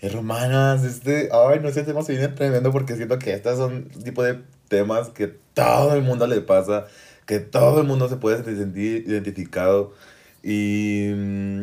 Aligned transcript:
Hermanas, 0.00 0.84
este, 0.84 1.28
ay, 1.32 1.60
no 1.60 1.70
sé, 1.70 1.80
este 1.80 1.84
tema 1.84 2.02
se 2.02 2.12
viene 2.12 2.28
tremendo 2.28 2.70
porque 2.72 2.96
siento 2.96 3.18
que 3.18 3.32
estos 3.32 3.56
son 3.56 3.88
tipo 4.04 4.22
de 4.22 4.42
temas 4.68 5.08
que 5.10 5.28
todo 5.28 5.94
el 5.94 6.02
mundo 6.02 6.26
le 6.26 6.40
pasa, 6.42 6.86
que 7.26 7.40
todo 7.40 7.80
el 7.80 7.86
mundo 7.86 8.08
se 8.08 8.16
puede 8.16 8.42
sentir 8.44 9.04
identificado. 9.08 9.94
Y, 10.42 11.08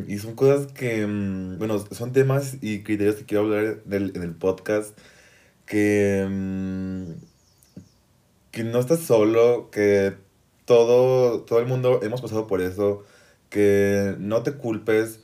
y 0.07 0.17
son 0.20 0.36
cosas 0.36 0.71
que, 0.73 1.05
mm, 1.05 1.59
bueno, 1.59 1.79
son 1.91 2.13
temas 2.13 2.57
y 2.62 2.81
criterios 2.83 3.15
que 3.17 3.25
quiero 3.25 3.44
hablar 3.44 3.81
en 3.86 3.94
el, 3.94 4.12
en 4.16 4.23
el 4.23 4.36
podcast 4.36 4.98
que, 5.68 6.27
mm, 6.29 7.13
que 8.52 8.63
no 8.63 8.79
estás 8.79 9.00
solo, 9.02 9.70
que 9.71 10.16
todo, 10.66 11.41
todo 11.43 11.59
el 11.59 11.68
mundo 11.68 12.00
hemos 12.04 12.21
pasado 12.21 12.48
por 12.48 12.61
eso, 12.61 13.04
que 13.50 14.16
no 14.20 14.43
te 14.43 14.54
culpes 14.54 15.21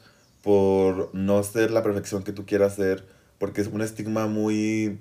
por 0.47 1.13
no 1.13 1.43
ser 1.43 1.71
la 1.71 1.83
perfección 1.83 2.23
que 2.23 2.31
tú 2.31 2.45
quieras 2.45 2.75
ser, 2.75 3.05
porque 3.37 3.59
es 3.59 3.67
un 3.67 3.81
estigma 3.81 4.27
muy, 4.27 4.97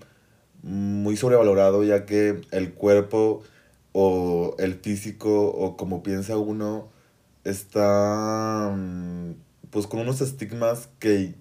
muy 0.65 1.17
sobrevalorado, 1.17 1.85
ya 1.85 2.05
que 2.05 2.41
el 2.51 2.75
cuerpo 2.75 3.45
o 3.93 4.57
el 4.59 4.75
físico 4.75 5.47
o 5.51 5.77
como 5.77 6.03
piensa 6.03 6.37
uno 6.37 6.89
está 7.45 8.75
mm, 8.77 9.35
pues 9.71 9.87
con 9.87 10.01
unos 10.01 10.21
estigmas 10.21 10.89
que 10.99 11.37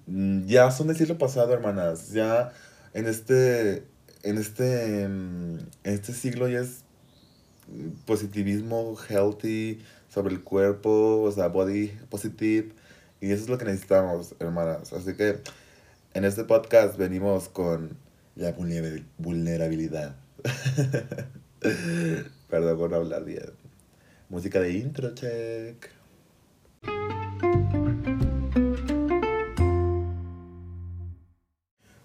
ya 0.45 0.69
son 0.69 0.85
del 0.85 0.97
siglo 0.97 1.17
pasado, 1.17 1.51
hermanas. 1.51 2.11
Ya 2.11 2.53
en 2.93 3.07
este, 3.07 3.87
en 4.21 4.37
este, 4.37 5.01
en 5.01 5.67
este 5.83 6.13
siglo 6.13 6.47
ya 6.47 6.59
es 6.59 6.83
positivismo 8.05 8.95
healthy 9.09 9.79
sobre 10.09 10.35
el 10.35 10.43
cuerpo, 10.43 11.23
o 11.23 11.31
sea, 11.31 11.47
body 11.47 11.87
positive. 12.11 12.84
Y 13.25 13.31
eso 13.31 13.45
es 13.45 13.49
lo 13.49 13.57
que 13.57 13.65
necesitamos, 13.65 14.35
hermanas. 14.37 14.93
Así 14.93 15.15
que 15.15 15.39
en 16.13 16.25
este 16.25 16.43
podcast 16.43 16.95
venimos 16.95 17.49
con 17.49 17.97
la 18.35 18.53
vulnerabilidad. 19.17 20.15
Perdón 22.49 22.77
por 22.77 22.93
hablar 22.93 23.25
bien. 23.25 23.49
Música 24.29 24.59
de 24.59 24.73
intro, 24.73 25.15
check. 25.15 25.89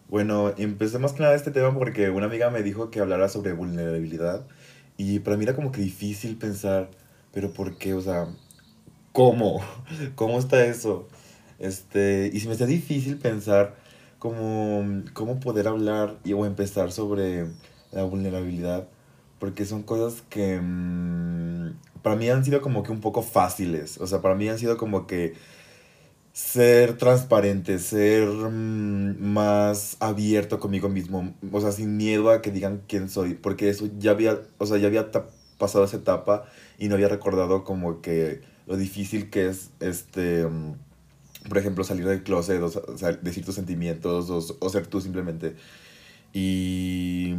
Bueno, 0.09 0.55
empecé 0.56 0.98
más 0.98 1.12
que 1.12 1.22
nada 1.22 1.34
este 1.34 1.50
tema 1.50 1.75
porque 1.75 2.09
una 2.09 2.25
amiga 2.25 2.48
me 2.48 2.62
dijo 2.62 2.91
que 2.91 3.00
hablara 3.00 3.28
sobre 3.28 3.53
vulnerabilidad 3.53 4.47
y 4.97 5.19
para 5.19 5.37
mí 5.37 5.44
era 5.44 5.55
como 5.55 5.70
que 5.70 5.83
difícil 5.83 6.39
pensar, 6.39 6.89
pero 7.31 7.53
¿por 7.53 7.77
qué? 7.77 7.92
O 7.92 8.00
sea, 8.00 8.27
¿cómo? 9.12 9.62
¿Cómo 10.14 10.39
está 10.39 10.64
eso? 10.64 11.06
Este, 11.61 12.30
y 12.33 12.41
si 12.41 12.47
me 12.47 12.55
está 12.55 12.66
difícil 12.66 13.19
pensar 13.19 13.77
cómo, 14.19 15.05
cómo 15.12 15.41
poder 15.41 15.69
hablar 15.69 16.19
y, 16.25 16.33
o 16.33 16.47
empezar 16.47 16.91
sobre 16.91 17.47
la 17.92 18.05
vulnerabilidad, 18.05 18.89
porque 19.39 19.64
son 19.66 19.83
cosas 19.83 20.22
que 20.31 20.58
mm, 20.61 21.75
para 22.03 22.16
mí 22.16 22.28
han 22.31 22.44
sido 22.44 22.62
como 22.62 22.83
que 22.83 22.92
un 22.92 23.00
poco 23.00 23.22
fáciles, 23.22 23.98
o 23.98 24.06
sea, 24.06 24.20
para 24.22 24.34
mí 24.34 24.48
han 24.48 24.58
sido 24.58 24.77
como 24.78 25.06
que 25.06 25.34
ser 26.33 26.97
transparente, 26.97 27.78
ser 27.78 28.28
mm, 28.28 29.20
más 29.20 29.97
abierto 30.00 30.58
conmigo 30.61 30.88
mismo, 30.88 31.34
o 31.53 31.61
sea, 31.61 31.72
sin 31.72 31.97
miedo 31.97 32.31
a 32.31 32.41
que 32.42 32.50
digan 32.53 32.83
quién 32.88 33.08
soy, 33.11 33.34
porque 33.34 33.69
eso 33.69 33.88
ya 33.98 34.12
había, 34.12 34.41
o 34.58 34.66
sea, 34.66 34.78
ya 34.78 34.86
había 34.86 35.11
pasado 35.58 35.84
esa 35.84 35.98
etapa 35.98 36.47
y 36.78 36.88
no 36.88 36.94
había 36.94 37.08
recordado 37.08 37.64
como 37.64 38.00
que 38.00 38.42
lo 38.66 38.77
difícil 38.77 39.31
que 39.31 39.48
es, 39.48 39.70
este, 39.81 40.47
mm, 40.47 40.75
por 41.48 41.58
ejemplo, 41.58 41.84
salir 41.84 42.06
del 42.06 42.22
closet, 42.22 42.60
o 42.62 42.70
decir 43.22 43.44
tus 43.44 43.55
sentimientos, 43.55 44.30
o, 44.30 44.56
o 44.58 44.69
ser 44.70 44.86
tú 44.86 45.00
simplemente. 45.00 45.56
Y, 46.32 47.34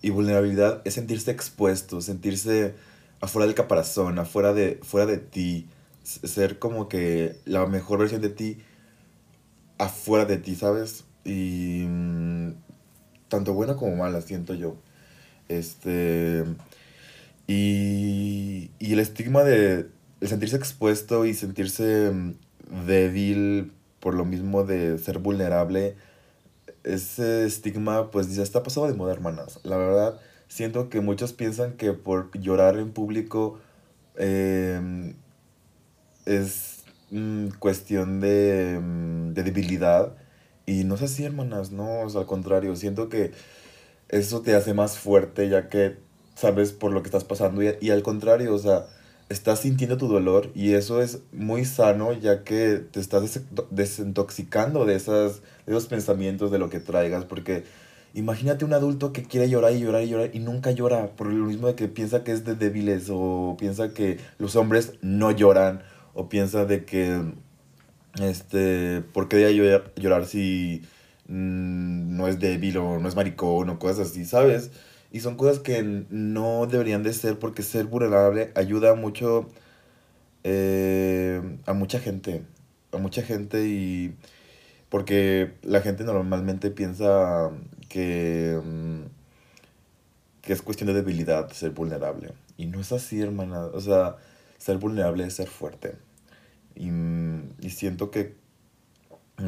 y 0.00 0.10
vulnerabilidad 0.10 0.80
es 0.84 0.94
sentirse 0.94 1.30
expuesto, 1.30 2.00
sentirse 2.00 2.74
afuera 3.20 3.46
del 3.46 3.54
caparazón, 3.54 4.18
afuera 4.18 4.52
de, 4.52 4.80
fuera 4.82 5.06
de 5.06 5.18
ti, 5.18 5.68
ser 6.02 6.58
como 6.58 6.88
que 6.88 7.36
la 7.44 7.66
mejor 7.66 7.98
versión 7.98 8.22
de 8.22 8.30
ti 8.30 8.58
afuera 9.78 10.24
de 10.24 10.38
ti, 10.38 10.54
¿sabes? 10.54 11.04
Y 11.24 11.84
mm, 11.88 12.52
tanto 13.28 13.54
buena 13.54 13.76
como 13.76 13.96
mala, 13.96 14.20
siento 14.20 14.54
yo. 14.54 14.76
Este. 15.48 16.44
Y, 17.46 18.70
y 18.78 18.92
el 18.92 19.00
estigma 19.00 19.42
de 19.42 19.88
sentirse 20.22 20.56
expuesto 20.56 21.26
y 21.26 21.34
sentirse 21.34 22.10
mm, 22.12 22.34
débil 22.86 23.72
por 24.00 24.14
lo 24.14 24.24
mismo 24.24 24.64
de 24.64 24.98
ser 24.98 25.18
vulnerable, 25.18 25.96
ese 26.84 27.46
estigma 27.46 28.10
pues 28.10 28.34
ya 28.34 28.42
está 28.42 28.62
pasado 28.62 28.88
de 28.88 28.94
moda, 28.94 29.12
hermanas. 29.12 29.60
La 29.62 29.76
verdad, 29.76 30.20
siento 30.48 30.88
que 30.88 31.00
muchos 31.00 31.32
piensan 31.32 31.74
que 31.74 31.92
por 31.92 32.36
llorar 32.38 32.76
en 32.78 32.92
público 32.92 33.60
em, 34.16 35.14
es 36.26 36.84
mm, 37.10 37.48
cuestión 37.58 38.20
de, 38.20 38.80
mm, 38.82 39.34
de, 39.34 39.42
debilidad. 39.44 40.16
Y 40.66 40.84
no 40.84 40.96
es 40.96 41.02
así, 41.02 41.24
hermanas, 41.24 41.72
no, 41.72 42.02
al 42.02 42.26
contrario, 42.26 42.76
siento 42.76 43.08
que 43.08 43.32
eso 44.08 44.42
te 44.42 44.54
hace 44.54 44.74
más 44.74 44.98
fuerte 44.98 45.48
ya 45.48 45.68
que 45.68 45.96
sabes 46.34 46.72
por 46.72 46.92
lo 46.92 47.02
que 47.02 47.08
estás 47.08 47.24
pasando 47.24 47.62
y, 47.62 47.76
y 47.80 47.90
al 47.90 48.02
contrario, 48.02 48.54
o 48.54 48.58
sea, 48.58 48.86
estás 49.32 49.60
sintiendo 49.60 49.96
tu 49.96 50.08
dolor 50.08 50.50
y 50.54 50.74
eso 50.74 51.02
es 51.02 51.20
muy 51.32 51.64
sano 51.64 52.12
ya 52.12 52.44
que 52.44 52.76
te 52.90 53.00
estás 53.00 53.40
desintoxicando 53.70 54.84
de, 54.84 54.94
esas, 54.94 55.42
esos 55.66 55.86
pensamientos 55.86 56.50
de 56.50 56.58
lo 56.58 56.70
que 56.70 56.80
traigas 56.80 57.24
porque 57.24 57.64
imagínate 58.14 58.64
un 58.64 58.74
adulto 58.74 59.12
que 59.12 59.22
quiere 59.22 59.48
llorar 59.48 59.72
y 59.72 59.80
llorar 59.80 60.02
y 60.02 60.08
llorar 60.08 60.30
y 60.32 60.38
nunca 60.38 60.70
llora 60.70 61.08
por 61.16 61.28
lo 61.28 61.46
mismo 61.46 61.66
de 61.66 61.74
que 61.74 61.88
piensa 61.88 62.24
que 62.24 62.32
es 62.32 62.44
de 62.44 62.54
débiles 62.54 63.08
o 63.10 63.56
piensa 63.58 63.94
que 63.94 64.18
los 64.38 64.54
hombres 64.56 64.94
no 65.00 65.30
lloran 65.30 65.82
o 66.14 66.28
piensa 66.28 66.64
de 66.64 66.84
que 66.84 67.22
este 68.20 69.02
por 69.12 69.28
qué 69.28 69.36
debe 69.36 69.54
llorar, 69.54 69.92
llorar 69.96 70.26
si 70.26 70.82
mm, 71.28 72.16
no 72.16 72.28
es 72.28 72.38
débil 72.38 72.76
o 72.76 72.98
no 73.00 73.08
es 73.08 73.16
maricón 73.16 73.70
o 73.70 73.78
cosas 73.78 74.10
así, 74.10 74.24
¿sabes? 74.24 74.70
Y 75.12 75.20
son 75.20 75.36
cosas 75.36 75.58
que 75.58 75.82
no 75.82 76.66
deberían 76.66 77.02
de 77.02 77.12
ser 77.12 77.38
porque 77.38 77.62
ser 77.62 77.84
vulnerable 77.84 78.50
ayuda 78.54 78.94
mucho 78.94 79.46
eh, 80.42 81.58
a 81.66 81.74
mucha 81.74 82.00
gente. 82.00 82.42
A 82.92 82.96
mucha 82.98 83.22
gente 83.22 83.66
y 83.66 84.14
porque 84.88 85.54
la 85.62 85.82
gente 85.82 86.04
normalmente 86.04 86.70
piensa 86.70 87.50
que, 87.88 88.60
mm, 88.62 89.00
que 90.42 90.52
es 90.52 90.62
cuestión 90.62 90.88
de 90.88 90.94
debilidad 90.94 91.50
ser 91.52 91.70
vulnerable. 91.72 92.32
Y 92.56 92.66
no 92.66 92.80
es 92.80 92.92
así, 92.92 93.20
hermana. 93.20 93.66
O 93.66 93.80
sea, 93.80 94.16
ser 94.58 94.78
vulnerable 94.78 95.24
es 95.26 95.34
ser 95.34 95.48
fuerte. 95.48 95.96
Y, 96.74 96.90
y 97.60 97.70
siento 97.70 98.10
que 98.10 98.34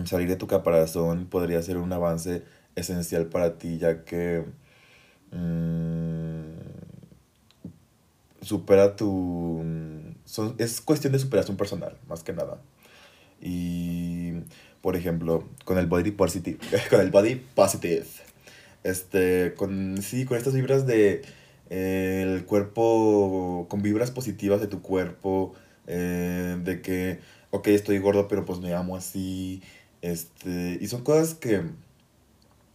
salir 0.07 0.29
de 0.29 0.37
tu 0.37 0.47
caparazón 0.47 1.27
podría 1.27 1.63
ser 1.63 1.79
un 1.79 1.93
avance 1.93 2.43
esencial 2.77 3.27
para 3.27 3.59
ti, 3.59 3.79
ya 3.79 4.05
que 4.05 4.45
Mm, 5.35 6.45
supera 8.41 8.97
tu... 8.97 9.63
Son, 10.25 10.55
es 10.59 10.81
cuestión 10.81 11.13
de 11.13 11.19
superación 11.19 11.57
personal, 11.57 11.97
más 12.09 12.23
que 12.23 12.33
nada. 12.33 12.59
Y, 13.41 14.33
por 14.81 14.97
ejemplo, 14.97 15.49
con 15.65 15.79
el 15.79 15.87
body 15.87 16.13
positive, 16.13 16.59
con 16.91 17.01
el 17.01 17.11
body 17.11 17.37
positive, 17.55 18.07
este, 18.85 19.55
con, 19.55 20.01
sí, 20.03 20.25
con 20.25 20.39
estas 20.39 20.55
vibras 20.55 20.87
de 20.87 21.23
eh, 21.71 22.23
el 22.23 22.45
cuerpo, 22.47 23.67
con 23.69 23.83
vibras 23.83 24.11
positivas 24.11 24.61
de 24.61 24.67
tu 24.67 24.83
cuerpo, 24.83 25.55
eh, 25.87 26.57
de 26.63 26.81
que, 26.81 27.21
ok, 27.51 27.69
estoy 27.69 27.99
gordo, 27.99 28.29
pero 28.29 28.45
pues 28.45 28.61
me 28.61 28.73
amo 28.75 28.97
así, 28.97 29.63
este, 30.01 30.79
y 30.81 30.87
son 30.87 31.03
cosas 31.03 31.35
que 31.35 31.63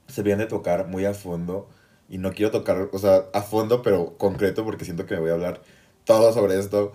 se 0.07 0.23
vienen 0.23 0.39
de 0.39 0.49
tocar 0.49 0.87
muy 0.87 1.05
a 1.05 1.13
fondo 1.13 1.69
y 2.09 2.17
no 2.17 2.33
quiero 2.33 2.51
tocar, 2.51 2.89
o 2.91 2.99
sea, 2.99 3.25
a 3.33 3.41
fondo, 3.43 3.83
pero 3.83 4.17
concreto, 4.17 4.65
porque 4.65 4.83
siento 4.83 5.05
que 5.05 5.13
me 5.15 5.21
voy 5.21 5.29
a 5.29 5.33
hablar 5.33 5.61
todo 6.05 6.33
sobre 6.33 6.59
esto. 6.59 6.93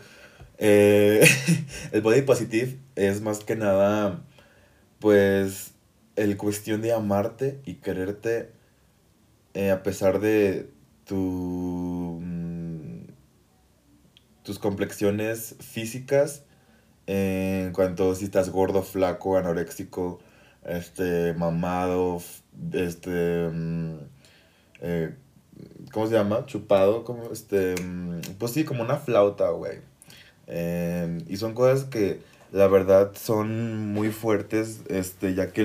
Eh, 0.58 1.24
el 1.92 2.02
body 2.02 2.22
positive 2.22 2.78
es 2.96 3.20
más 3.22 3.44
que 3.44 3.56
nada, 3.56 4.24
pues, 4.98 5.74
el 6.16 6.36
cuestión 6.36 6.82
de 6.82 6.92
amarte 6.92 7.60
y 7.64 7.74
quererte 7.76 8.52
eh, 9.54 9.70
a 9.70 9.82
pesar 9.84 10.20
de 10.20 10.70
tu, 11.04 12.18
mm, 12.20 13.06
tus 14.42 14.58
complexiones 14.58 15.56
físicas, 15.60 16.44
en 17.06 17.72
cuanto 17.72 18.14
si 18.14 18.24
estás 18.24 18.50
gordo, 18.50 18.82
flaco, 18.82 19.36
anoréxico, 19.36 20.20
este, 20.64 21.34
mamado, 21.34 22.20
este... 22.72 23.48
Mm, 23.52 24.13
eh, 24.80 25.14
¿cómo 25.92 26.06
se 26.06 26.14
llama? 26.14 26.46
Chupado, 26.46 27.04
como 27.04 27.30
este, 27.32 27.74
mm, 27.80 28.20
pues 28.38 28.52
sí, 28.52 28.64
como 28.64 28.82
una 28.82 28.96
flauta, 28.96 29.50
güey. 29.50 29.78
Em, 30.46 31.18
y 31.28 31.36
son 31.36 31.54
cosas 31.54 31.84
que 31.84 32.20
la 32.52 32.68
verdad 32.68 33.12
son 33.14 33.92
muy 33.92 34.10
fuertes, 34.10 34.80
este, 34.88 35.34
ya 35.34 35.52
que 35.52 35.64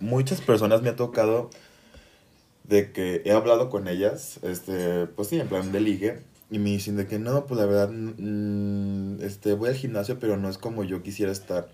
muchas 0.00 0.40
personas 0.40 0.82
me 0.82 0.90
ha 0.90 0.96
tocado 0.96 1.50
de 2.64 2.92
que 2.92 3.22
he 3.24 3.32
hablado 3.32 3.70
con 3.70 3.88
ellas, 3.88 4.40
este, 4.42 5.06
pues 5.06 5.28
sí, 5.28 5.40
en 5.40 5.48
plan 5.48 5.72
de 5.72 5.80
ligue, 5.80 6.18
y 6.50 6.58
me 6.58 6.70
dicen 6.70 6.96
de 6.96 7.06
que 7.06 7.18
no, 7.18 7.46
pues 7.46 7.60
la 7.60 7.66
verdad, 7.66 7.90
este, 9.22 9.54
voy 9.54 9.70
al 9.70 9.76
gimnasio, 9.76 10.18
pero 10.18 10.36
no 10.36 10.48
es 10.48 10.58
como 10.58 10.84
yo 10.84 11.02
quisiera 11.02 11.32
estar. 11.32 11.68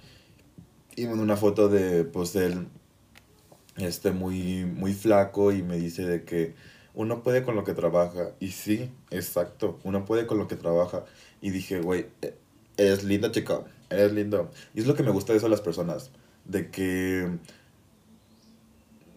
Y 0.97 1.05
una 1.07 1.37
foto 1.37 1.69
de, 1.69 2.05
pues, 2.05 2.37
él, 2.37 2.67
este, 3.77 4.13
muy, 4.13 4.65
muy 4.65 4.93
flaco 4.95 5.53
y 5.53 5.63
me 5.63 5.77
dice 5.79 6.07
de 6.07 6.25
que 6.25 6.55
uno 6.95 7.23
puede 7.23 7.43
con 7.43 7.57
lo 7.57 7.65
que 7.65 7.75
trabaja. 7.75 8.31
Y 8.41 8.49
sí, 8.49 8.91
exacto, 9.11 9.79
uno 9.85 10.05
puede 10.05 10.27
con 10.27 10.39
lo 10.39 10.49
que 10.49 10.57
trabaja. 10.57 11.05
Y 11.41 11.51
dije, 11.51 11.81
güey, 11.81 12.07
e, 12.21 12.35
es 12.77 13.05
linda 13.05 13.31
chica, 13.31 13.61
es 13.91 14.13
lindo. 14.13 14.51
Y 14.75 14.81
es 14.81 14.87
lo 14.87 14.95
que 14.95 15.03
me 15.03 15.11
gusta 15.11 15.33
de 15.33 15.39
eso 15.39 15.47
a 15.47 15.51
las 15.51 15.61
personas, 15.61 16.11
de 16.45 16.71
que 16.71 17.31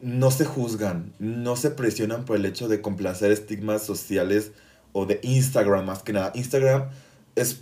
no 0.01 0.31
se 0.31 0.45
juzgan, 0.45 1.13
no 1.19 1.55
se 1.55 1.71
presionan 1.71 2.25
por 2.25 2.35
el 2.35 2.45
hecho 2.45 2.67
de 2.67 2.81
complacer 2.81 3.31
estigmas 3.31 3.83
sociales 3.83 4.51
o 4.93 5.05
de 5.05 5.19
Instagram 5.23 5.85
más 5.85 6.03
que 6.03 6.13
nada. 6.13 6.31
Instagram 6.35 6.89
es 7.35 7.61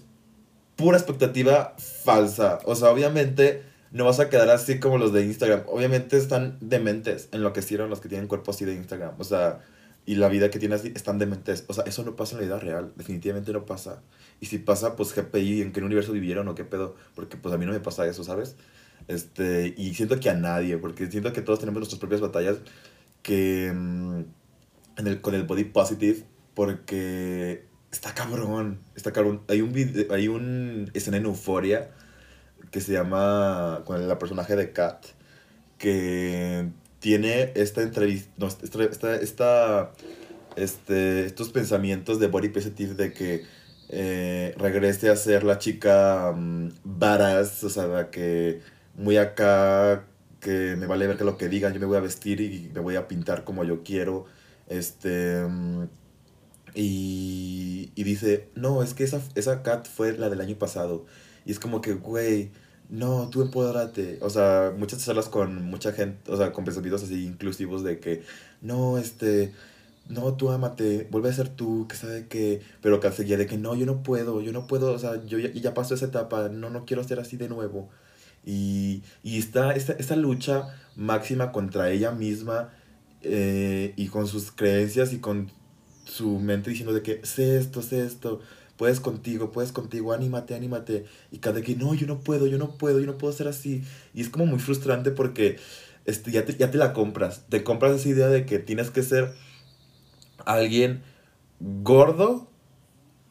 pura 0.76 0.98
expectativa 0.98 1.76
falsa. 1.78 2.60
O 2.66 2.76
sea, 2.76 2.90
obviamente 2.90 3.64
no 3.92 4.06
vas 4.06 4.20
a 4.20 4.30
quedar 4.30 4.50
así 4.50 4.80
como 4.80 4.98
los 4.98 5.14
de 5.14 5.24
Instagram. 5.24 5.64
Obviamente 5.68 6.18
están 6.18 6.58
dementes, 6.60 7.30
enloquecieron 7.32 7.90
los 7.90 8.02
que 8.02 8.10
tienen 8.10 8.28
cuerpo 8.28 8.52
así 8.52 8.66
de 8.66 8.74
Instagram. 8.74 9.14
O 9.20 9.24
sea, 9.24 9.62
y 10.06 10.16
la 10.16 10.28
vida 10.28 10.50
que 10.50 10.60
tienen 10.60 10.78
así 10.78 10.92
están 10.96 11.18
dementes. 11.18 11.66
O 11.68 11.74
sea, 11.74 11.86
eso 11.86 12.04
no 12.04 12.16
pasa 12.16 12.36
en 12.36 12.42
la 12.42 12.46
vida 12.46 12.60
real. 12.60 12.94
Definitivamente 12.96 13.54
no 13.54 13.66
pasa. 13.66 14.02
Y 14.42 14.48
si 14.48 14.58
pasa, 14.58 14.96
pues 14.96 15.16
GPI, 15.16 15.62
¿en 15.62 15.72
qué 15.72 15.82
universo 15.82 16.12
vivieron 16.12 16.48
o 16.48 16.56
qué 16.56 16.66
pedo? 16.66 16.96
Porque 17.16 17.38
pues 17.38 17.54
a 17.56 17.58
mí 17.58 17.66
no 17.66 17.72
me 17.72 17.80
pasa 17.80 18.06
eso, 18.08 18.24
¿sabes? 18.24 18.56
Este, 19.08 19.74
y 19.78 19.94
siento 19.94 20.20
que 20.20 20.30
a 20.30 20.34
nadie, 20.34 20.78
porque 20.78 21.10
siento 21.10 21.34
que 21.34 21.42
todos 21.42 21.60
tenemos 21.60 21.80
nuestras 21.80 22.00
propias 22.00 22.22
batallas 22.22 22.58
que 23.22 23.72
mm, 23.74 24.24
en 24.98 25.08
el, 25.08 25.22
con 25.22 25.36
el 25.36 25.44
body 25.44 25.66
positive, 25.66 26.24
porque 26.54 27.66
está 27.92 28.14
cabrón, 28.14 28.80
está 28.96 29.14
cabrón. 29.14 29.42
Hay 29.48 29.62
un, 29.62 29.74
video, 29.74 30.12
hay 30.14 30.28
un 30.28 30.92
escena 30.94 31.18
en 31.18 31.26
Euforia 31.26 31.92
que 32.72 32.82
se 32.82 32.94
llama, 32.94 33.84
con 33.86 34.02
el 34.02 34.18
personaje 34.18 34.56
de 34.56 34.72
Kat, 34.74 35.06
que 35.78 36.70
tiene 37.04 37.52
esta 37.56 37.82
entrevista, 37.82 38.48
esta, 39.20 39.92
este, 40.56 41.26
estos 41.26 41.50
pensamientos 41.50 42.18
de 42.18 42.28
body 42.28 42.48
positive 42.48 42.94
de 42.94 43.12
que 43.12 43.44
eh, 43.90 44.56
regrese 44.58 45.10
a 45.10 45.18
ser 45.18 45.44
la 45.44 45.58
chica 45.58 46.32
um, 46.34 46.70
o 46.70 47.70
sea, 47.70 48.10
que 48.10 48.62
muy 48.96 49.18
acá, 49.18 50.06
que 50.40 50.78
me 50.78 50.88
vale 50.88 51.06
ver 51.06 51.18
que 51.18 51.26
lo 51.26 51.38
que 51.38 51.50
digan, 51.50 51.74
yo 51.74 51.82
me 51.82 51.88
voy 51.88 51.98
a 51.98 52.00
vestir 52.00 52.40
y 52.40 52.72
me 52.74 52.80
voy 52.80 52.96
a 52.96 53.10
pintar 53.10 53.44
como 53.44 53.66
yo 53.66 53.84
quiero, 53.84 54.24
este, 54.70 55.44
mm, 55.44 55.90
y, 56.74 57.92
y 57.96 58.04
dice, 58.06 58.48
no, 58.56 58.82
es 58.82 58.94
que 58.94 59.04
esa, 59.04 59.22
esa 59.36 59.62
cat 59.62 59.90
fue 59.90 60.18
la 60.18 60.30
del 60.30 60.40
año 60.40 60.56
pasado, 60.56 61.06
y 61.46 61.52
es 61.52 61.60
como 61.60 61.82
que, 61.82 61.96
güey, 61.96 62.52
no, 62.90 63.30
tú 63.30 63.42
empodérate. 63.42 64.20
O 64.22 64.30
sea, 64.30 64.74
muchas 64.78 65.06
charlas 65.06 65.30
con 65.30 65.64
mucha 65.66 65.94
gente, 65.94 66.32
o 66.32 66.38
sea, 66.38 66.52
con 66.52 66.66
pensamientos 66.66 67.04
así 67.04 67.26
inclusivos 67.26 67.84
de 67.84 68.00
que, 68.00 68.24
no, 68.62 68.98
este, 68.98 69.54
no, 70.10 70.36
tú 70.36 70.52
amate, 70.52 71.08
vuelve 71.12 71.30
a 71.30 71.34
ser 71.34 71.50
tú, 71.50 71.88
que 71.88 71.96
sabe 71.96 72.28
que, 72.28 72.62
pero 72.82 73.00
que 73.00 73.12
seguía 73.12 73.38
de 73.38 73.48
que 73.48 73.58
no, 73.58 73.76
yo 73.76 73.86
no 73.86 74.04
puedo, 74.04 74.42
yo 74.42 74.52
no 74.52 74.68
puedo, 74.68 74.94
o 74.94 75.00
sea, 75.00 75.24
yo 75.26 75.40
ya, 75.40 75.52
ya 75.52 75.74
pasó 75.74 75.96
esa 75.96 76.06
etapa, 76.06 76.50
no, 76.50 76.70
no 76.70 76.86
quiero 76.86 77.04
ser 77.04 77.20
así 77.20 77.38
de 77.38 77.50
nuevo. 77.50 77.90
Y, 78.46 79.04
y 79.24 79.38
está 79.40 79.74
esta, 79.74 80.16
lucha 80.16 80.68
máxima 80.96 81.52
contra 81.52 81.90
ella 81.92 82.12
misma 82.12 82.74
eh, 83.22 83.94
y 83.96 84.08
con 84.08 84.28
sus 84.28 84.52
creencias 84.52 85.14
y 85.14 85.20
con 85.20 85.50
su 86.04 86.40
mente 86.40 86.70
diciendo 86.70 86.94
de 86.94 87.02
que 87.02 87.26
sé 87.26 87.58
esto, 87.58 87.82
sé 87.82 88.06
esto, 88.06 88.42
puedes 88.78 89.00
contigo, 89.00 89.52
puedes 89.52 89.72
contigo, 89.72 90.14
anímate, 90.14 90.56
anímate. 90.56 91.06
Y 91.32 91.40
cada 91.40 91.62
que 91.62 91.76
no, 91.76 91.94
yo 91.94 92.08
no 92.08 92.20
puedo, 92.20 92.48
yo 92.48 92.58
no 92.58 92.78
puedo, 92.78 93.00
yo 93.00 93.06
no 93.06 93.18
puedo 93.18 93.34
ser 93.34 93.48
así. 93.48 93.84
Y 94.14 94.22
es 94.22 94.30
como 94.30 94.46
muy 94.46 94.60
frustrante 94.60 95.12
porque 95.12 95.58
este, 96.06 96.32
ya, 96.32 96.46
te, 96.46 96.56
ya 96.56 96.72
te 96.72 96.78
la 96.78 96.94
compras, 96.94 97.46
te 97.50 97.64
compras 97.64 97.96
esa 97.96 98.10
idea 98.10 98.28
de 98.28 98.46
que 98.46 98.60
tienes 98.60 98.90
que 98.90 99.04
ser 99.04 99.34
alguien 100.46 101.04
gordo 101.60 102.50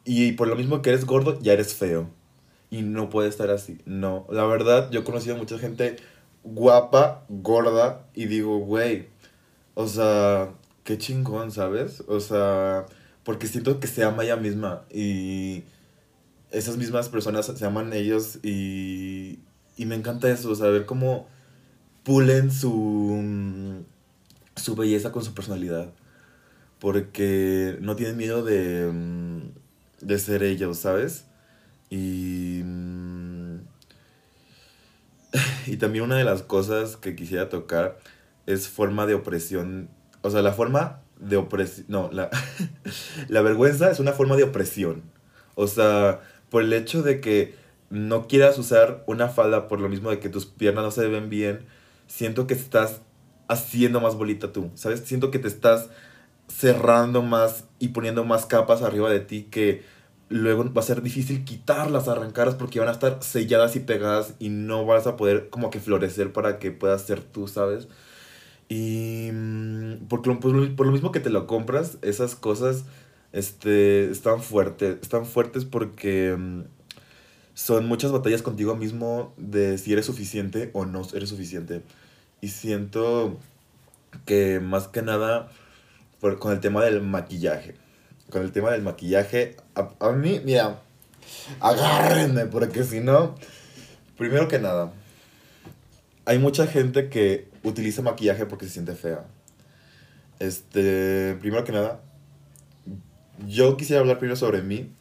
y 0.05 0.33
por 0.33 0.49
lo 0.49 0.57
mismo 0.57 0.83
que 0.83 0.91
eres 0.91 1.05
gordo 1.05 1.39
ya 1.41 1.53
eres 1.53 1.75
feo. 1.75 2.09
Y 2.71 2.81
no 2.81 3.11
puede 3.11 3.29
estar 3.29 3.51
así. 3.51 3.79
No, 3.85 4.27
la 4.31 4.47
verdad 4.47 4.91
yo 4.91 5.01
he 5.01 5.05
conocido 5.05 5.35
a 5.35 5.39
mucha 5.39 5.59
gente 5.59 5.97
guapa, 6.43 7.25
gorda 7.29 8.07
y 8.15 8.27
digo, 8.27 8.59
güey, 8.59 9.09
o 9.75 9.87
sea, 9.87 10.55
qué 10.85 10.99
chingón, 10.99 11.53
¿sabes? 11.53 12.03
O 12.09 12.21
sea, 12.21 12.87
porque 13.25 13.47
siento 13.47 13.81
que 13.81 13.87
se 13.87 14.05
ama 14.05 14.25
ella 14.25 14.37
misma 14.37 14.85
y 14.91 15.65
esas 16.51 16.77
mismas 16.77 17.09
personas 17.09 17.47
se 17.47 17.65
aman 17.65 17.93
ellos 17.93 18.39
y, 18.43 19.39
y 19.77 19.87
me 19.87 19.95
encanta 19.95 20.31
eso, 20.31 20.55
saber 20.55 20.87
cómo 20.87 21.29
pulen 22.03 22.51
su, 22.51 23.85
su 24.57 24.75
belleza 24.75 25.13
con 25.13 25.25
su 25.25 25.35
personalidad 25.35 25.93
porque 26.83 27.79
no 27.81 27.95
tienen 27.95 28.17
miedo 28.17 28.43
de, 28.43 28.91
de 30.01 30.19
ser 30.19 30.43
ellos, 30.43 30.79
¿sabes? 30.79 31.27
Y, 31.91 32.63
y 35.67 35.77
también 35.77 36.05
una 36.05 36.17
de 36.17 36.25
las 36.25 36.43
cosas 36.43 36.97
que 36.97 37.15
quisiera 37.15 37.49
tocar 37.49 38.01
es 38.47 38.67
forma 38.67 39.07
de 39.07 39.15
opresión, 39.15 39.91
o 40.23 40.31
sea, 40.31 40.43
la 40.43 40.55
forma 40.55 41.02
de 41.23 41.37
opresión, 41.37 41.87
no, 41.89 42.11
la, 42.13 42.31
la 43.29 43.43
vergüenza 43.43 43.91
es 43.91 44.01
una 44.01 44.13
forma 44.13 44.37
de 44.37 44.45
opresión, 44.45 45.03
o 45.55 45.67
sea, 45.67 46.21
por 46.51 46.63
el 46.63 46.73
hecho 46.73 47.03
de 47.03 47.21
que 47.21 47.55
no 47.91 48.27
quieras 48.27 48.59
usar 48.59 49.05
una 49.07 49.29
falda 49.29 49.69
por 49.69 49.81
lo 49.81 49.89
mismo 49.89 50.11
de 50.11 50.19
que 50.19 50.29
tus 50.29 50.47
piernas 50.47 50.85
no 50.85 50.91
se 50.91 51.07
ven 51.09 51.29
bien, 51.31 51.67
siento 52.07 52.47
que 52.47 52.55
estás 52.55 53.01
haciendo 53.49 54.01
más 54.01 54.17
bolita 54.17 54.53
tú, 54.53 54.71
¿sabes? 54.75 55.01
Siento 55.01 55.31
que 55.31 55.39
te 55.39 55.49
estás 55.49 55.91
cerrando 56.49 57.23
más 57.23 57.65
y 57.79 57.89
poniendo 57.89 58.25
más 58.25 58.47
capas 58.47 58.83
arriba 58.83 59.11
de 59.11 59.21
ti 59.21 59.45
que 59.45 59.83
luego 60.29 60.73
va 60.73 60.81
a 60.81 60.85
ser 60.85 61.03
difícil 61.03 61.45
quitarlas, 61.45 62.09
arrancarlas 62.09 62.55
porque 62.57 62.81
van 62.81 62.89
a 62.89 62.93
estar 62.93 63.23
selladas 63.23 63.77
y 63.77 63.81
pegadas 63.81 64.35
y 64.39 64.49
no 64.49 64.87
vas 64.87 65.07
a 65.07 65.17
poder 65.17 65.51
como 65.51 65.71
que 65.71 65.81
florecer 65.81 66.33
para 66.33 66.59
que 66.59 66.71
puedas 66.71 67.03
ser 67.03 67.21
tú, 67.23 67.49
¿sabes? 67.49 67.89
Y 68.73 69.31
mm, 69.31 70.07
porque, 70.09 70.31
pues, 70.31 70.71
por 70.71 70.87
lo 70.87 70.93
mismo 70.93 71.13
que 71.13 71.21
te 71.21 71.29
lo 71.29 71.47
compras, 71.47 71.99
esas 72.01 72.35
cosas 72.35 72.85
este, 73.33 74.11
están 74.11 74.41
fuertes, 74.41 74.97
están 75.03 75.27
fuertes 75.27 75.67
porque 75.67 76.35
mm, 76.39 76.63
son 77.53 77.85
muchas 77.85 78.13
batallas 78.13 78.41
contigo 78.41 78.75
mismo 78.75 79.35
de 79.37 79.77
si 79.77 79.93
eres 79.93 80.07
suficiente 80.07 80.71
o 80.73 80.87
no 80.87 81.03
eres 81.13 81.29
suficiente. 81.29 81.83
Y 82.41 82.49
siento 82.49 83.39
que 84.25 84.59
más 84.59 84.89
que 84.89 85.03
nada 85.03 85.51
con 86.39 86.53
el 86.53 86.61
tema 86.61 86.83
del 86.83 87.03
maquillaje. 87.03 87.75
Con 88.31 88.41
el 88.41 88.53
tema 88.53 88.71
del 88.71 88.81
maquillaje, 88.81 89.59
a, 89.75 90.13
mí, 90.13 90.41
mira, 90.43 90.81
agárrenme, 91.61 92.47
porque 92.47 92.85
si 92.85 93.01
no, 93.01 93.35
primero 94.17 94.49
que 94.49 94.59
nada, 94.59 94.95
hay 96.25 96.39
mucha 96.39 96.67
gente 96.67 97.09
que 97.09 97.49
utiliza 97.63 98.03
maquillaje 98.03 98.47
porque 98.47 98.67
se 98.67 98.73
siente 98.73 98.95
fea. 98.95 99.25
Este, 100.39 101.37
primero 101.41 101.65
que 101.65 101.73
nada, 101.73 102.01
yo 103.47 103.77
quisiera 103.77 104.01
hablar 104.01 104.19
primero 104.19 104.37
sobre 104.37 104.63
mí. 104.63 104.93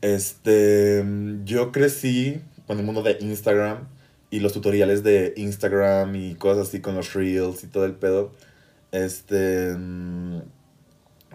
Este, 0.00 1.04
yo 1.44 1.72
crecí 1.72 2.40
con 2.66 2.78
el 2.78 2.84
mundo 2.84 3.02
de 3.02 3.18
Instagram 3.20 3.88
y 4.30 4.40
los 4.40 4.52
tutoriales 4.52 5.02
de 5.02 5.32
Instagram 5.36 6.14
y 6.14 6.34
cosas 6.34 6.68
así 6.68 6.80
con 6.80 6.94
los 6.94 7.14
reels 7.14 7.64
y 7.64 7.66
todo 7.66 7.84
el 7.84 7.94
pedo. 7.94 8.32
Este. 8.92 9.76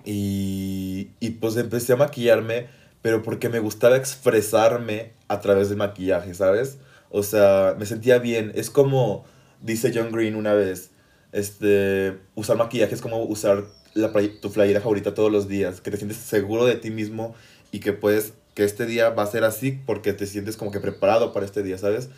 Y, 0.06 1.12
y 1.20 1.30
pues 1.32 1.56
empecé 1.58 1.94
a 1.94 1.96
maquillarme, 1.96 2.68
pero 3.02 3.22
porque 3.22 3.50
me 3.50 3.60
gustaba 3.60 3.96
expresarme 3.96 5.14
a 5.28 5.40
través 5.40 5.70
del 5.70 5.78
maquillaje, 5.78 6.34
¿sabes? 6.34 6.78
O 7.14 7.24
sea, 7.24 7.76
me 7.80 7.86
sentía 7.86 8.18
bien. 8.18 8.52
Es 8.56 8.70
como 8.70 9.24
dice 9.62 9.94
John 9.96 10.12
Green 10.12 10.36
una 10.36 10.54
vez, 10.54 10.92
este, 11.32 12.18
usar 12.36 12.58
maquillaje 12.58 12.94
es 12.94 13.02
como 13.02 13.24
usar 13.24 13.64
la, 13.94 14.12
tu 14.42 14.52
playera 14.52 14.82
favorita 14.82 15.14
todos 15.14 15.32
los 15.32 15.48
días, 15.48 15.80
que 15.80 15.92
te 15.92 15.96
sientes 15.98 16.18
seguro 16.18 16.66
de 16.66 16.76
ti 16.76 16.92
mismo 16.92 17.34
y 17.72 17.80
que 17.80 17.94
puedes, 17.94 18.34
que 18.56 18.66
este 18.66 18.86
día 18.86 19.12
va 19.12 19.24
a 19.24 19.28
ser 19.28 19.46
así 19.46 19.72
porque 19.86 20.12
te 20.12 20.28
sientes 20.28 20.58
como 20.58 20.72
que 20.72 20.82
preparado 20.82 21.32
para 21.32 21.46
este 21.46 21.64
día, 21.64 21.78
¿sabes? 21.78 22.10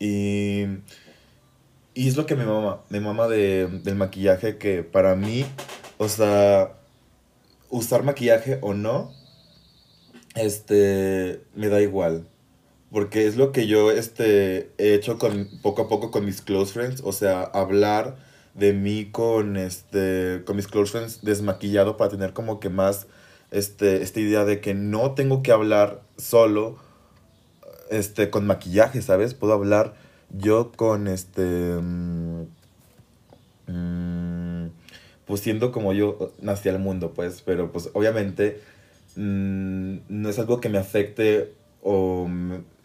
Y 0.00 0.64
y 1.98 2.06
es 2.06 2.16
lo 2.16 2.26
que 2.26 2.36
me 2.36 2.44
mama, 2.46 2.82
me 2.90 3.00
mama 3.00 3.26
de, 3.26 3.66
del 3.82 3.96
maquillaje 3.96 4.56
que 4.56 4.84
para 4.84 5.16
mí, 5.16 5.44
o 5.96 6.08
sea, 6.08 6.74
usar 7.70 8.04
maquillaje 8.04 8.58
o 8.62 8.72
no, 8.72 9.12
este, 10.36 11.40
me 11.56 11.66
da 11.68 11.80
igual. 11.80 12.24
Porque 12.90 13.26
es 13.26 13.36
lo 13.36 13.52
que 13.52 13.66
yo 13.66 13.90
este, 13.90 14.70
he 14.78 14.94
hecho 14.94 15.18
con, 15.18 15.48
poco 15.62 15.82
a 15.82 15.88
poco 15.88 16.10
con 16.10 16.24
mis 16.24 16.40
close 16.40 16.72
friends, 16.72 17.02
o 17.04 17.12
sea, 17.12 17.42
hablar 17.42 18.16
de 18.54 18.72
mí 18.72 19.10
con, 19.12 19.56
este, 19.56 20.42
con 20.46 20.56
mis 20.56 20.66
close 20.66 20.92
friends 20.92 21.22
desmaquillado 21.22 21.96
para 21.96 22.10
tener 22.10 22.32
como 22.32 22.60
que 22.60 22.70
más 22.70 23.06
este, 23.50 24.02
esta 24.02 24.20
idea 24.20 24.44
de 24.44 24.60
que 24.60 24.74
no 24.74 25.12
tengo 25.12 25.42
que 25.42 25.52
hablar 25.52 26.02
solo 26.16 26.76
este, 27.90 28.30
con 28.30 28.46
maquillaje, 28.46 29.02
¿sabes? 29.02 29.34
Puedo 29.34 29.52
hablar 29.52 29.94
yo 30.30 30.72
con 30.74 31.08
este... 31.08 31.42
Mm, 31.42 32.46
mm, 33.66 34.70
pues 35.26 35.40
siendo 35.42 35.72
como 35.72 35.92
yo 35.92 36.32
nací 36.40 36.70
al 36.70 36.78
mundo, 36.78 37.12
pues, 37.14 37.42
pero 37.42 37.70
pues 37.70 37.90
obviamente 37.92 38.62
mm, 39.16 39.98
no 40.08 40.28
es 40.30 40.38
algo 40.38 40.58
que 40.58 40.70
me 40.70 40.78
afecte 40.78 41.52
o 41.82 42.26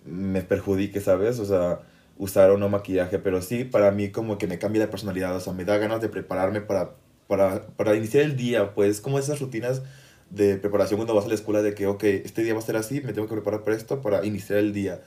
me, 0.05 0.41
perjudique, 0.41 1.01
¿sabes? 1.01 1.39
O 1.39 1.45
sea, 1.45 1.81
usar 2.17 2.51
o 2.51 2.57
no 2.57 2.69
maquillaje, 2.69 3.19
pero 3.19 3.41
sí, 3.41 3.63
para 3.63 3.91
mí 3.91 4.09
como 4.11 4.37
que 4.37 4.47
me 4.47 4.59
cambia 4.59 4.85
la 4.85 4.89
personalidad, 4.91 5.35
o 5.35 5.39
sea, 5.39 5.53
me 5.53 5.65
da 5.65 5.77
ganas 5.77 6.01
de 6.01 6.09
prepararme 6.09 6.61
para, 6.61 6.95
para, 7.27 7.67
para 7.75 7.95
iniciar 7.95 8.23
el 8.23 8.35
día, 8.35 8.73
pues 8.73 9.01
como 9.01 9.19
esas 9.19 9.39
rutinas 9.39 9.81
de 10.29 10.57
preparación 10.57 10.97
cuando 10.97 11.15
vas 11.15 11.25
a 11.25 11.27
la 11.29 11.35
escuela 11.35 11.61
de 11.61 11.73
que, 11.75 11.87
ok, 11.87 12.03
este 12.03 12.43
día 12.43 12.53
va 12.53 12.59
a 12.59 12.63
ser 12.63 12.75
así, 12.77 13.01
me 13.01 13.13
tengo 13.13 13.27
que 13.27 13.35
preparar 13.35 13.63
para 13.63 13.75
esto, 13.77 14.01
para 14.01 14.25
iniciar 14.25 14.59
el 14.59 14.73
día. 14.73 15.01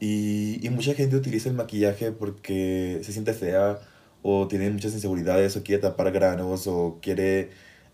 Y, 0.00 0.64
y 0.66 0.70
mucha 0.70 0.94
gente 0.94 1.16
utiliza 1.16 1.48
el 1.48 1.54
maquillaje 1.54 2.12
porque 2.12 3.00
se 3.02 3.12
siente 3.12 3.32
fea 3.32 3.80
o 4.22 4.48
tiene 4.48 4.70
muchas 4.70 4.92
inseguridades 4.92 5.56
o 5.56 5.62
quiere 5.62 5.82
tapar 5.82 6.10
granos 6.12 6.66
o 6.66 6.98
quiere, 7.00 7.50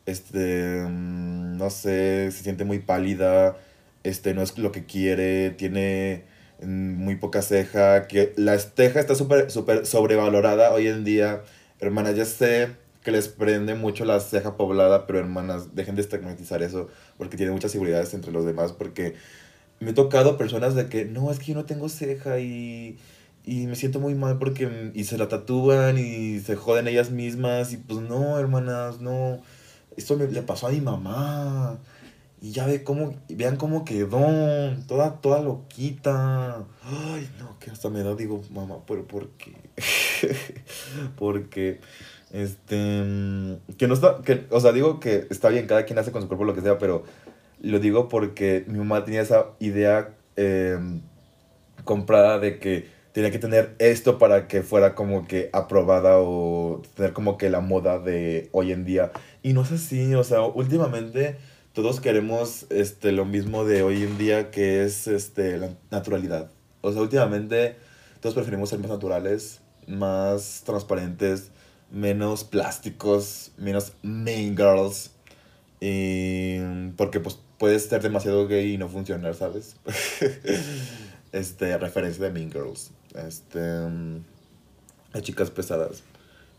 este, 0.07 0.83
mm, 0.89 1.57
no 1.59 1.71
sé, 1.71 2.31
se 2.33 2.43
siente 2.43 2.65
muy 2.65 2.79
pálida, 2.81 3.57
este, 4.05 4.35
no 4.35 4.43
es 4.43 4.59
lo 4.59 4.73
que 4.73 4.85
quiere, 4.85 5.51
tiene 5.51 6.25
mm, 6.63 6.95
muy 6.97 7.17
poca 7.17 7.43
ceja, 7.43 8.07
que 8.09 8.33
la 8.37 8.59
ceja 8.59 9.01
está 9.01 9.15
súper 9.15 9.51
super 9.51 9.87
sobrevalorada 9.87 10.73
hoy 10.73 10.89
en 10.89 11.05
día. 11.05 11.43
Hermana, 11.81 12.13
ya 12.13 12.25
sé 12.25 12.69
que 13.03 13.11
les 13.11 13.29
prende 13.29 13.75
mucho 13.75 14.05
la 14.05 14.21
ceja 14.21 14.57
poblada, 14.57 15.07
pero 15.07 15.19
hermanas, 15.19 15.75
dejen 15.75 15.97
de 15.97 16.03
estigmatizar 16.03 16.63
eso 16.63 16.89
porque 17.19 17.37
tiene 17.37 17.53
muchas 17.53 17.73
seguridades 17.73 18.15
entre 18.15 18.33
los 18.33 18.45
demás, 18.47 18.73
porque 18.73 19.15
me 19.81 19.91
he 19.91 19.95
tocado 19.95 20.39
personas 20.39 20.75
de 20.75 20.89
que, 20.89 21.05
no, 21.05 21.31
es 21.31 21.39
que 21.39 21.47
yo 21.47 21.55
no 21.55 21.65
tengo 21.65 21.89
ceja 21.89 22.39
y, 22.39 22.99
y 23.45 23.67
me 23.67 23.75
siento 23.75 23.99
muy 24.01 24.15
mal 24.15 24.39
porque, 24.39 24.93
y 24.95 25.05
se 25.05 25.19
la 25.19 25.29
tatúan 25.29 25.99
y 25.99 26.41
se 26.41 26.57
joden 26.57 26.87
ellas 26.89 27.11
mismas 27.11 27.73
y 27.73 27.79
pues 27.79 28.01
no, 28.01 28.39
hermanas, 28.39 29.01
no, 29.01 29.43
esto 29.97 30.17
me, 30.17 30.27
le 30.29 30.43
pasó 30.43 30.69
a 30.69 30.71
mi 30.71 30.81
mamá. 30.81 31.81
Y 32.43 32.51
ya 32.51 32.67
ve 32.67 32.83
cómo, 32.83 33.15
vean 33.29 33.57
cómo 33.57 33.85
quedó, 33.85 34.19
toda, 34.89 35.21
toda 35.21 35.41
loquita. 35.41 36.65
Ay, 36.83 37.31
no, 37.39 37.57
que 37.61 37.71
hasta 37.71 37.89
me 37.89 38.03
da, 38.03 38.17
digo, 38.17 38.43
mamá, 38.51 38.79
pero 38.85 39.07
¿por 39.07 39.29
qué? 39.39 39.55
Porque 41.17 41.79
este. 42.33 42.77
Que 43.79 43.87
no 43.87 43.95
está. 43.95 44.23
Que, 44.23 44.47
o 44.51 44.59
sea, 44.59 44.73
digo 44.73 44.99
que 44.99 45.29
está 45.31 45.51
bien, 45.51 45.69
cada 45.69 45.85
quien 45.85 46.01
hace 46.01 46.11
con 46.11 46.21
su 46.21 46.27
cuerpo 46.27 46.45
lo 46.45 46.53
que 46.53 46.63
sea, 46.63 46.79
pero 46.79 47.05
lo 47.61 47.79
digo 47.79 48.09
porque 48.09 48.65
mi 48.67 48.79
mamá 48.79 49.05
tenía 49.05 49.21
esa 49.21 49.47
idea 49.61 50.13
em, 50.35 51.01
comprada 51.85 52.41
de 52.41 52.59
que 52.59 52.89
tenía 53.13 53.31
que 53.31 53.39
tener 53.39 53.77
esto 53.79 54.19
para 54.19 54.49
que 54.49 54.63
fuera 54.63 54.97
como 54.97 55.29
que 55.29 55.49
aprobada 55.53 56.19
o 56.19 56.83
tener 56.97 57.13
como 57.13 57.39
que 57.39 57.51
la 57.51 57.61
moda 57.61 58.01
de 58.01 58.49
hoy 58.51 58.73
en 58.73 58.85
día. 58.85 59.13
Y 59.45 59.53
no 59.53 59.63
es 59.63 59.71
así, 59.71 60.13
o 60.17 60.25
sea, 60.25 60.43
últimamente 60.43 61.37
todos 61.73 62.01
queremos 62.01 62.67
este, 62.71 63.13
lo 63.13 63.25
mismo 63.25 63.65
de 63.65 63.83
hoy 63.83 64.03
en 64.03 64.19
día 64.19 64.51
que 64.51 64.85
es 64.85 65.07
este, 65.07 65.59
la 65.59 65.71
naturalidad. 65.91 66.51
O 66.81 66.93
sea, 66.93 67.03
últimamente 67.03 67.77
todos 68.21 68.35
preferimos 68.35 68.71
ser 68.71 68.79
más 68.79 68.91
naturales, 68.91 69.61
más 69.87 70.63
transparentes 70.65 71.51
menos 71.91 72.45
plásticos, 72.45 73.53
menos 73.57 73.93
main 74.03 74.57
girls. 74.57 75.11
Porque 76.97 77.21
pues 77.21 77.39
puedes 77.59 77.85
ser 77.85 78.03
demasiado 78.03 78.47
gay 78.49 78.75
y 78.75 78.79
no 78.79 78.89
funcionar, 78.89 79.35
¿sabes? 79.35 79.77
este, 81.33 81.79
referencia 81.79 82.25
de 82.25 82.31
Mean 82.31 82.51
Girls. 82.51 82.91
Este, 83.15 83.59
de 83.59 85.21
chicas 85.21 85.51
pesadas, 85.51 86.03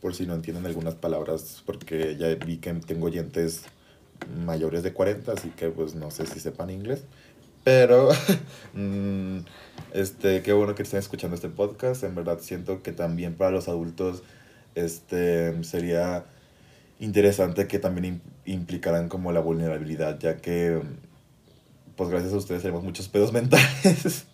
por 0.01 0.13
si 0.13 0.25
no 0.25 0.35
entienden 0.35 0.65
algunas 0.65 0.95
palabras, 0.95 1.63
porque 1.65 2.15
ya 2.17 2.33
vi 2.35 2.57
que 2.57 2.73
tengo 2.73 3.07
oyentes 3.07 3.63
mayores 4.45 4.83
de 4.83 4.93
40, 4.93 5.31
así 5.31 5.49
que 5.49 5.69
pues 5.69 5.95
no 5.95 6.11
sé 6.11 6.25
si 6.25 6.39
sepan 6.39 6.69
inglés. 6.69 7.03
Pero, 7.63 8.09
mm, 8.73 9.39
este, 9.93 10.41
qué 10.41 10.53
bueno 10.53 10.75
que 10.75 10.83
estén 10.83 10.99
escuchando 10.99 11.35
este 11.35 11.49
podcast. 11.49 12.03
En 12.03 12.15
verdad 12.15 12.39
siento 12.41 12.83
que 12.83 12.91
también 12.91 13.35
para 13.35 13.51
los 13.51 13.67
adultos 13.67 14.23
este, 14.75 15.63
sería 15.63 16.25
interesante 16.99 17.67
que 17.67 17.79
también 17.79 18.21
implicaran 18.45 19.09
como 19.09 19.31
la 19.31 19.39
vulnerabilidad, 19.39 20.19
ya 20.19 20.37
que, 20.37 20.81
pues 21.95 22.09
gracias 22.09 22.33
a 22.33 22.37
ustedes 22.37 22.61
tenemos 22.61 22.83
muchos 22.83 23.07
pedos 23.07 23.33
mentales. 23.33 24.25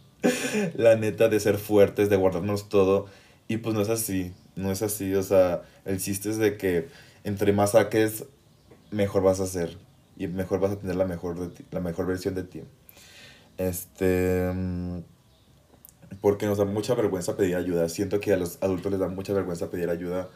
la 0.76 0.96
neta 0.96 1.30
de 1.30 1.40
ser 1.40 1.58
fuertes, 1.58 2.10
de 2.10 2.16
guardarnos 2.16 2.70
todo. 2.70 3.08
Y 3.48 3.58
pues 3.58 3.76
no 3.76 3.82
es 3.82 3.90
así, 3.90 4.34
no 4.56 4.72
es 4.72 4.82
así. 4.82 5.16
O 5.16 5.24
sea, 5.24 5.64
el 5.86 6.00
chiste 6.00 6.30
es 6.30 6.38
de 6.38 6.58
que 6.58 6.88
entre 7.24 7.54
más 7.54 7.72
saques, 7.72 8.26
mejor 8.92 9.24
vas 9.24 9.40
a 9.40 9.48
ser. 9.48 9.78
Y 10.18 10.28
mejor 10.28 10.60
vas 10.60 10.72
a 10.72 10.80
tener 10.80 10.96
la 10.96 11.06
mejor, 11.06 11.40
de 11.40 11.66
la 11.72 11.80
mejor 11.80 12.06
versión 12.06 12.36
de 12.36 12.44
ti. 12.44 12.64
Este 13.58 14.52
porque 16.22 16.46
nos 16.46 16.58
da 16.58 16.66
mucha 16.66 16.96
vergüenza 16.96 17.38
pedir 17.38 17.56
ayuda. 17.56 17.88
Siento 17.90 18.20
que 18.20 18.34
a 18.34 18.38
los 18.38 18.58
adultos 18.62 18.92
les 18.92 19.00
da 19.00 19.08
mucha 19.08 19.34
vergüenza 19.34 19.70
pedir 19.70 19.90
ayuda 19.90 20.28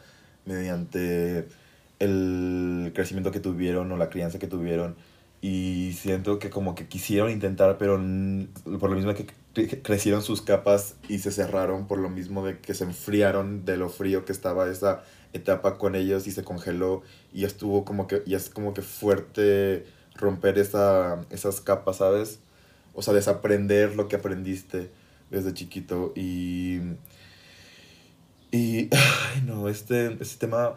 mediante 0.44 1.48
el 1.98 2.92
crecimiento 2.94 3.30
que 3.30 3.40
tuvieron 3.40 3.90
o 3.92 3.96
la 3.96 4.10
crianza 4.10 4.38
que 4.38 4.46
tuvieron. 4.46 4.96
Y 5.40 5.92
siento 5.92 6.38
que 6.38 6.48
como 6.48 6.74
que 6.74 6.88
quisieron 6.88 7.30
intentar, 7.30 7.76
pero 7.76 7.96
por 8.80 8.88
lo 8.88 8.96
mismo 8.96 9.12
que 9.14 9.26
crecieron 9.82 10.22
sus 10.22 10.40
capas 10.40 10.96
y 11.08 11.18
se 11.18 11.30
cerraron, 11.30 11.86
por 11.86 11.98
lo 11.98 12.08
mismo 12.08 12.46
de 12.46 12.60
que 12.60 12.72
se 12.72 12.84
enfriaron 12.84 13.66
de 13.66 13.76
lo 13.76 13.90
frío 13.90 14.24
que 14.24 14.32
estaba 14.32 14.70
esa 14.70 15.02
etapa 15.34 15.76
con 15.76 15.94
ellos 15.94 16.26
y 16.26 16.30
se 16.30 16.44
congeló 16.44 17.02
y 17.32 17.44
estuvo 17.44 17.84
como 17.84 18.06
que, 18.06 18.22
ya 18.26 18.38
es 18.38 18.48
como 18.48 18.72
que 18.72 18.82
fuerte 18.82 19.84
romper 20.14 20.58
esa, 20.58 21.20
esas 21.30 21.60
capas, 21.60 21.96
¿sabes? 21.96 22.38
O 22.94 23.02
sea, 23.02 23.12
desaprender 23.12 23.96
lo 23.96 24.08
que 24.08 24.16
aprendiste 24.16 24.90
desde 25.30 25.52
chiquito 25.52 26.12
y... 26.16 26.80
Y, 28.50 28.88
ay, 28.92 29.42
no, 29.44 29.68
este, 29.68 30.16
este 30.20 30.46
tema 30.46 30.76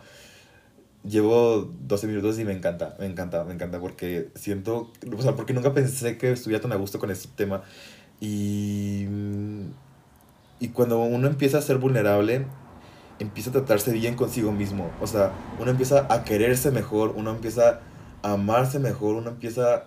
llevo 1.03 1.71
12 1.87 2.07
minutos 2.07 2.39
y 2.39 2.43
me 2.43 2.53
encanta, 2.53 2.95
me 2.99 3.05
encanta, 3.05 3.43
me 3.43 3.53
encanta 3.53 3.79
porque 3.79 4.29
siento, 4.33 4.91
o 5.15 5.21
sea, 5.21 5.35
porque 5.35 5.53
nunca 5.53 5.73
pensé 5.75 6.17
que 6.17 6.31
estuviera 6.31 6.61
tan 6.61 6.71
a 6.71 6.75
gusto 6.75 6.97
con 6.97 7.11
este 7.11 7.29
tema. 7.35 7.63
Y, 8.19 9.05
y 10.59 10.69
cuando 10.69 10.99
uno 10.99 11.27
empieza 11.27 11.59
a 11.59 11.61
ser 11.61 11.77
vulnerable, 11.77 12.47
empieza 13.19 13.49
a 13.49 13.53
tratarse 13.53 13.91
bien 13.91 14.15
consigo 14.15 14.51
mismo. 14.51 14.91
O 15.01 15.07
sea, 15.07 15.31
uno 15.59 15.71
empieza 15.71 16.07
a 16.09 16.23
quererse 16.23 16.71
mejor, 16.71 17.13
uno 17.15 17.31
empieza 17.31 17.81
a 18.23 18.33
amarse 18.33 18.79
mejor, 18.79 19.15
uno 19.15 19.29
empieza 19.29 19.85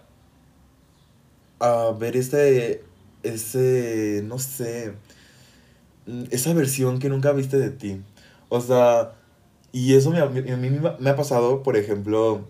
a 1.58 1.90
ver 1.98 2.16
este 2.16 2.84
ese, 3.22 4.22
no 4.24 4.38
sé, 4.38 4.94
mm, 6.06 6.24
esa 6.30 6.54
versión 6.54 6.98
que 6.98 7.08
nunca 7.08 7.32
viste 7.32 7.58
de 7.58 7.70
ti. 7.70 8.02
O 8.48 8.60
sea, 8.60 9.12
y 9.72 9.94
eso 9.94 10.10
me, 10.10 10.20
a 10.20 10.26
mí 10.26 10.70
me 10.98 11.10
ha 11.10 11.16
pasado, 11.16 11.62
por 11.62 11.76
ejemplo, 11.76 12.46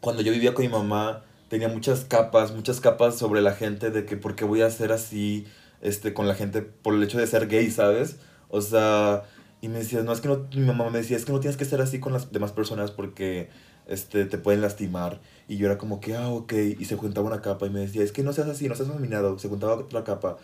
cuando 0.00 0.22
yo 0.22 0.32
vivía 0.32 0.54
con 0.54 0.64
mi 0.64 0.70
mamá, 0.70 1.24
tenía 1.48 1.68
muchas 1.68 2.04
capas, 2.04 2.54
muchas 2.54 2.80
capas 2.80 3.18
sobre 3.18 3.42
la 3.42 3.52
gente 3.54 3.90
de 3.90 4.04
que 4.06 4.16
por 4.16 4.34
qué 4.34 4.44
voy 4.44 4.62
a 4.62 4.70
ser 4.70 4.92
así 4.92 5.46
este, 5.82 6.14
con 6.14 6.26
la 6.26 6.34
gente 6.34 6.62
por 6.62 6.94
el 6.94 7.02
hecho 7.02 7.18
de 7.18 7.26
ser 7.26 7.48
gay, 7.48 7.70
¿sabes? 7.70 8.16
O 8.48 8.60
sea, 8.62 9.24
y 9.62 9.68
me 9.68 9.78
decía, 9.78 10.02
no, 10.02 10.12
es 10.12 10.20
que 10.20 10.26
no, 10.26 10.48
mi 10.52 10.66
mamá 10.66 10.90
me 10.90 10.98
decía, 10.98 11.16
es 11.16 11.24
que 11.24 11.30
no 11.30 11.38
tienes 11.38 11.56
que 11.56 11.64
ser 11.64 11.80
así 11.80 12.00
con 12.00 12.12
las 12.12 12.32
demás 12.32 12.50
personas 12.50 12.90
porque 12.90 13.48
este, 13.86 14.24
te 14.24 14.36
pueden 14.36 14.60
lastimar. 14.60 15.20
Y 15.46 15.56
yo 15.56 15.66
era 15.66 15.78
como 15.78 16.00
que, 16.00 16.16
ah, 16.16 16.28
ok. 16.30 16.52
Y 16.80 16.84
se 16.84 16.96
juntaba 16.96 17.28
una 17.28 17.42
capa 17.42 17.66
y 17.66 17.70
me 17.70 17.78
decía, 17.78 18.02
es 18.02 18.10
que 18.10 18.24
no 18.24 18.32
seas 18.32 18.48
así, 18.48 18.68
no 18.68 18.74
seas 18.74 18.88
nominado. 18.88 19.38
Se 19.38 19.48
juntaba 19.48 19.76
otra 19.76 20.02
capa. 20.02 20.36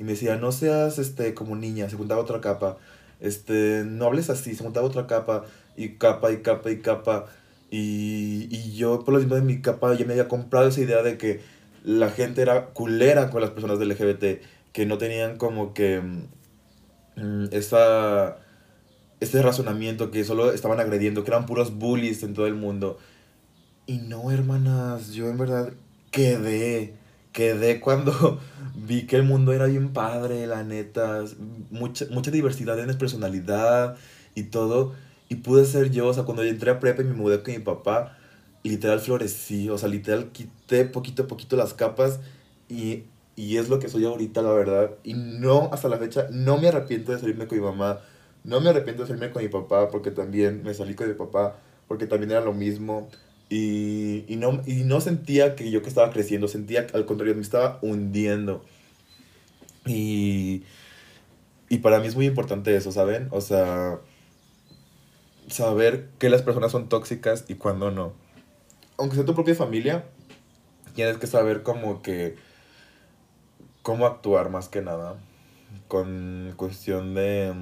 Y 0.00 0.02
me 0.02 0.12
decía, 0.12 0.36
no 0.36 0.50
seas 0.50 0.98
este, 0.98 1.34
como 1.34 1.54
niña. 1.54 1.88
Se 1.88 1.96
juntaba 1.96 2.20
otra 2.20 2.40
capa. 2.40 2.78
Este, 3.20 3.84
no 3.86 4.06
hables 4.06 4.28
así. 4.28 4.56
Se 4.56 4.64
juntaba 4.64 4.86
otra 4.86 5.06
capa. 5.06 5.44
Y 5.76 5.90
capa 5.90 6.32
y 6.32 6.38
capa 6.38 6.68
y 6.72 6.80
capa. 6.80 7.26
Y, 7.70 8.48
y 8.50 8.74
yo, 8.74 9.04
por 9.04 9.14
lo 9.14 9.20
mismo 9.20 9.36
de 9.36 9.42
mi 9.42 9.62
capa, 9.62 9.94
ya 9.94 10.04
me 10.04 10.14
había 10.14 10.26
comprado 10.26 10.66
esa 10.66 10.80
idea 10.80 11.02
de 11.04 11.16
que 11.16 11.42
la 11.84 12.10
gente 12.10 12.42
era 12.42 12.70
culera 12.70 13.30
con 13.30 13.40
las 13.40 13.50
personas 13.50 13.78
del 13.78 13.90
LGBT. 13.90 14.42
Que 14.72 14.84
no 14.84 14.98
tenían 14.98 15.38
como 15.38 15.74
que 15.74 16.00
mm, 17.16 17.44
esa 17.52 18.38
este 19.20 19.42
razonamiento 19.42 20.10
que 20.10 20.24
solo 20.24 20.52
estaban 20.52 20.80
agrediendo, 20.80 21.24
que 21.24 21.30
eran 21.30 21.46
puros 21.46 21.74
bullies 21.76 22.22
en 22.22 22.34
todo 22.34 22.46
el 22.46 22.54
mundo. 22.54 22.98
Y 23.86 23.98
no, 23.98 24.30
hermanas, 24.30 25.12
yo 25.12 25.28
en 25.28 25.36
verdad 25.36 25.72
quedé, 26.10 26.94
quedé 27.32 27.80
cuando 27.80 28.40
vi 28.74 29.06
que 29.06 29.16
el 29.16 29.24
mundo 29.24 29.52
era 29.52 29.66
bien 29.66 29.92
padre, 29.92 30.46
la 30.46 30.62
neta, 30.62 31.24
mucha, 31.70 32.06
mucha 32.10 32.30
diversidad 32.30 32.78
en 32.78 32.96
personalidad 32.96 33.96
y 34.34 34.44
todo, 34.44 34.94
y 35.28 35.36
pude 35.36 35.64
ser 35.66 35.90
yo, 35.90 36.06
o 36.06 36.14
sea, 36.14 36.24
cuando 36.24 36.44
yo 36.44 36.50
entré 36.50 36.70
a 36.70 36.80
prepa 36.80 37.02
y 37.02 37.04
me 37.04 37.14
mudé 37.14 37.42
con 37.42 37.52
mi 37.54 37.60
papá, 37.60 38.16
literal 38.62 39.00
florecí, 39.00 39.68
o 39.68 39.76
sea, 39.76 39.88
literal 39.88 40.32
quité 40.32 40.84
poquito 40.86 41.24
a 41.24 41.26
poquito 41.26 41.56
las 41.56 41.74
capas 41.74 42.20
y, 42.68 43.04
y 43.36 43.58
es 43.58 43.68
lo 43.68 43.78
que 43.78 43.88
soy 43.88 44.04
ahorita, 44.04 44.40
la 44.42 44.52
verdad, 44.52 44.92
y 45.04 45.14
no, 45.14 45.68
hasta 45.72 45.88
la 45.88 45.98
fecha, 45.98 46.28
no 46.30 46.58
me 46.58 46.68
arrepiento 46.68 47.12
de 47.12 47.18
salirme 47.18 47.46
con 47.46 47.58
mi 47.58 47.64
mamá, 47.64 48.00
no 48.44 48.60
me 48.60 48.70
arrepiento 48.70 49.02
de 49.02 49.08
salirme 49.08 49.32
con 49.32 49.42
mi 49.42 49.48
papá, 49.48 49.90
porque 49.90 50.10
también 50.10 50.62
me 50.62 50.74
salí 50.74 50.94
con 50.94 51.08
mi 51.08 51.14
papá, 51.14 51.56
porque 51.88 52.06
también 52.06 52.30
era 52.30 52.40
lo 52.40 52.52
mismo, 52.52 53.08
y, 53.48 54.24
y, 54.28 54.36
no, 54.36 54.62
y 54.66 54.84
no 54.84 55.00
sentía 55.00 55.54
que 55.54 55.70
yo 55.70 55.82
que 55.82 55.88
estaba 55.88 56.10
creciendo, 56.10 56.48
sentía 56.48 56.86
al 56.92 57.06
contrario, 57.06 57.34
me 57.34 57.42
estaba 57.42 57.78
hundiendo. 57.82 58.64
Y, 59.86 60.64
y 61.68 61.78
para 61.78 62.00
mí 62.00 62.06
es 62.06 62.16
muy 62.16 62.26
importante 62.26 62.74
eso, 62.74 62.90
¿saben? 62.90 63.28
O 63.30 63.40
sea, 63.40 64.00
saber 65.48 66.08
que 66.18 66.30
las 66.30 66.42
personas 66.42 66.72
son 66.72 66.88
tóxicas 66.88 67.44
y 67.48 67.54
cuando 67.54 67.90
no. 67.90 68.12
Aunque 68.96 69.16
sea 69.16 69.24
tu 69.24 69.34
propia 69.34 69.54
familia, 69.54 70.04
tienes 70.94 71.18
que 71.18 71.26
saber 71.26 71.62
como 71.62 72.02
que 72.02 72.36
cómo 73.82 74.06
actuar 74.06 74.50
más 74.50 74.68
que 74.68 74.82
nada. 74.82 75.16
Con 75.88 76.54
cuestión 76.56 77.14
de... 77.14 77.52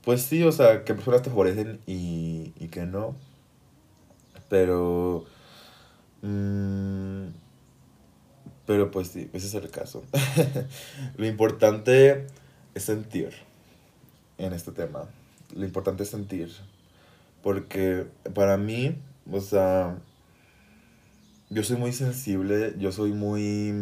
Mm, 0.00 0.04
pues 0.04 0.22
sí, 0.22 0.42
o 0.42 0.52
sea, 0.52 0.84
que 0.84 0.94
personas 0.94 1.22
te 1.22 1.30
favorecen 1.30 1.80
y, 1.86 2.52
y 2.58 2.68
que 2.68 2.86
no. 2.86 3.16
Pero... 4.48 5.24
Mmm, 6.22 7.28
pero 8.66 8.92
pues 8.92 9.08
sí, 9.08 9.28
ese 9.32 9.48
es 9.48 9.54
el 9.54 9.68
caso. 9.68 10.04
Lo 11.16 11.26
importante 11.26 12.26
es 12.72 12.84
sentir 12.84 13.30
en 14.38 14.52
este 14.52 14.70
tema. 14.70 15.08
Lo 15.56 15.64
importante 15.64 16.04
es 16.04 16.10
sentir. 16.10 16.52
Porque 17.42 18.06
para 18.32 18.56
mí, 18.58 18.94
o 19.28 19.40
sea, 19.40 19.98
yo 21.48 21.64
soy 21.64 21.78
muy 21.78 21.92
sensible, 21.92 22.74
yo 22.78 22.92
soy 22.92 23.12
muy, 23.12 23.72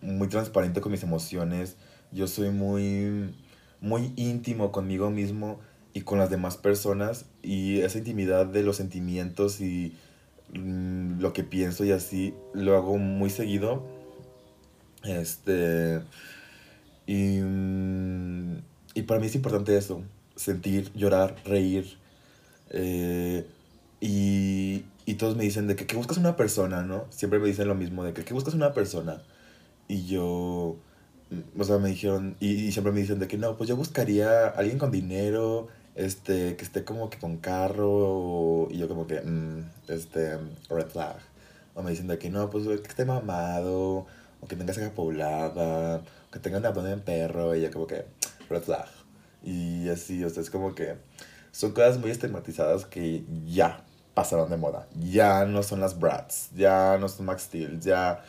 muy 0.00 0.26
transparente 0.26 0.80
con 0.80 0.90
mis 0.90 1.04
emociones, 1.04 1.76
yo 2.10 2.26
soy 2.26 2.50
muy, 2.50 3.32
muy 3.80 4.12
íntimo 4.16 4.72
conmigo 4.72 5.10
mismo 5.10 5.60
y 5.94 6.02
con 6.02 6.18
las 6.18 6.30
demás 6.30 6.56
personas 6.56 7.26
y 7.42 7.80
esa 7.80 7.98
intimidad 7.98 8.46
de 8.46 8.62
los 8.62 8.76
sentimientos 8.76 9.60
y 9.60 9.94
mm, 10.54 11.20
lo 11.20 11.32
que 11.32 11.44
pienso 11.44 11.84
y 11.84 11.92
así 11.92 12.34
lo 12.54 12.76
hago 12.76 12.98
muy 12.98 13.30
seguido. 13.30 13.86
Este. 15.04 16.00
Y, 17.06 17.40
mm, 17.40 18.58
y 18.94 19.02
para 19.02 19.20
mí 19.20 19.26
es 19.26 19.34
importante 19.34 19.76
eso: 19.76 20.02
sentir, 20.36 20.92
llorar, 20.94 21.36
reír. 21.44 21.98
Eh, 22.70 23.46
y, 24.00 24.84
y 25.06 25.14
todos 25.14 25.36
me 25.36 25.44
dicen 25.44 25.66
de 25.66 25.76
que, 25.76 25.86
¿qué 25.86 25.96
buscas 25.96 26.18
una 26.18 26.36
persona, 26.36 26.82
no? 26.82 27.06
Siempre 27.10 27.38
me 27.38 27.48
dicen 27.48 27.68
lo 27.68 27.74
mismo, 27.74 28.04
de 28.04 28.12
que, 28.12 28.24
¿qué 28.24 28.34
buscas 28.34 28.54
una 28.54 28.74
persona? 28.74 29.22
Y 29.88 30.06
yo, 30.06 30.76
o 31.58 31.64
sea, 31.64 31.78
me 31.78 31.90
dijeron, 31.90 32.36
y, 32.40 32.66
y 32.66 32.72
siempre 32.72 32.92
me 32.92 33.00
dicen 33.00 33.18
de 33.18 33.28
que 33.28 33.36
no, 33.38 33.56
pues 33.56 33.68
yo 33.68 33.76
buscaría 33.76 34.46
a 34.46 34.50
alguien 34.50 34.78
con 34.78 34.90
dinero, 34.90 35.68
este, 35.94 36.56
que 36.56 36.64
esté 36.64 36.84
como 36.84 37.10
que 37.10 37.18
con 37.18 37.38
carro, 37.38 38.68
y 38.70 38.78
yo 38.78 38.88
como 38.88 39.06
que, 39.06 39.20
mm, 39.20 39.70
este, 39.88 40.38
red 40.68 40.86
flag. 40.86 41.16
O 41.74 41.82
me 41.82 41.90
dicen 41.90 42.06
de 42.08 42.18
que 42.18 42.30
no, 42.30 42.50
pues 42.50 42.66
que 42.66 42.88
esté 42.88 43.04
mamado, 43.04 44.06
o 44.40 44.46
que 44.48 44.56
tenga 44.56 44.72
ceja 44.72 44.90
poblada, 44.92 45.98
o 46.28 46.30
que 46.32 46.38
tenga 46.38 46.58
un 46.58 46.66
abdomen 46.66 47.00
perro, 47.00 47.54
y 47.56 47.62
yo 47.62 47.70
como 47.72 47.86
que, 47.86 48.04
red 48.48 48.62
flag. 48.62 48.88
Y 49.42 49.88
así, 49.88 50.24
o 50.24 50.30
sea, 50.30 50.42
es 50.42 50.50
como 50.50 50.74
que 50.74 50.96
son 51.52 51.72
cosas 51.72 51.98
muy 51.98 52.10
estigmatizadas 52.10 52.84
que 52.86 53.24
ya 53.46 53.84
pasaron 54.14 54.50
de 54.50 54.56
moda. 54.56 54.88
Ya 54.98 55.44
no 55.44 55.62
son 55.62 55.80
las 55.80 55.98
brats, 55.98 56.50
ya 56.54 56.98
no 56.98 57.08
son 57.08 57.26
Max 57.26 57.42
Steel, 57.42 57.80
ya 57.80 58.22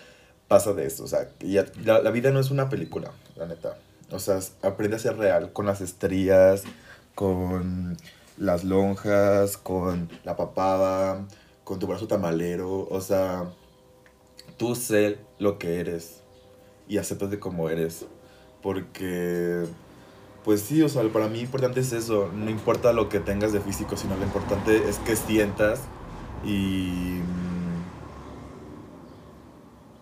pasa 0.49 0.73
de 0.73 0.85
eso. 0.85 1.05
O 1.05 1.07
sea, 1.07 1.29
ya, 1.39 1.65
la, 1.85 2.01
la 2.01 2.11
vida 2.11 2.31
no 2.31 2.41
es 2.41 2.51
una 2.51 2.67
película, 2.67 3.11
la 3.37 3.45
neta. 3.45 3.77
O 4.11 4.19
sea, 4.19 4.39
aprende 4.63 4.97
a 4.97 4.99
ser 4.99 5.15
real 5.15 5.53
con 5.53 5.65
las 5.65 5.79
estrías, 5.79 6.63
con 7.15 7.95
las 8.37 8.63
lonjas, 8.63 9.55
con 9.57 10.09
la 10.23 10.35
papada, 10.35 11.25
con 11.63 11.77
tu 11.77 11.85
brazo 11.85 12.07
tamalero, 12.07 12.87
o 12.89 13.01
sea, 13.01 13.45
tú 14.57 14.75
sé 14.75 15.19
lo 15.37 15.59
que 15.59 15.79
eres 15.79 16.21
y 16.87 16.97
aceptate 16.97 17.37
como 17.37 17.69
eres, 17.69 18.05
porque, 18.63 19.65
pues 20.43 20.61
sí, 20.61 20.81
o 20.81 20.89
sea, 20.89 21.03
para 21.09 21.27
mí 21.27 21.41
importante 21.41 21.81
es 21.81 21.93
eso, 21.93 22.31
no 22.33 22.49
importa 22.49 22.91
lo 22.91 23.07
que 23.07 23.19
tengas 23.19 23.53
de 23.53 23.59
físico, 23.59 23.97
sino 23.97 24.17
lo 24.17 24.23
importante 24.23 24.89
es 24.89 24.97
que 24.97 25.15
sientas 25.15 25.81
y 26.43 27.19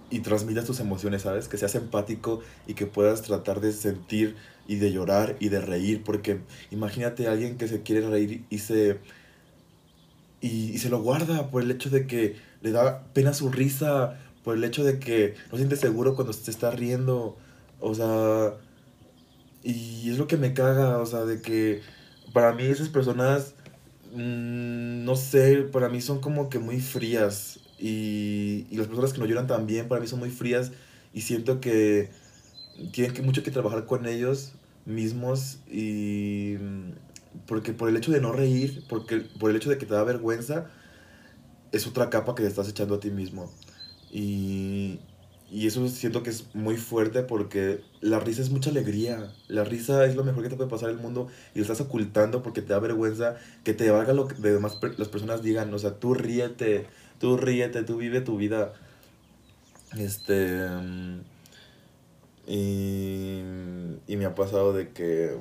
y 0.10 0.20
transmitas 0.20 0.66
tus 0.66 0.80
emociones, 0.80 1.24
¿sabes? 1.24 1.48
Que 1.48 1.58
seas 1.58 1.76
empático 1.76 2.42
y 2.66 2.74
que 2.74 2.86
puedas 2.86 3.22
tratar 3.22 3.62
de 3.62 3.72
sentir 3.74 4.36
y 4.68 4.76
de 4.76 4.92
llorar 4.92 5.36
y 5.40 5.50
de 5.50 5.62
reír, 5.62 6.04
porque 6.04 6.42
imagínate 6.72 7.28
a 7.28 7.32
alguien 7.32 7.58
que 7.58 7.68
se 7.68 7.82
quiere 7.82 8.08
reír 8.08 8.46
y 8.50 8.60
se 8.60 9.00
y, 10.42 10.78
se 10.78 10.90
lo 10.90 11.02
guarda 11.02 11.50
por 11.50 11.64
el 11.64 11.72
hecho 11.72 11.90
de 11.90 12.08
que 12.08 12.36
le 12.62 12.72
da 12.72 13.04
pena 13.14 13.34
su 13.34 13.50
risa, 13.50 14.20
por 14.44 14.56
el 14.56 14.64
hecho 14.64 14.84
de 14.84 15.00
que 15.00 15.36
no 15.52 15.58
siente 15.58 15.76
seguro 15.76 16.16
cuando 16.16 16.34
se 16.34 16.52
está 16.52 16.72
riendo, 16.72 17.38
o 17.80 17.96
sea, 17.96 18.54
y 19.64 20.10
es 20.10 20.18
lo 20.18 20.28
que 20.28 20.38
me 20.38 20.54
caga, 20.54 21.00
o 21.00 21.06
sea, 21.06 21.26
de 21.26 21.42
que 21.42 21.82
para 22.34 22.54
mí 22.54 22.64
esas 22.64 22.90
personas 22.90 23.56
mm, 24.14 25.04
no 25.06 25.16
sé, 25.16 25.58
para 25.72 25.90
mí 25.90 26.02
son 26.02 26.22
como 26.22 26.50
que 26.50 26.60
muy 26.60 26.80
frías, 26.80 27.60
y, 27.80 28.66
y 28.70 28.78
las 28.78 28.88
personas 28.88 29.14
que 29.14 29.20
no 29.20 29.26
lloran 29.26 29.48
también 29.48 29.88
para 29.88 30.02
mí 30.02 30.08
son 30.08 30.20
muy 30.20 30.30
frías 30.30 30.72
y 31.14 31.22
siento 31.22 31.60
que 31.62 32.10
tienen 32.92 33.14
que, 33.14 33.22
mucho 33.22 33.44
que 33.44 33.52
trabajar 33.52 33.86
con 33.86 34.06
ellos 34.06 34.54
mismos 34.86 35.60
y 35.70 36.56
porque 37.46 37.74
por 37.74 37.90
el 37.90 37.98
hecho 37.98 38.12
de 38.12 38.22
no 38.22 38.32
reír, 38.32 38.84
porque 38.90 39.18
por 39.40 39.50
el 39.52 39.58
hecho 39.58 39.70
de 39.70 39.78
que 39.78 39.86
te 39.86 39.94
da 39.94 40.04
vergüenza, 40.04 40.68
es 41.72 41.88
otra 41.88 42.10
capa 42.10 42.36
que 42.36 42.44
te 42.44 42.50
estás 42.50 42.70
echando 42.70 42.96
a 42.96 43.00
ti 43.00 43.12
mismo. 43.12 43.52
Y, 44.12 45.00
y 45.52 45.68
eso 45.68 45.88
siento 45.88 46.24
que 46.24 46.30
es 46.30 46.54
muy 46.56 46.78
fuerte 46.78 47.24
porque 47.24 47.82
la 48.02 48.20
risa 48.20 48.42
es 48.42 48.50
mucha 48.50 48.70
alegría. 48.70 49.34
La 49.48 49.64
risa 49.64 50.06
es 50.06 50.16
lo 50.16 50.24
mejor 50.24 50.44
que 50.44 50.50
te 50.50 50.56
puede 50.56 50.70
pasar 50.70 50.90
en 50.90 50.98
el 50.98 51.02
mundo 51.02 51.28
y 51.54 51.60
lo 51.60 51.64
estás 51.64 51.82
ocultando 51.82 52.42
porque 52.42 52.62
te 52.62 52.74
da 52.74 52.80
vergüenza 52.80 53.36
que 53.64 53.74
te 53.74 53.90
valga 53.92 54.14
lo 54.14 54.28
que 54.28 54.36
demás 54.36 54.80
las 54.98 55.08
personas 55.10 55.42
digan. 55.44 55.74
O 55.74 55.80
sea, 55.80 56.00
tú 56.00 56.14
ríete, 56.14 56.88
tú 57.20 57.38
ríete, 57.38 57.84
tú 57.84 57.98
vive 57.98 58.22
tu 58.22 58.38
vida. 58.38 58.74
Este. 59.98 60.68
Y, 62.48 63.42
y 64.08 64.16
me 64.16 64.26
ha 64.26 64.36
pasado 64.36 64.74
de 64.74 64.90
que. 64.90 65.38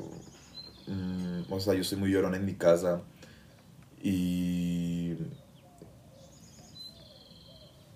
Mm, 0.87 1.53
o 1.53 1.61
sea, 1.61 1.75
yo 1.75 1.85
soy 1.85 1.99
muy 1.99 2.11
llorón 2.11 2.35
en 2.35 2.45
mi 2.45 2.55
casa. 2.55 3.03
Y. 4.03 5.17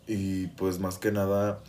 Y 0.06 0.48
pues 0.48 0.78
más 0.78 0.98
que 0.98 1.12
nada. 1.12 1.60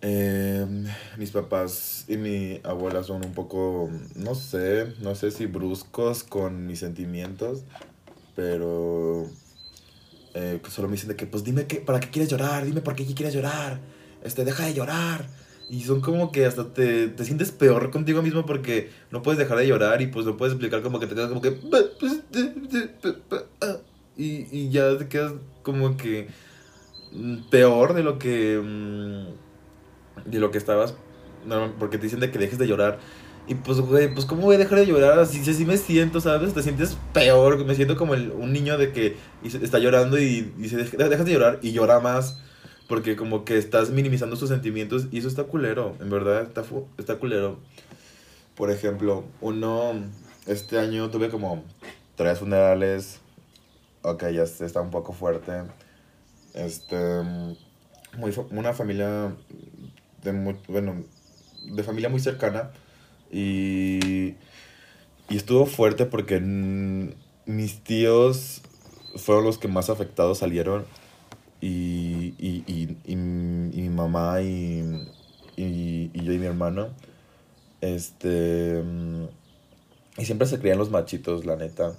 Em, 0.00 0.86
mis 1.16 1.32
papás 1.32 2.04
y 2.06 2.16
mi 2.16 2.60
abuela 2.62 3.02
son 3.02 3.24
un 3.24 3.34
poco, 3.34 3.90
no 4.14 4.36
sé, 4.36 4.94
no 5.00 5.16
sé 5.16 5.32
si 5.32 5.46
bruscos 5.46 6.22
con 6.22 6.66
mis 6.68 6.78
sentimientos, 6.78 7.64
pero 8.36 9.26
eh, 10.38 10.60
solo 10.68 10.86
me 10.86 10.92
dicen 10.92 11.08
de 11.08 11.16
que, 11.16 11.26
pues 11.26 11.42
dime 11.42 11.66
que, 11.66 11.76
para 11.76 11.98
qué 11.98 12.08
quieres 12.10 12.30
llorar, 12.30 12.64
dime 12.64 12.80
por 12.80 12.94
qué 12.94 13.04
quieres 13.04 13.34
llorar, 13.34 13.80
este, 14.22 14.44
deja 14.44 14.66
de 14.66 14.74
llorar. 14.74 15.26
Y 15.68 15.82
son 15.82 16.00
como 16.00 16.32
que 16.32 16.46
hasta 16.46 16.72
te, 16.72 17.08
te 17.08 17.24
sientes 17.24 17.50
peor 17.50 17.90
contigo 17.90 18.22
mismo 18.22 18.46
porque 18.46 18.90
no 19.10 19.20
puedes 19.20 19.38
dejar 19.38 19.58
de 19.58 19.66
llorar 19.66 20.00
y 20.00 20.06
pues 20.06 20.24
no 20.24 20.36
puedes 20.36 20.54
explicar 20.54 20.80
como 20.80 20.98
que 20.98 21.06
te 21.06 21.14
quedas 21.14 21.28
como 21.28 21.42
que... 21.42 21.58
Y, 24.16 24.46
y 24.50 24.70
ya 24.70 24.96
te 24.96 25.08
quedas 25.08 25.34
como 25.62 25.96
que 25.96 26.28
mm, 27.12 27.50
peor 27.50 27.94
de 27.94 28.02
lo 28.02 28.18
que... 28.18 28.60
Mm, 28.62 30.30
de 30.30 30.38
lo 30.38 30.50
que 30.50 30.58
estabas... 30.58 30.94
porque 31.78 31.98
te 31.98 32.04
dicen 32.04 32.20
de 32.20 32.30
que 32.30 32.38
dejes 32.38 32.58
de 32.58 32.66
llorar. 32.66 32.98
Y 33.48 33.54
pues, 33.54 33.80
güey, 33.80 34.12
pues 34.12 34.26
¿cómo 34.26 34.42
voy 34.42 34.56
a 34.56 34.58
dejar 34.58 34.78
de 34.80 34.86
llorar? 34.86 35.18
Así, 35.18 35.40
así 35.40 35.64
me 35.64 35.78
siento, 35.78 36.20
¿sabes? 36.20 36.52
Te 36.52 36.62
sientes 36.62 36.98
peor, 37.14 37.64
me 37.64 37.74
siento 37.74 37.96
como 37.96 38.12
el, 38.12 38.30
un 38.30 38.52
niño 38.52 38.76
de 38.76 38.92
que 38.92 39.16
está 39.42 39.78
llorando 39.78 40.18
y 40.18 40.52
dice, 40.58 40.76
dejas 40.76 41.24
de 41.24 41.32
llorar 41.32 41.58
y 41.62 41.72
llora 41.72 41.98
más. 41.98 42.42
Porque 42.88 43.16
como 43.16 43.44
que 43.46 43.56
estás 43.56 43.90
minimizando 43.90 44.36
sus 44.36 44.50
sentimientos 44.50 45.08
y 45.10 45.18
eso 45.18 45.28
está 45.28 45.44
culero, 45.44 45.96
en 46.00 46.10
verdad, 46.10 46.42
está, 46.42 46.62
está 46.98 47.16
culero. 47.16 47.58
Por 48.54 48.70
ejemplo, 48.70 49.24
uno, 49.40 49.94
este 50.46 50.78
año 50.78 51.08
tuve 51.10 51.30
como 51.30 51.64
tres 52.16 52.38
funerales, 52.38 53.20
ok, 54.02 54.28
ya 54.28 54.42
está 54.42 54.80
un 54.80 54.90
poco 54.90 55.12
fuerte. 55.14 55.52
Este, 56.52 56.96
muy, 58.16 58.32
una 58.50 58.74
familia 58.74 59.34
de 60.22 60.32
muy, 60.32 60.56
bueno, 60.68 61.02
de 61.72 61.82
familia 61.82 62.08
muy 62.10 62.20
cercana 62.20 62.72
y, 63.30 64.34
y 65.28 65.36
estuvo 65.36 65.66
fuerte 65.66 66.06
porque 66.06 66.40
mis 66.40 67.80
tíos 67.82 68.62
fueron 69.16 69.44
los 69.44 69.58
que 69.58 69.68
más 69.68 69.90
afectados 69.90 70.38
salieron. 70.38 70.84
Y, 71.60 72.34
y, 72.38 72.62
y, 72.68 72.96
y, 73.04 73.16
mi 73.16 73.88
mamá 73.88 74.40
y, 74.42 75.08
y, 75.56 76.10
yo 76.12 76.32
y 76.32 76.38
mi 76.38 76.46
hermano, 76.46 76.90
este, 77.80 78.80
y 80.16 80.24
siempre 80.24 80.46
se 80.46 80.60
creían 80.60 80.78
los 80.78 80.90
machitos, 80.90 81.44
la 81.44 81.56
neta, 81.56 81.96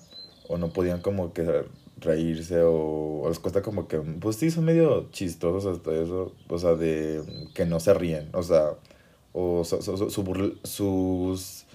o 0.48 0.58
no 0.58 0.72
podían 0.72 1.02
como 1.02 1.34
que 1.34 1.66
reírse 1.98 2.62
o, 2.64 3.26
les 3.28 3.40
cuesta 3.40 3.62
como 3.62 3.90
que, 3.90 3.98
pues 3.98 4.38
sí, 4.38 4.50
son 4.50 4.64
medio 4.64 5.10
chistosos 5.12 5.66
hasta 5.66 5.92
eso, 5.92 6.34
o 6.48 6.58
sea, 6.58 6.76
de 6.76 7.22
que 7.54 7.66
no 7.66 7.82
se 7.82 7.94
ríen, 7.94 8.30
o 8.32 8.44
sea, 8.44 8.76
o 9.62 9.64
sus 10.64 11.66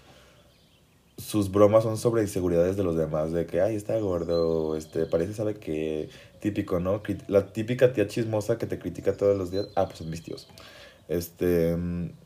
sus 1.17 1.51
bromas 1.51 1.85
son 1.85 1.97
sobre 1.97 2.23
inseguridades 2.23 2.77
de 2.77 2.83
los 2.83 2.97
demás, 2.97 3.33
de 3.33 3.47
que, 3.47 3.61
ay, 3.61 3.77
está 3.77 3.99
gordo, 3.99 4.77
este, 4.77 5.07
parece, 5.07 5.33
sabe 5.33 5.55
que, 5.55 6.09
típico, 6.41 6.81
¿no? 6.81 7.03
La 7.29 7.53
típica 7.53 7.93
tía 7.93 8.09
chismosa 8.09 8.59
que 8.59 8.67
te 8.67 8.79
critica 8.79 9.17
todos 9.17 9.37
los 9.37 9.51
días, 9.51 9.69
ah, 9.77 9.87
pues 9.87 9.99
son 9.99 10.11
mis 10.11 10.23
tíos. 10.23 10.49
Este, 11.09 11.77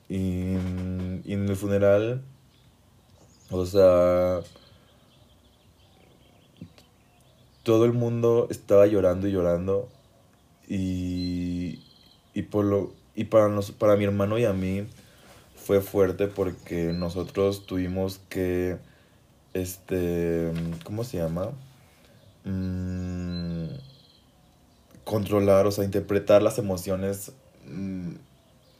y, 0.09 0.55
y 1.24 1.33
en 1.33 1.48
el 1.48 1.57
funeral, 1.57 2.22
o 3.51 3.66
sea, 3.66 4.40
todo 7.62 7.85
el 7.85 7.92
mundo 7.92 8.46
estaba 8.51 8.87
llorando 8.87 9.29
y 9.29 9.33
llorando, 9.33 9.88
y, 10.66 11.85
y, 12.33 12.42
por 12.42 12.64
lo, 12.64 12.94
y 13.14 13.24
para, 13.24 13.48
nos, 13.48 13.70
para 13.70 13.96
mi 13.96 14.05
hermano 14.05 14.38
y 14.38 14.44
a 14.44 14.55
mí, 14.55 14.87
fue 15.69 15.83
fuerte 15.83 16.29
porque 16.29 16.95
nosotros 16.95 17.67
tuvimos 17.67 18.21
que, 18.31 18.79
este, 19.53 20.51
¿cómo 20.83 21.05
se 21.05 21.19
llama? 21.19 21.51
Mm, 22.45 23.67
controlar, 25.05 25.67
o 25.67 25.71
sea, 25.71 25.85
interpretar 25.85 26.41
las 26.41 26.57
emociones 26.59 27.33
mm, 27.67 28.13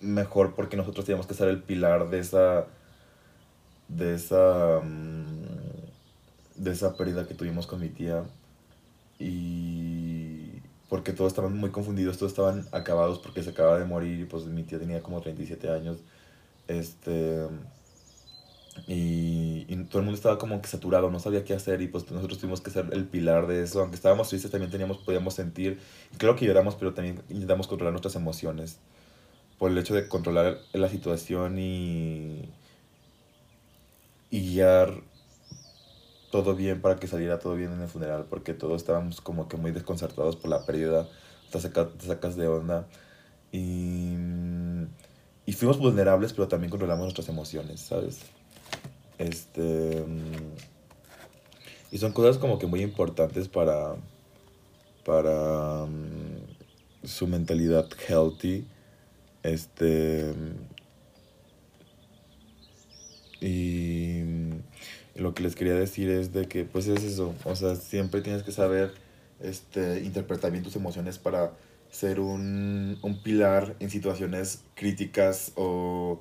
mejor 0.01 0.55
porque 0.55 0.79
nosotros 0.79 1.05
teníamos 1.05 1.27
que 1.27 1.35
ser 1.35 1.49
el 1.49 1.63
pilar 1.63 2.09
de 2.09 2.21
esa, 2.21 2.65
de 3.89 4.15
esa, 4.15 4.81
mm, 4.83 5.27
de 6.57 6.71
esa 6.73 6.97
pérdida 6.97 7.27
que 7.27 7.35
tuvimos 7.35 7.67
con 7.67 7.81
mi 7.81 7.91
tía. 7.91 8.25
Y 9.19 10.63
porque 10.89 11.13
todos 11.13 11.33
estaban 11.33 11.55
muy 11.55 11.69
confundidos, 11.71 12.17
todos 12.17 12.33
estaban 12.33 12.67
acabados 12.73 13.19
porque 13.19 13.43
se 13.43 13.51
acaba 13.51 13.79
de 13.79 13.85
morir 13.85 14.21
y 14.21 14.25
pues 14.25 14.47
mi 14.47 14.63
tía 14.63 14.79
tenía 14.79 15.03
como 15.03 15.21
37 15.21 15.69
años 15.69 15.99
este. 16.69 17.49
Y, 18.87 19.65
todo 19.87 19.99
el 20.01 20.05
mundo 20.05 20.17
estaba 20.17 20.39
como 20.39 20.61
que 20.63 20.69
saturado, 20.69 21.11
no 21.11 21.19
sabía 21.19 21.45
qué 21.45 21.55
hacer 21.55 21.81
y 21.83 21.89
pues 21.89 22.11
nosotros 22.11 22.39
tuvimos 22.39 22.61
que 22.61 22.71
ser 22.71 22.89
el 22.93 23.07
pilar 23.07 23.47
de 23.47 23.63
eso. 23.63 23.81
Aunque 23.81 23.97
estábamos 23.97 24.29
tristes, 24.29 24.51
también 24.51 24.71
teníamos, 24.71 24.99
podíamos 24.99 25.35
sentir. 25.35 25.81
Creo 26.19 26.37
que 26.37 26.47
lloramos, 26.47 26.77
pero 26.77 26.95
también 26.95 27.23
intentamos 27.29 27.67
controlar 27.67 27.93
nuestras 27.93 28.15
emociones. 28.17 28.79
Por 29.59 29.73
el 29.73 29.79
hecho 29.79 29.95
de 29.95 30.09
controlar 30.09 30.59
la 30.73 30.89
situación 30.89 31.59
y. 31.59 32.49
y 34.31 34.41
guiar 34.53 35.03
todo 36.31 36.55
bien 36.55 36.81
para 36.81 36.97
que 36.97 37.07
saliera 37.07 37.39
todo 37.39 37.55
bien 37.55 37.73
en 37.73 37.81
el 37.81 37.89
funeral, 37.89 38.27
porque 38.29 38.53
todos 38.55 38.83
estábamos 38.83 39.21
como 39.21 39.49
que 39.49 39.57
muy 39.57 39.73
desconcertados 39.73 40.37
por 40.37 40.51
la 40.51 40.67
pérdida, 40.67 41.09
te, 41.51 41.59
te 41.59 42.07
sacas 42.07 42.37
de 42.37 42.49
onda. 42.49 42.87
Y 43.51 44.15
y 45.49 45.53
fuimos 45.55 45.79
vulnerables, 45.79 46.35
pero 46.35 46.47
también 46.47 46.71
controlamos 46.71 47.05
nuestras 47.05 47.31
emociones, 47.31 47.81
¿sabes? 47.81 48.19
Este. 49.17 50.05
Mm, 50.07 50.53
y 51.91 51.97
son 51.97 52.13
cosas 52.13 52.37
como 52.37 52.59
que 52.59 52.67
muy 52.67 52.83
importantes 52.83 53.49
para. 53.49 53.97
para. 55.07 55.87
Mm, 55.87 57.07
su 57.07 57.27
mentalidad 57.27 57.89
healthy. 58.07 58.67
Este. 59.43 60.35
Y, 63.41 64.19
y 65.15 65.19
lo 65.19 65.33
que 65.33 65.45
les 65.45 65.57
quería 65.57 65.77
decir 65.77 66.11
es 66.11 66.35
de 66.35 66.47
que, 66.47 66.67
pues 66.67 66.89
es 66.89 67.03
eso. 67.03 67.35
O 67.47 67.57
sea, 67.57 67.75
siempre 67.77 68.21
tienes 68.21 68.43
que 68.43 68.53
saber 68.53 68.93
este, 69.41 70.03
interpretar 70.05 70.53
bien 70.53 70.63
tus 70.63 70.77
emociones 70.77 71.17
para 71.17 71.53
ser 71.91 72.21
un, 72.21 72.99
un 73.03 73.23
pilar 73.23 73.77
en 73.81 73.91
situaciones 73.91 74.65
críticas 74.75 75.53
o, 75.57 76.21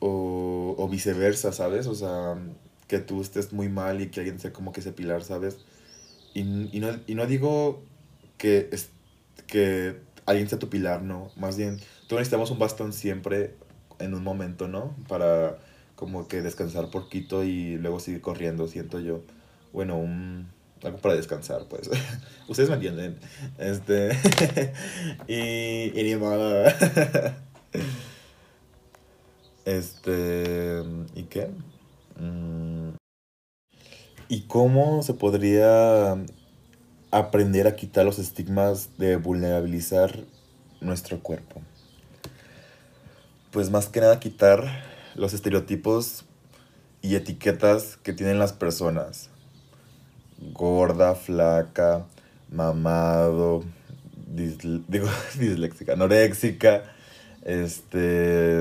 o, 0.00 0.74
o, 0.78 0.88
viceversa, 0.88 1.52
¿sabes? 1.52 1.86
O 1.86 1.94
sea, 1.94 2.36
que 2.88 2.98
tú 2.98 3.20
estés 3.20 3.52
muy 3.52 3.68
mal 3.68 4.00
y 4.00 4.08
que 4.08 4.20
alguien 4.20 4.38
sea 4.38 4.52
como 4.52 4.72
que 4.72 4.80
ese 4.80 4.92
pilar, 4.92 5.24
¿sabes? 5.24 5.58
Y, 6.34 6.40
y, 6.76 6.80
no, 6.80 6.88
y 7.06 7.14
no 7.14 7.26
digo 7.26 7.82
que, 8.38 8.68
es, 8.72 8.90
que 9.46 9.96
alguien 10.26 10.48
sea 10.48 10.58
tu 10.58 10.68
pilar, 10.68 11.02
no. 11.02 11.30
Más 11.36 11.56
bien, 11.56 11.78
tú 12.08 12.16
necesitamos 12.16 12.50
un 12.50 12.58
bastón 12.58 12.92
siempre 12.92 13.54
en 13.98 14.14
un 14.14 14.22
momento, 14.22 14.68
¿no? 14.68 14.94
Para 15.08 15.58
como 15.94 16.28
que 16.28 16.42
descansar 16.42 16.90
poquito 16.90 17.42
y 17.44 17.78
luego 17.78 18.00
seguir 18.00 18.20
corriendo, 18.20 18.68
siento 18.68 19.00
yo. 19.00 19.22
Bueno, 19.72 19.98
un, 19.98 20.48
algo 20.86 20.98
para 20.98 21.14
descansar, 21.14 21.66
pues. 21.68 21.90
Ustedes 22.48 22.68
me 22.68 22.76
entienden. 22.76 23.18
Este. 23.58 24.16
y, 25.28 25.98
y 25.98 26.02
ni 26.02 26.16
modo. 26.16 26.64
este. 29.64 30.82
¿Y 31.14 31.22
qué? 31.24 31.50
Mm. 32.18 32.94
¿Y 34.28 34.42
cómo 34.42 35.02
se 35.02 35.14
podría 35.14 36.16
aprender 37.10 37.66
a 37.66 37.76
quitar 37.76 38.04
los 38.04 38.18
estigmas 38.18 38.96
de 38.98 39.16
vulnerabilizar 39.16 40.24
nuestro 40.80 41.20
cuerpo? 41.20 41.62
Pues 43.52 43.70
más 43.70 43.88
que 43.88 44.00
nada 44.00 44.18
quitar 44.18 44.84
los 45.14 45.32
estereotipos 45.32 46.24
y 47.02 47.14
etiquetas 47.14 47.96
que 47.98 48.12
tienen 48.12 48.38
las 48.38 48.52
personas 48.52 49.30
gorda, 50.38 51.14
flaca, 51.14 52.06
mamado, 52.50 53.64
digo 54.26 55.08
disléxica, 55.38 55.94
anoréxica, 55.94 56.84
este, 57.44 58.56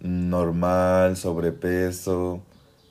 normal, 0.00 1.16
sobrepeso, 1.16 2.42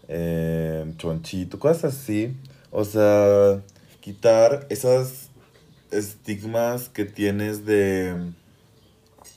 em, 0.08 0.96
chonchito, 0.98 1.60
cosas 1.60 1.96
así. 1.96 2.36
O 2.72 2.86
sea, 2.86 3.62
quitar 4.02 4.66
esos 4.70 5.30
estigmas 5.92 6.90
que 6.90 7.06
tienes 7.06 7.66
de, 7.66 8.16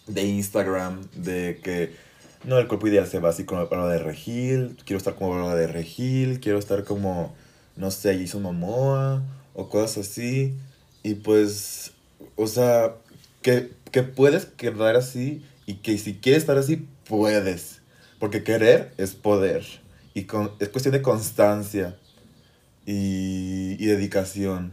de 0.07 0.23
Instagram, 0.23 1.03
de 1.15 1.61
que 1.63 1.93
no, 2.45 2.59
el 2.59 2.69
cuerpo 2.69 2.87
ideal 2.87 3.07
se 3.07 3.19
va 3.19 3.31
así 3.31 3.45
como 3.45 3.69
la 3.71 3.89
de 3.89 3.99
Regil, 3.99 4.77
quiero 4.85 4.99
estar 4.99 5.17
como 5.17 5.37
la 5.39 5.55
de 5.55 5.67
Regil, 5.67 6.41
quiero 6.41 6.59
estar 6.59 6.85
como 6.85 7.35
no 7.77 7.91
sé, 7.91 8.15
hizo 8.15 8.41
Momoa 8.41 9.23
o 9.55 9.69
cosas 9.69 10.09
así. 10.09 10.55
Y 11.03 11.15
pues, 11.15 11.93
o 12.35 12.47
sea, 12.47 12.97
que, 13.43 13.73
que 13.93 14.03
puedes 14.03 14.47
quedar 14.47 14.97
así 14.97 15.45
y 15.67 15.75
que 15.75 15.99
si 15.99 16.15
quieres 16.15 16.43
estar 16.43 16.59
así, 16.59 16.87
puedes. 17.09 17.81
Porque 18.19 18.43
querer 18.43 18.93
es 18.97 19.15
poder. 19.15 19.65
Y 20.15 20.25
con, 20.25 20.53
es 20.59 20.69
cuestión 20.71 20.93
de 20.93 21.03
constancia 21.03 21.97
y, 22.87 23.77
y 23.79 23.87
dedicación. 23.87 24.73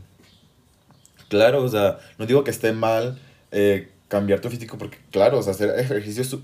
Claro, 1.28 1.64
o 1.64 1.68
sea, 1.68 2.00
no 2.18 2.26
digo 2.26 2.44
que 2.44 2.52
esté 2.52 2.72
mal 2.74 3.20
eh, 3.52 3.90
cambiar 4.08 4.40
tu 4.40 4.50
físico 4.50 4.78
porque, 4.78 5.00
claro, 5.12 5.40
o 5.40 5.44
sea, 5.44 5.54
hacer 5.54 5.78
ejercicio, 5.80 6.42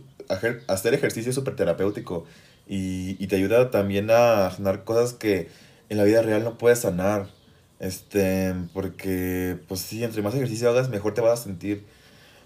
hacer 0.68 0.94
ejercicio 0.94 1.30
es 1.30 1.36
súper 1.36 1.56
terapéutico 1.56 2.26
y, 2.68 3.16
y 3.24 3.28
te 3.28 3.36
ayuda 3.36 3.72
también 3.72 4.10
a 4.12 4.52
sanar 4.52 4.84
cosas 4.84 5.14
que 5.14 5.48
en 5.90 5.98
la 5.98 6.04
vida 6.04 6.22
real 6.22 6.44
no 6.44 6.58
puedes 6.58 6.80
sanar. 6.80 7.28
Este, 7.80 8.54
porque, 8.74 9.58
pues 9.68 9.80
sí, 9.82 10.04
entre 10.04 10.22
más 10.22 10.36
ejercicio 10.36 10.70
hagas, 10.70 10.90
mejor 10.90 11.14
te 11.14 11.22
vas 11.22 11.40
a 11.40 11.44
sentir. 11.44 11.86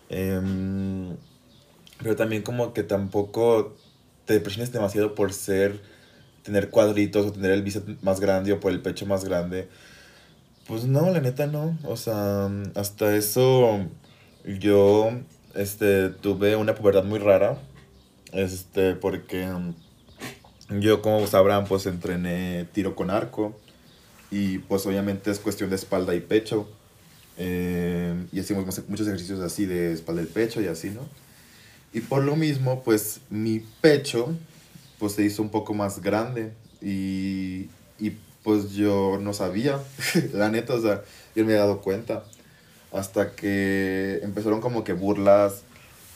Em, 0.10 1.15
pero 1.99 2.15
también 2.15 2.43
como 2.43 2.73
que 2.73 2.84
tampoco 2.84 3.75
te 4.25 4.34
depresiones 4.34 4.71
demasiado 4.71 5.15
por 5.15 5.34
ser, 5.34 5.82
tener 6.43 6.69
cuadritos 6.69 7.25
o 7.25 7.32
tener 7.34 7.51
el 7.51 7.63
bíceps 7.63 8.03
más 8.03 8.19
grande 8.19 8.53
o 8.53 8.60
por 8.60 8.71
el 8.71 8.82
pecho 8.82 9.06
más 9.06 9.25
grande. 9.25 9.67
Pues 10.67 10.86
no, 10.86 11.10
la 11.12 11.19
neta 11.19 11.47
no. 11.47 11.77
O 11.84 11.97
sea, 11.97 12.49
hasta 12.75 13.15
eso 13.15 13.79
yo, 14.45 15.12
este, 15.56 16.10
tuve 16.10 16.56
una 16.56 16.75
pubertad 16.75 17.03
muy 17.03 17.19
rara. 17.19 17.58
Este, 18.34 18.95
porque 18.95 19.47
yo, 20.79 21.01
como 21.01 21.25
sabrán, 21.27 21.65
pues 21.65 21.86
entrené 21.86 22.65
tiro 22.73 22.95
con 22.95 23.09
arco. 23.09 23.55
Y 24.31 24.59
pues 24.59 24.86
obviamente 24.86 25.29
es 25.31 25.39
cuestión 25.39 25.69
de 25.69 25.75
espalda 25.75 26.15
y 26.15 26.19
pecho. 26.19 26.67
Eh, 27.38 28.25
y 28.31 28.39
hacíamos 28.39 28.65
muchos 28.88 29.07
ejercicios 29.07 29.39
así 29.39 29.65
de 29.65 29.93
espalda 29.93 30.21
del 30.21 30.31
pecho 30.31 30.62
y 30.62 30.67
así, 30.67 30.89
¿no? 30.89 31.01
Y 31.93 32.01
por 32.01 32.23
lo 32.23 32.36
mismo, 32.36 32.83
pues 32.83 33.21
mi 33.29 33.59
pecho 33.81 34.36
pues 34.97 35.13
se 35.13 35.23
hizo 35.23 35.41
un 35.41 35.49
poco 35.49 35.73
más 35.73 36.01
grande 36.01 36.53
y, 36.81 37.67
y 37.99 38.17
pues 38.43 38.71
yo 38.71 39.19
no 39.21 39.33
sabía, 39.33 39.79
la 40.33 40.49
neta, 40.49 40.73
o 40.73 40.81
sea, 40.81 41.03
yo 41.36 41.45
me 41.45 41.53
he 41.53 41.55
dado 41.55 41.81
cuenta. 41.81 42.23
Hasta 42.91 43.31
que 43.36 44.19
empezaron 44.21 44.62
como 44.62 44.83
que 44.83 44.93
burlas 44.93 45.63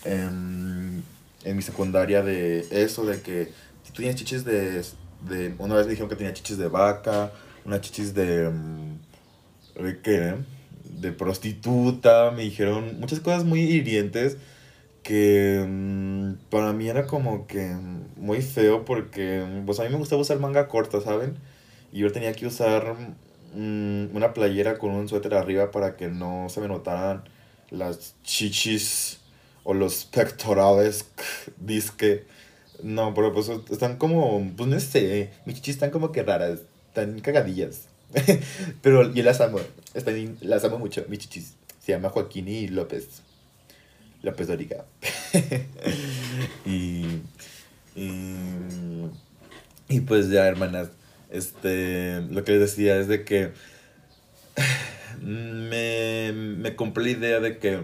en, 0.06 1.04
en 1.43 1.56
mi 1.56 1.62
secundaria 1.63 2.22
de 2.22 2.67
eso, 2.70 3.06
de 3.06 3.20
que 3.22 3.52
si 3.88 3.93
tú 3.93 4.02
tienes 4.02 4.17
chichis 4.17 4.43
de, 4.43 4.84
de... 5.21 5.56
Una 5.60 5.76
vez 5.76 5.86
me 5.86 5.91
dijeron 5.91 6.10
que 6.10 6.17
tenía 6.17 6.34
chichis 6.34 6.58
de 6.58 6.67
vaca, 6.67 7.32
una 7.63 7.80
chichis 7.80 8.13
de... 8.13 8.50
Mm, 8.50 8.97
¿De 9.82 10.02
qué? 10.02 10.36
De 10.84 11.13
prostituta, 11.13 12.32
me 12.32 12.41
dijeron 12.41 13.00
muchas 13.00 13.21
cosas 13.21 13.45
muy 13.45 13.62
hirientes 13.62 14.38
que 15.04 15.65
mm, 15.65 16.50
para 16.50 16.73
mí 16.73 16.89
era 16.89 17.08
como 17.08 17.47
que 17.47 17.78
muy 18.17 18.41
feo 18.41 18.84
porque 18.84 19.45
pues 19.65 19.80
a 19.80 19.84
mí 19.84 19.89
me 19.89 19.97
gustaba 19.97 20.21
usar 20.21 20.38
manga 20.39 20.67
corta, 20.67 21.00
¿saben? 21.00 21.38
Y 21.93 22.00
yo 22.00 22.12
tenía 22.12 22.34
que 22.34 22.45
usar 22.45 22.93
mm, 23.56 24.13
una 24.13 24.34
playera 24.34 24.78
con 24.78 24.91
un 24.91 25.08
suéter 25.08 25.34
arriba 25.34 25.71
para 25.71 25.95
que 25.95 26.10
no 26.10 26.50
se 26.50 26.60
me 26.60 26.67
notaran 26.67 27.23
las 27.69 28.15
chichis 28.23 29.21
o 29.63 29.73
los 29.73 30.04
pectorales, 30.04 31.06
disque. 31.58 32.26
No, 32.84 33.13
pero 33.13 33.34
pues 33.34 33.50
están 33.70 33.98
como, 33.98 34.52
pues 34.56 34.70
no 34.70 34.80
sé, 34.80 35.32
mis 35.46 35.56
chichis 35.56 35.76
están 35.76 35.92
como 35.92 36.12
que 36.12 36.24
raras, 36.24 36.60
están 36.90 37.20
cagadillas. 37.20 37.88
pero 38.82 39.13
yo 39.13 39.24
las 39.24 39.42
amo, 39.42 39.60
están, 39.94 40.38
las 40.42 40.63
amo 40.63 40.80
mucho, 40.80 41.06
mis 41.10 41.20
chichis. 41.20 41.54
Se 41.84 41.94
llama 41.94 42.10
Joaquín 42.10 42.48
y 42.48 42.68
López. 42.68 43.22
López 44.22 44.48
Doriga. 44.48 44.86
y, 46.66 47.06
y, 47.96 48.36
y 49.88 50.00
pues 50.02 50.30
ya, 50.30 50.48
hermanas 50.48 50.90
este, 51.30 52.22
lo 52.30 52.44
que 52.44 52.54
les 52.54 52.62
decía 52.62 52.98
es 52.98 53.08
de 53.08 53.24
que 53.24 53.52
me, 55.22 56.32
me 56.34 56.76
compré 56.76 57.04
la 57.04 57.10
idea 57.10 57.40
de 57.40 57.58
que 57.58 57.82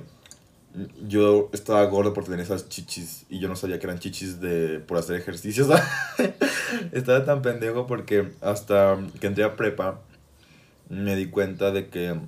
yo 1.08 1.50
estaba 1.54 1.84
gordo 1.86 2.14
por 2.14 2.24
tener 2.24 2.40
esas 2.40 2.70
chichis 2.70 3.26
y 3.30 3.40
yo 3.40 3.48
no 3.48 3.56
sabía 3.56 3.80
que 3.80 3.86
eran 3.86 4.00
chichis 4.00 4.42
de 4.42 4.80
por 4.80 4.98
hacer 4.98 5.16
ejercicios. 5.16 5.70
estaba 6.92 7.24
tan 7.26 7.42
pendejo 7.42 7.86
porque 7.86 8.32
hasta 8.42 8.98
que 9.20 9.28
entré 9.28 9.44
a 9.44 9.56
prepa 9.56 10.02
me 10.90 11.16
di 11.16 11.28
cuenta 11.28 11.72
de 11.72 11.90
que 11.90 12.20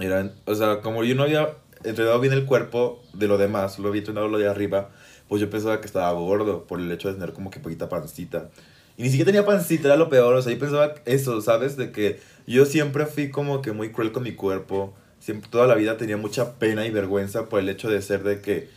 eran, 0.00 0.32
o 0.46 0.54
sea, 0.54 0.80
como 0.80 1.04
yo 1.04 1.14
no 1.14 1.24
había 1.24 1.56
entrenado 1.84 2.20
bien 2.20 2.32
el 2.32 2.44
cuerpo 2.44 3.02
de 3.12 3.28
lo 3.28 3.38
demás, 3.38 3.78
lo 3.78 3.88
había 3.88 4.00
entrenado 4.00 4.28
lo 4.28 4.38
de 4.38 4.48
arriba, 4.48 4.90
pues 5.28 5.40
yo 5.40 5.50
pensaba 5.50 5.80
que 5.80 5.86
estaba 5.86 6.10
gordo 6.12 6.66
por 6.66 6.80
el 6.80 6.90
hecho 6.90 7.08
de 7.08 7.14
tener 7.14 7.32
como 7.32 7.50
que 7.50 7.60
poquita 7.60 7.88
pancita. 7.88 8.50
Y 8.96 9.02
ni 9.02 9.10
siquiera 9.10 9.26
tenía 9.26 9.46
pancita, 9.46 9.88
era 9.88 9.96
lo 9.96 10.08
peor. 10.08 10.34
O 10.34 10.42
sea, 10.42 10.52
yo 10.52 10.58
pensaba 10.58 10.94
eso, 11.04 11.40
¿sabes? 11.40 11.76
De 11.76 11.92
que 11.92 12.18
yo 12.46 12.66
siempre 12.66 13.06
fui 13.06 13.30
como 13.30 13.62
que 13.62 13.70
muy 13.72 13.92
cruel 13.92 14.10
con 14.10 14.24
mi 14.24 14.32
cuerpo. 14.32 14.92
Siempre, 15.20 15.50
toda 15.50 15.66
la 15.66 15.74
vida 15.74 15.96
tenía 15.96 16.16
mucha 16.16 16.58
pena 16.58 16.86
y 16.86 16.90
vergüenza 16.90 17.48
por 17.48 17.60
el 17.60 17.68
hecho 17.68 17.90
de 17.90 18.02
ser 18.02 18.22
de 18.22 18.40
que, 18.40 18.68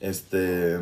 este, 0.00 0.78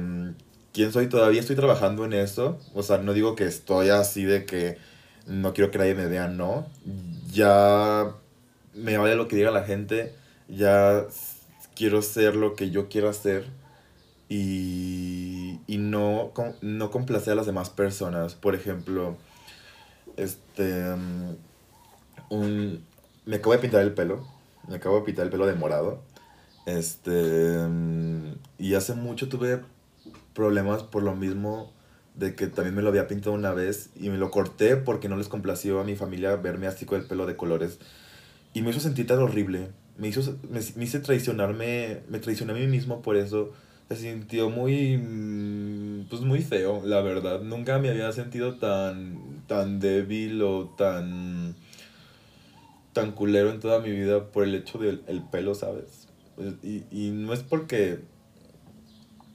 ¿quién 0.73 0.93
soy? 0.93 1.09
Todavía 1.09 1.41
estoy 1.41 1.57
trabajando 1.57 2.05
en 2.05 2.13
eso. 2.13 2.59
O 2.75 2.83
sea, 2.83 2.99
no 2.99 3.13
digo 3.13 3.35
que 3.35 3.45
estoy 3.45 3.89
así 3.89 4.25
de 4.25 4.45
que 4.45 4.79
no 5.27 5.55
quiero 5.55 5.71
que 5.71 5.79
nadie 5.79 5.95
me 5.95 6.07
vea, 6.07 6.29
no. 6.29 6.67
Ya 7.33 8.13
me 8.75 8.99
vale 8.99 9.17
lo 9.17 9.29
que 9.29 9.37
diga 9.37 9.51
la 9.51 9.65
gente. 9.65 10.15
Ya 10.49 11.07
quiero 11.75 12.03
ser 12.03 12.37
lo 12.37 12.55
que 12.55 12.71
yo 12.71 12.89
quiero 12.89 13.09
hacer 13.09 13.47
y, 14.29 15.61
y 15.67 15.79
no, 15.79 16.33
no 16.61 16.91
complacer 16.91 17.33
a 17.33 17.37
las 17.37 17.47
demás 17.47 17.71
personas. 17.71 18.35
Por 18.35 18.55
ejemplo, 18.55 19.17
este, 20.17 20.85
mm, 20.97 21.37
un, 22.31 22.85
me 23.25 23.37
acabo 23.37 23.53
de 23.53 23.59
pintar 23.59 23.83
el 23.83 23.93
pelo, 23.93 24.27
me 24.69 24.77
acabo 24.77 24.99
de 24.99 25.05
pintar 25.05 25.25
el 25.25 25.31
pelo 25.31 25.47
de 25.47 25.55
morado. 25.55 26.03
Este, 26.67 27.67
mm, 27.69 28.35
y 28.59 28.75
hace 28.75 28.95
mucho 28.95 29.29
tuve 29.29 29.61
problemas 30.35 30.83
por 30.83 31.03
lo 31.03 31.15
mismo 31.15 31.73
de 32.15 32.35
que 32.35 32.47
también 32.47 32.75
me 32.75 32.83
lo 32.83 32.89
había 32.89 33.07
pintado 33.07 33.35
una 33.35 33.53
vez 33.53 33.91
y 33.95 34.09
me 34.09 34.17
lo 34.17 34.31
corté 34.31 34.77
porque 34.77 35.09
no 35.09 35.17
les 35.17 35.29
complació 35.29 35.81
a 35.81 35.85
mi 35.85 35.97
familia 35.97 36.35
verme 36.37 36.67
así 36.67 36.87
con 36.87 37.01
el 37.01 37.07
pelo 37.07 37.27
de 37.27 37.37
colores. 37.37 37.79
Y 38.55 38.63
me 38.63 38.71
hizo 38.71 38.81
sentir 38.81 39.07
tan 39.07 39.19
horrible. 39.19 39.69
Me 39.99 40.09
hizo, 40.09 40.37
me, 40.51 40.61
hice 40.61 41.01
traicionarme, 41.01 42.01
me 42.09 42.19
traicioné 42.19 42.53
a 42.53 42.57
mí 42.57 42.67
mismo 42.67 43.03
por 43.03 43.17
eso 43.17 43.53
se 43.89 43.97
sintió 43.97 44.51
muy, 44.51 44.97
mm, 44.97 46.09
pues 46.11 46.23
muy 46.23 46.43
feo, 46.43 46.83
la 46.85 47.01
verdad. 47.03 47.41
Nunca 47.43 47.79
me 47.79 47.91
había 47.91 48.11
sentido 48.13 48.55
tan, 48.57 49.43
tan 49.47 49.79
débil 49.79 50.43
o 50.43 50.75
tan, 50.77 51.55
tan 52.97 53.13
culero 53.13 53.51
en 53.51 53.61
toda 53.61 53.81
mi 53.81 53.91
vida 53.91 54.25
por 54.33 54.45
el 54.45 54.55
hecho 54.55 54.79
del 54.79 55.03
el 55.07 55.23
pelo, 55.23 55.55
¿sabes? 55.55 56.09
Pues, 56.35 56.55
y, 56.63 56.85
y 56.91 57.11
no 57.11 57.35
es 57.35 57.43
porque... 57.43 58.01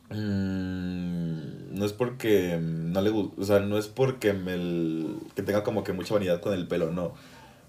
Mm, 0.10 1.76
no 1.78 1.86
es 1.86 1.94
porque 1.94 2.60
no 2.60 3.02
le 3.02 3.12
gusta, 3.12 3.42
o 3.42 3.46
sea, 3.46 3.60
no 3.60 3.78
es 3.78 3.88
porque 3.88 4.34
me 4.34 4.58
que 5.36 5.44
tenga 5.44 5.64
como 5.64 5.84
que 5.84 5.94
mucha 5.94 6.16
vanidad 6.16 6.42
con 6.42 6.54
el 6.54 6.68
pelo, 6.68 6.92
no. 6.92 7.14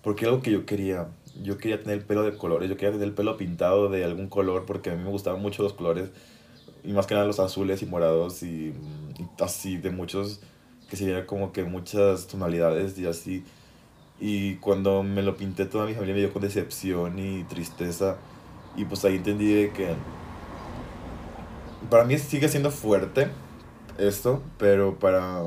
Porque 0.03 0.25
algo 0.25 0.41
que 0.41 0.51
yo 0.51 0.67
quería. 0.67 1.09
Yo 1.43 1.59
quería 1.59 1.81
tener 1.81 1.99
el 1.99 2.05
pelo 2.05 2.25
de 2.25 2.37
colores, 2.37 2.69
yo 2.69 2.77
quería 2.77 2.93
tener 2.93 3.09
el 3.09 3.15
pelo 3.15 3.37
pintado 3.37 3.89
de 3.91 4.05
algún 4.05 4.29
color 4.29 4.65
porque 4.67 4.91
a 4.91 4.97
mí 4.97 5.05
me 5.05 5.11
gustaban 5.11 5.41
mucho 5.41 5.63
los 5.63 5.73
colores 5.73 6.11
y 6.85 6.93
más 6.93 7.07
que 7.07 7.15
nada 7.15 7.27
los 7.27 7.39
azules 7.39 7.83
y 7.83 7.87
morados 7.87 8.43
y, 8.43 8.75
así 9.41 9.77
de 9.77 9.91
muchos, 9.91 10.41
que 10.91 10.97
sería 10.97 11.27
como 11.27 11.53
que 11.53 11.65
muchas 11.65 12.27
tonalidades 12.27 12.99
y 12.99 13.07
así. 13.07 13.45
Y 14.25 14.55
cuando 14.57 15.03
me 15.03 15.21
lo 15.21 15.37
pinté 15.37 15.67
toda 15.67 15.85
mi 15.85 15.95
familia 15.95 16.15
me 16.15 16.21
dio 16.21 16.33
con 16.33 16.43
decepción 16.43 17.19
y 17.19 17.43
tristeza. 17.43 18.19
Y 18.77 18.85
pues 18.85 19.05
ahí 19.05 19.17
entendí 19.17 19.69
que 19.71 19.97
para 21.91 22.05
mí 22.05 22.17
sigue 22.19 22.49
siendo 22.49 22.71
fuerte 22.71 23.29
esto, 23.99 24.41
pero 24.59 25.01
para, 25.01 25.43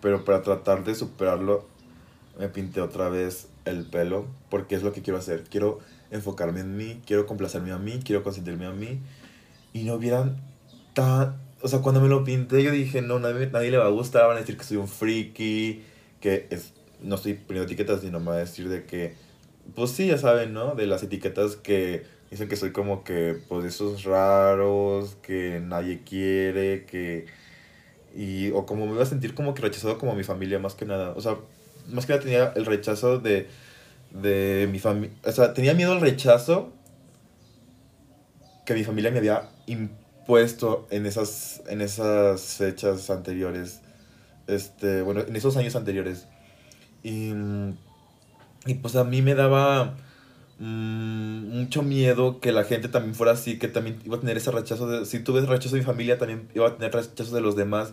pero 0.00 0.24
para 0.24 0.42
tratar 0.42 0.84
de 0.84 0.94
superarlo 0.94 1.66
me 2.38 2.48
pinté 2.48 2.80
otra 2.80 3.08
vez 3.08 3.48
el 3.64 3.84
pelo 3.84 4.26
porque 4.48 4.76
es 4.76 4.84
lo 4.84 4.92
que 4.92 5.02
quiero 5.02 5.18
hacer. 5.18 5.42
Quiero 5.50 5.80
enfocarme 6.12 6.60
en 6.60 6.76
mí, 6.76 7.02
quiero 7.04 7.26
complacerme 7.26 7.72
a 7.72 7.78
mí, 7.78 8.00
quiero 8.04 8.22
consentirme 8.22 8.66
a 8.66 8.70
mí. 8.70 9.00
Y 9.72 9.82
no 9.82 9.94
hubieran 9.94 10.40
o 11.62 11.68
sea, 11.68 11.80
cuando 11.80 12.00
me 12.00 12.08
lo 12.08 12.22
pinté, 12.22 12.62
yo 12.62 12.70
dije, 12.70 13.02
no, 13.02 13.18
nadie, 13.18 13.48
nadie 13.48 13.72
le 13.72 13.78
va 13.78 13.86
a 13.86 13.90
gustar, 13.90 14.28
van 14.28 14.36
a 14.36 14.40
decir 14.40 14.56
que 14.56 14.64
soy 14.64 14.76
un 14.76 14.86
friki, 14.86 15.82
que 16.20 16.46
es, 16.50 16.73
no 17.04 17.16
estoy 17.16 17.34
poniendo 17.34 17.66
etiquetas, 17.66 18.00
sino 18.00 18.18
a 18.30 18.36
decir 18.36 18.68
de 18.68 18.84
que, 18.84 19.14
pues 19.74 19.90
sí, 19.92 20.08
ya 20.08 20.18
saben, 20.18 20.52
¿no? 20.52 20.74
De 20.74 20.86
las 20.86 21.02
etiquetas 21.02 21.56
que 21.56 22.04
dicen 22.30 22.48
que 22.48 22.56
soy 22.56 22.72
como 22.72 23.04
que, 23.04 23.40
pues, 23.48 23.64
esos 23.64 24.04
raros, 24.04 25.16
que 25.22 25.60
nadie 25.64 26.02
quiere, 26.04 26.84
que. 26.86 27.26
Y, 28.16 28.50
o 28.52 28.66
como 28.66 28.86
me 28.86 28.92
iba 28.92 29.02
a 29.02 29.06
sentir 29.06 29.34
como 29.34 29.54
que 29.54 29.62
rechazado 29.62 29.98
como 29.98 30.14
mi 30.14 30.24
familia, 30.24 30.58
más 30.58 30.74
que 30.74 30.86
nada. 30.86 31.10
O 31.16 31.20
sea, 31.20 31.36
más 31.88 32.06
que 32.06 32.12
nada 32.12 32.22
tenía 32.24 32.52
el 32.56 32.66
rechazo 32.66 33.18
de, 33.18 33.48
de 34.10 34.68
mi 34.70 34.78
familia. 34.78 35.16
O 35.24 35.32
sea, 35.32 35.54
tenía 35.54 35.74
miedo 35.74 35.92
al 35.92 36.00
rechazo 36.00 36.72
que 38.66 38.74
mi 38.74 38.84
familia 38.84 39.10
me 39.10 39.18
había 39.18 39.50
impuesto 39.66 40.04
puesto 40.26 40.86
en 40.90 41.06
esas, 41.06 41.62
en 41.68 41.80
esas 41.80 42.40
fechas 42.54 43.10
anteriores, 43.10 43.80
este, 44.46 45.02
bueno, 45.02 45.20
en 45.20 45.36
esos 45.36 45.56
años 45.56 45.76
anteriores. 45.76 46.26
Y, 47.04 47.32
y 48.66 48.74
pues 48.74 48.96
a 48.96 49.04
mí 49.04 49.22
me 49.22 49.34
daba 49.34 49.94
mm, 50.58 51.58
mucho 51.58 51.82
miedo 51.82 52.40
que 52.40 52.50
la 52.50 52.64
gente 52.64 52.88
también 52.88 53.14
fuera 53.14 53.32
así, 53.32 53.58
que 53.58 53.68
también 53.68 54.00
iba 54.04 54.16
a 54.16 54.20
tener 54.20 54.38
ese 54.38 54.50
rechazo 54.50 54.88
de, 54.88 55.06
si 55.06 55.20
tuve 55.20 55.42
rechazo 55.42 55.76
de 55.76 55.82
mi 55.82 55.86
familia, 55.86 56.18
también 56.18 56.48
iba 56.54 56.66
a 56.66 56.76
tener 56.76 56.92
rechazo 56.92 57.34
de 57.34 57.42
los 57.42 57.54
demás. 57.54 57.92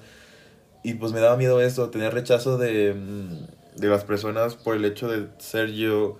Y 0.84 0.95
pues 0.95 1.12
me 1.12 1.19
daba 1.19 1.38
miedo 1.38 1.62
eso, 1.62 1.89
tener 1.89 2.13
rechazo 2.13 2.58
de, 2.58 2.93
mm, 2.93 3.80
de 3.80 3.88
las 3.89 4.06
personas 4.06 4.56
por 4.56 4.76
el 4.76 4.86
hecho 4.86 5.10
de 5.10 5.28
ser 5.39 5.71
yo. 5.74 6.17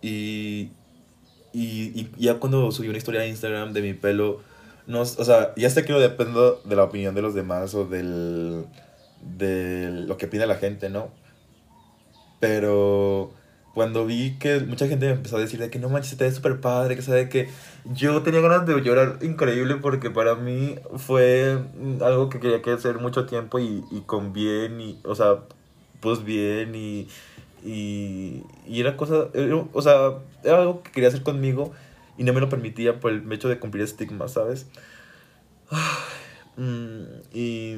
Y, 0.00 0.70
y, 1.52 1.92
y 1.94 2.10
ya 2.16 2.40
cuando 2.40 2.72
subí 2.72 2.88
una 2.88 2.98
historia 2.98 3.20
a 3.20 3.26
Instagram 3.26 3.74
de 3.74 3.82
mi 3.82 3.94
pelo, 3.94 4.40
no, 4.86 5.02
o 5.02 5.04
sea, 5.04 5.54
ya 5.56 5.70
sé 5.70 5.84
que 5.84 5.92
no 5.92 6.00
dependo 6.00 6.60
de 6.64 6.76
la 6.76 6.84
opinión 6.84 7.14
de 7.14 7.22
los 7.22 7.34
demás 7.34 7.74
o 7.74 7.84
del, 7.84 8.64
de 9.22 9.90
lo 10.06 10.16
que 10.16 10.26
opina 10.26 10.46
la 10.46 10.56
gente, 10.56 10.88
¿no? 10.88 11.10
Pero 12.42 13.30
cuando 13.72 14.04
vi 14.04 14.36
que 14.40 14.58
mucha 14.58 14.88
gente 14.88 15.06
me 15.06 15.12
empezó 15.12 15.36
a 15.36 15.38
decir 15.38 15.60
de 15.60 15.70
que 15.70 15.78
no 15.78 15.88
manches, 15.88 16.16
te 16.16 16.24
ves 16.24 16.34
súper 16.34 16.60
padre, 16.60 16.96
que 16.96 17.02
sabe 17.02 17.28
que 17.28 17.48
yo 17.84 18.20
tenía 18.22 18.40
ganas 18.40 18.66
de 18.66 18.82
llorar 18.82 19.20
increíble 19.22 19.76
porque 19.76 20.10
para 20.10 20.34
mí 20.34 20.74
fue 20.96 21.56
algo 22.00 22.28
que 22.30 22.40
quería 22.40 22.74
hacer 22.74 22.98
mucho 22.98 23.26
tiempo 23.26 23.60
y, 23.60 23.84
y 23.92 24.00
con 24.00 24.32
bien, 24.32 24.80
y, 24.80 24.98
o 25.04 25.14
sea, 25.14 25.44
pues 26.00 26.24
bien 26.24 26.74
y, 26.74 27.06
y, 27.64 28.42
y 28.66 28.80
era 28.80 28.96
cosa, 28.96 29.28
o 29.72 29.82
sea, 29.82 30.18
era 30.42 30.62
algo 30.62 30.82
que 30.82 30.90
quería 30.90 31.10
hacer 31.10 31.22
conmigo 31.22 31.72
y 32.18 32.24
no 32.24 32.32
me 32.32 32.40
lo 32.40 32.48
permitía 32.48 32.98
por 32.98 33.12
el 33.12 33.32
hecho 33.32 33.48
de 33.48 33.60
cumplir 33.60 33.84
estigma, 33.84 34.26
¿sabes? 34.26 34.66
Mm, 36.54 37.04
y, 37.32 37.76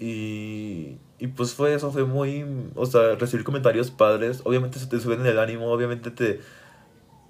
y, 0.00 0.96
y 1.18 1.26
pues 1.28 1.54
fue 1.54 1.74
eso, 1.74 1.90
fue 1.90 2.04
muy, 2.04 2.44
o 2.74 2.86
sea, 2.86 3.16
recibir 3.16 3.44
comentarios 3.44 3.90
padres, 3.90 4.40
obviamente 4.44 4.78
se 4.78 4.86
te 4.86 5.00
suben 5.00 5.26
el 5.26 5.38
ánimo, 5.38 5.66
obviamente 5.72 6.10
te, 6.10 6.40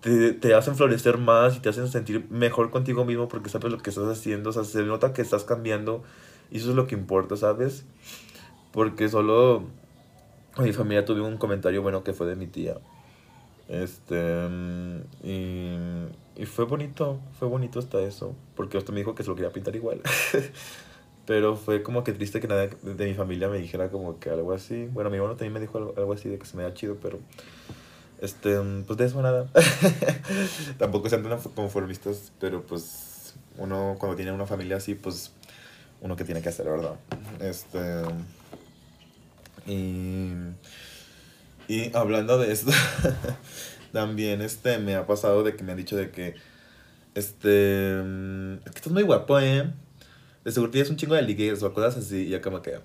te, 0.01 0.33
te, 0.35 0.55
hacen 0.55 0.77
florecer 0.77 1.17
más 1.17 1.57
y 1.57 1.61
te 1.61 1.71
hacen 1.71 1.89
sentir 1.89 2.27
mejor 2.31 2.71
contigo 2.71 3.05
mismo 3.07 3.29
porque 3.29 3.49
sabes 3.49 3.73
lo 3.73 3.79
que 3.79 3.91
estás 3.91 4.07
haciendo, 4.07 4.51
o 4.51 4.53
sea, 4.53 4.65
se 4.65 4.83
nota 4.83 5.15
que 5.15 5.23
estás 5.23 5.45
cambiando 5.45 6.03
y 6.51 6.59
eso 6.59 6.71
es 6.71 6.77
lo 6.77 6.87
que 6.87 6.95
importa, 6.95 7.37
¿sabes? 7.37 7.87
Porque 8.73 9.09
solo 9.09 9.65
mi 10.59 10.73
familia 10.73 11.07
tuve 11.07 11.23
un 11.23 11.39
comentario 11.39 11.83
bueno 11.83 12.05
que 12.05 12.13
fue 12.13 12.27
de 12.27 12.37
mi 12.37 12.47
tía. 12.47 12.77
Este, 13.69 14.49
y, 15.23 15.77
y 16.37 16.47
fue 16.47 16.65
bonito, 16.65 17.21
fue 17.39 17.49
bonito 17.49 17.79
hasta 17.79 18.01
eso, 18.01 18.35
porque 18.55 18.77
hasta 18.77 18.93
me 18.93 18.99
dijo 18.99 19.15
que 19.15 19.23
se 19.23 19.31
lo 19.31 19.35
quería 19.35 19.53
pintar 19.53 19.75
igual. 19.77 20.03
Pero 21.29 21.57
fue 21.57 21.83
como 21.83 22.05
que 22.05 22.15
triste 22.15 22.41
que 22.41 22.49
nadie 22.49 22.71
de 22.83 23.05
mi 23.05 23.13
familia 23.13 23.51
me 23.51 23.59
dijera 23.59 23.91
como 23.91 24.19
que 24.19 24.31
algo 24.31 24.55
así. 24.55 24.89
Bueno, 24.91 25.11
mi 25.11 25.17
hermano 25.17 25.35
también 25.35 25.53
me 25.53 25.61
dijo 25.61 25.77
algo, 25.77 26.15
así 26.15 26.31
de 26.31 26.39
que 26.39 26.47
se 26.47 26.57
me 26.57 26.63
da 26.63 26.73
chido, 26.73 26.97
pero... 27.03 27.19
Este, 28.19 28.59
pues 28.87 28.97
de 28.97 29.05
eso 29.05 29.21
nada. 29.21 29.47
Tampoco 30.79 31.11
sean 31.11 31.23
tan 31.23 31.39
conformistas, 31.55 32.33
pero 32.41 32.63
pues 32.63 33.35
uno 33.59 33.97
cuando 33.99 34.17
tiene 34.17 34.33
una 34.33 34.47
familia 34.47 34.79
así, 34.79 34.95
pues 34.95 35.33
uno 36.01 36.17
que 36.17 36.25
tiene 36.25 36.41
que 36.41 36.49
hacer, 36.49 36.65
¿verdad? 36.65 36.95
Este... 37.41 37.79
Y... 39.67 40.33
Y 41.69 41.95
hablando 41.95 42.39
de 42.39 42.53
esto, 42.53 42.73
también 43.93 44.41
este, 44.41 44.79
me 44.79 44.95
ha 44.95 45.07
pasado 45.07 45.45
de 45.45 45.57
que 45.57 45.63
me 45.63 45.73
han 45.73 45.79
dicho 45.79 45.95
de 45.95 46.11
que, 46.11 46.37
este, 47.15 47.99
es 47.99 48.71
que 48.71 48.79
estás 48.79 48.93
muy 48.95 49.03
guapo, 49.03 49.39
¿eh? 49.39 49.71
De 50.49 50.53
seguro 50.53 50.71
tienes 50.71 50.89
un 50.89 50.97
chingo 50.97 51.15
de 51.15 51.21
ligues 51.21 51.63
o 51.63 51.75
cosas 51.75 51.99
así, 51.99 52.23
y 52.23 52.29
ya 52.31 52.41
como 52.41 52.63
que, 52.63 52.81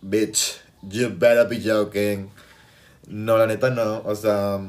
bitch, 0.00 0.60
you 0.82 1.08
better 1.08 1.48
be 1.48 1.60
joking. 1.60 2.30
No, 3.08 3.36
la 3.36 3.48
neta 3.48 3.70
no, 3.70 3.98
o 4.04 4.14
sea, 4.14 4.60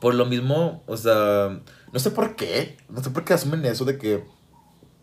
por 0.00 0.16
lo 0.16 0.26
mismo, 0.26 0.82
o 0.88 0.96
sea, 0.96 1.60
no 1.92 1.98
sé 2.00 2.10
por 2.10 2.34
qué, 2.34 2.76
no 2.88 3.04
sé 3.04 3.10
por 3.10 3.24
qué 3.24 3.34
asumen 3.34 3.64
eso 3.66 3.84
de 3.84 3.98
que 3.98 4.24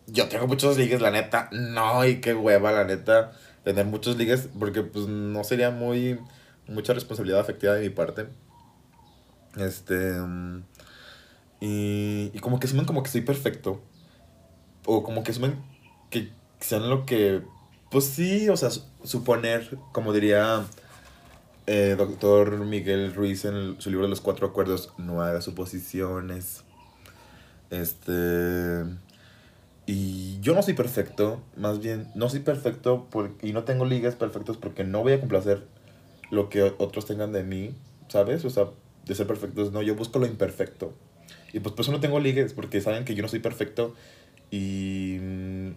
yo 0.08 0.28
tengo 0.28 0.46
muchos 0.46 0.78
ligues, 0.78 1.00
la 1.00 1.10
neta, 1.10 1.48
no, 1.54 2.06
y 2.06 2.20
qué 2.20 2.34
hueva, 2.34 2.74
la 2.74 2.84
neta, 2.84 3.32
tener 3.64 3.86
muchos 3.86 4.18
ligues, 4.18 4.50
porque 4.60 4.82
pues 4.82 5.08
no 5.08 5.46
sería 5.46 5.72
muy 5.72 6.20
mucha 6.68 6.94
responsabilidad 6.94 7.40
afectiva 7.40 7.76
de 7.76 7.82
mi 7.82 7.90
parte. 7.92 8.28
Este. 9.56 10.18
Y, 11.62 12.30
y 12.34 12.40
como 12.40 12.60
que 12.60 12.68
asumen 12.68 12.84
como 12.84 13.04
que 13.04 13.10
soy 13.10 13.22
perfecto. 13.22 13.82
O 14.86 15.02
como 15.02 15.24
que 15.24 15.32
asumen 15.32 15.72
que 16.14 16.30
sean 16.60 16.90
lo 16.90 17.06
que. 17.06 17.42
Pues 17.90 18.06
sí, 18.06 18.48
o 18.50 18.56
sea, 18.56 18.70
suponer, 19.04 19.78
como 19.92 20.14
diría 20.14 20.64
eh, 21.66 21.96
doctor 21.98 22.60
Miguel 22.60 23.14
Ruiz 23.14 23.46
en 23.46 23.82
su 23.82 23.90
libro 23.90 24.06
de 24.06 24.10
los 24.10 24.22
cuatro 24.22 24.48
acuerdos, 24.48 24.94
no 24.98 25.22
haga 25.22 25.42
suposiciones. 25.42 26.64
Este. 27.72 28.86
Y 29.86 30.40
yo 30.40 30.56
no 30.56 30.62
soy 30.62 30.76
perfecto, 30.76 31.42
más 31.58 31.80
bien, 31.80 32.08
no 32.16 32.30
soy 32.30 32.40
perfecto 32.40 33.06
y 33.42 33.52
no 33.52 33.64
tengo 33.64 33.84
ligas 33.84 34.16
perfectos 34.16 34.56
porque 34.56 34.86
no 34.86 35.02
voy 35.02 35.12
a 35.12 35.20
complacer 35.20 35.68
lo 36.32 36.50
que 36.50 36.64
otros 36.78 37.06
tengan 37.06 37.34
de 37.34 37.44
mí, 37.44 37.76
¿sabes? 38.08 38.46
O 38.46 38.50
sea, 38.50 38.70
de 39.06 39.14
ser 39.14 39.28
perfectos, 39.28 39.74
no, 39.74 39.82
yo 39.82 39.96
busco 39.96 40.20
lo 40.20 40.26
imperfecto. 40.26 40.94
Y 41.52 41.60
pues 41.60 41.76
por 41.76 41.84
eso 41.84 41.92
no 41.92 42.00
tengo 42.00 42.22
ligues, 42.22 42.54
porque 42.54 42.80
saben 42.80 43.04
que 43.04 43.14
yo 43.14 43.24
no 43.24 43.28
soy 43.28 43.40
perfecto 43.40 43.94
y, 44.54 45.16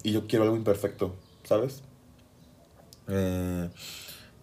y 0.02 0.12
yo 0.12 0.26
quiero 0.26 0.44
algo 0.44 0.54
imperfecto, 0.54 1.14
¿sabes? 1.44 1.82
Eh, 3.08 3.70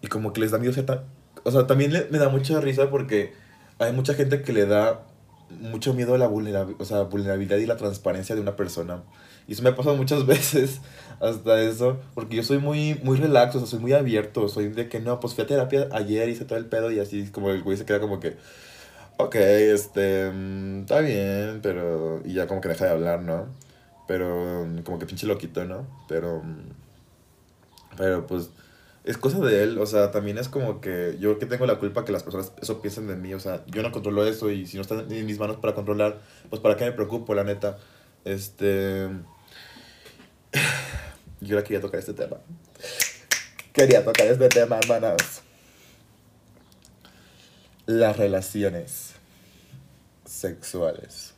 y 0.02 0.08
como 0.08 0.32
que 0.32 0.40
les 0.40 0.50
da 0.50 0.58
miedo 0.58 0.72
cierta... 0.72 1.04
O 1.44 1.52
sea, 1.52 1.68
también 1.68 1.92
me 2.10 2.18
da 2.18 2.28
mucha 2.30 2.60
risa 2.60 2.90
porque 2.90 3.32
hay 3.78 3.92
mucha 3.92 4.14
gente 4.14 4.42
que 4.42 4.52
le 4.52 4.66
da 4.66 5.02
mucho 5.50 5.94
miedo 5.94 6.16
a 6.16 6.18
la 6.18 6.26
vulnerabilidad, 6.26 6.80
o 6.80 6.84
sea, 6.84 7.02
vulnerabilidad 7.02 7.58
y 7.58 7.66
la 7.66 7.76
transparencia 7.76 8.34
de 8.34 8.40
una 8.40 8.56
persona. 8.56 9.04
Y 9.46 9.52
eso 9.52 9.62
me 9.62 9.68
ha 9.68 9.76
pasado 9.76 9.94
muchas 9.94 10.26
veces 10.26 10.80
hasta 11.20 11.62
eso, 11.62 12.00
porque 12.14 12.34
yo 12.34 12.42
soy 12.42 12.58
muy, 12.58 12.98
muy 13.04 13.16
relax, 13.16 13.54
o 13.54 13.60
sea, 13.60 13.68
soy 13.68 13.78
muy 13.78 13.92
abierto, 13.92 14.48
soy 14.48 14.66
de 14.66 14.88
que 14.88 14.98
no, 14.98 15.20
pues 15.20 15.34
fui 15.34 15.44
a 15.44 15.46
terapia 15.46 15.88
ayer, 15.92 16.28
hice 16.28 16.44
todo 16.44 16.58
el 16.58 16.66
pedo 16.66 16.90
y 16.90 16.98
así 16.98 17.28
como 17.28 17.50
el 17.50 17.62
güey 17.62 17.76
se 17.76 17.84
queda 17.84 18.00
como 18.00 18.18
que, 18.18 18.36
ok, 19.18 19.36
este, 19.36 20.28
mm, 20.32 20.80
está 20.80 21.00
bien, 21.02 21.60
pero, 21.62 22.20
y 22.24 22.32
ya 22.32 22.48
como 22.48 22.60
que 22.60 22.68
deja 22.70 22.86
de 22.86 22.90
hablar, 22.90 23.22
¿no? 23.22 23.46
Pero 24.06 24.66
mm, 24.66 24.82
como 24.82 24.98
que 24.98 25.06
pinche 25.06 25.26
loquito, 25.26 25.64
¿no? 25.64 25.86
Pero, 26.08 26.42
mm, 26.42 26.68
pero 27.96 28.26
pues 28.26 28.50
es 29.04 29.18
cosa 29.18 29.38
de 29.40 29.62
él, 29.62 29.78
o 29.78 29.86
sea, 29.86 30.10
también 30.10 30.38
es 30.38 30.48
como 30.48 30.80
que 30.80 31.16
yo 31.20 31.38
que 31.38 31.46
tengo 31.46 31.66
la 31.66 31.78
culpa 31.78 32.04
que 32.04 32.12
las 32.12 32.22
personas 32.22 32.52
eso 32.62 32.80
piensen 32.80 33.06
de 33.06 33.16
mí, 33.16 33.34
o 33.34 33.40
sea, 33.40 33.62
yo 33.66 33.82
no 33.82 33.92
controlo 33.92 34.26
eso 34.26 34.50
y 34.50 34.66
si 34.66 34.76
no 34.76 34.82
está 34.82 34.94
en 35.00 35.26
mis 35.26 35.38
manos 35.38 35.58
para 35.58 35.74
controlar, 35.74 36.20
pues 36.48 36.62
para 36.62 36.76
qué 36.76 36.86
me 36.86 36.92
preocupo, 36.92 37.34
la 37.34 37.44
neta. 37.44 37.78
Este... 38.24 39.08
Yo 41.40 41.62
quería 41.62 41.80
tocar 41.80 42.00
este 42.00 42.14
tema. 42.14 42.38
Quería 43.74 44.02
tocar 44.02 44.26
este 44.26 44.48
tema, 44.48 44.78
hermanas. 44.78 45.42
Las 47.86 48.16
relaciones 48.16 49.12
sexuales. 50.24 51.33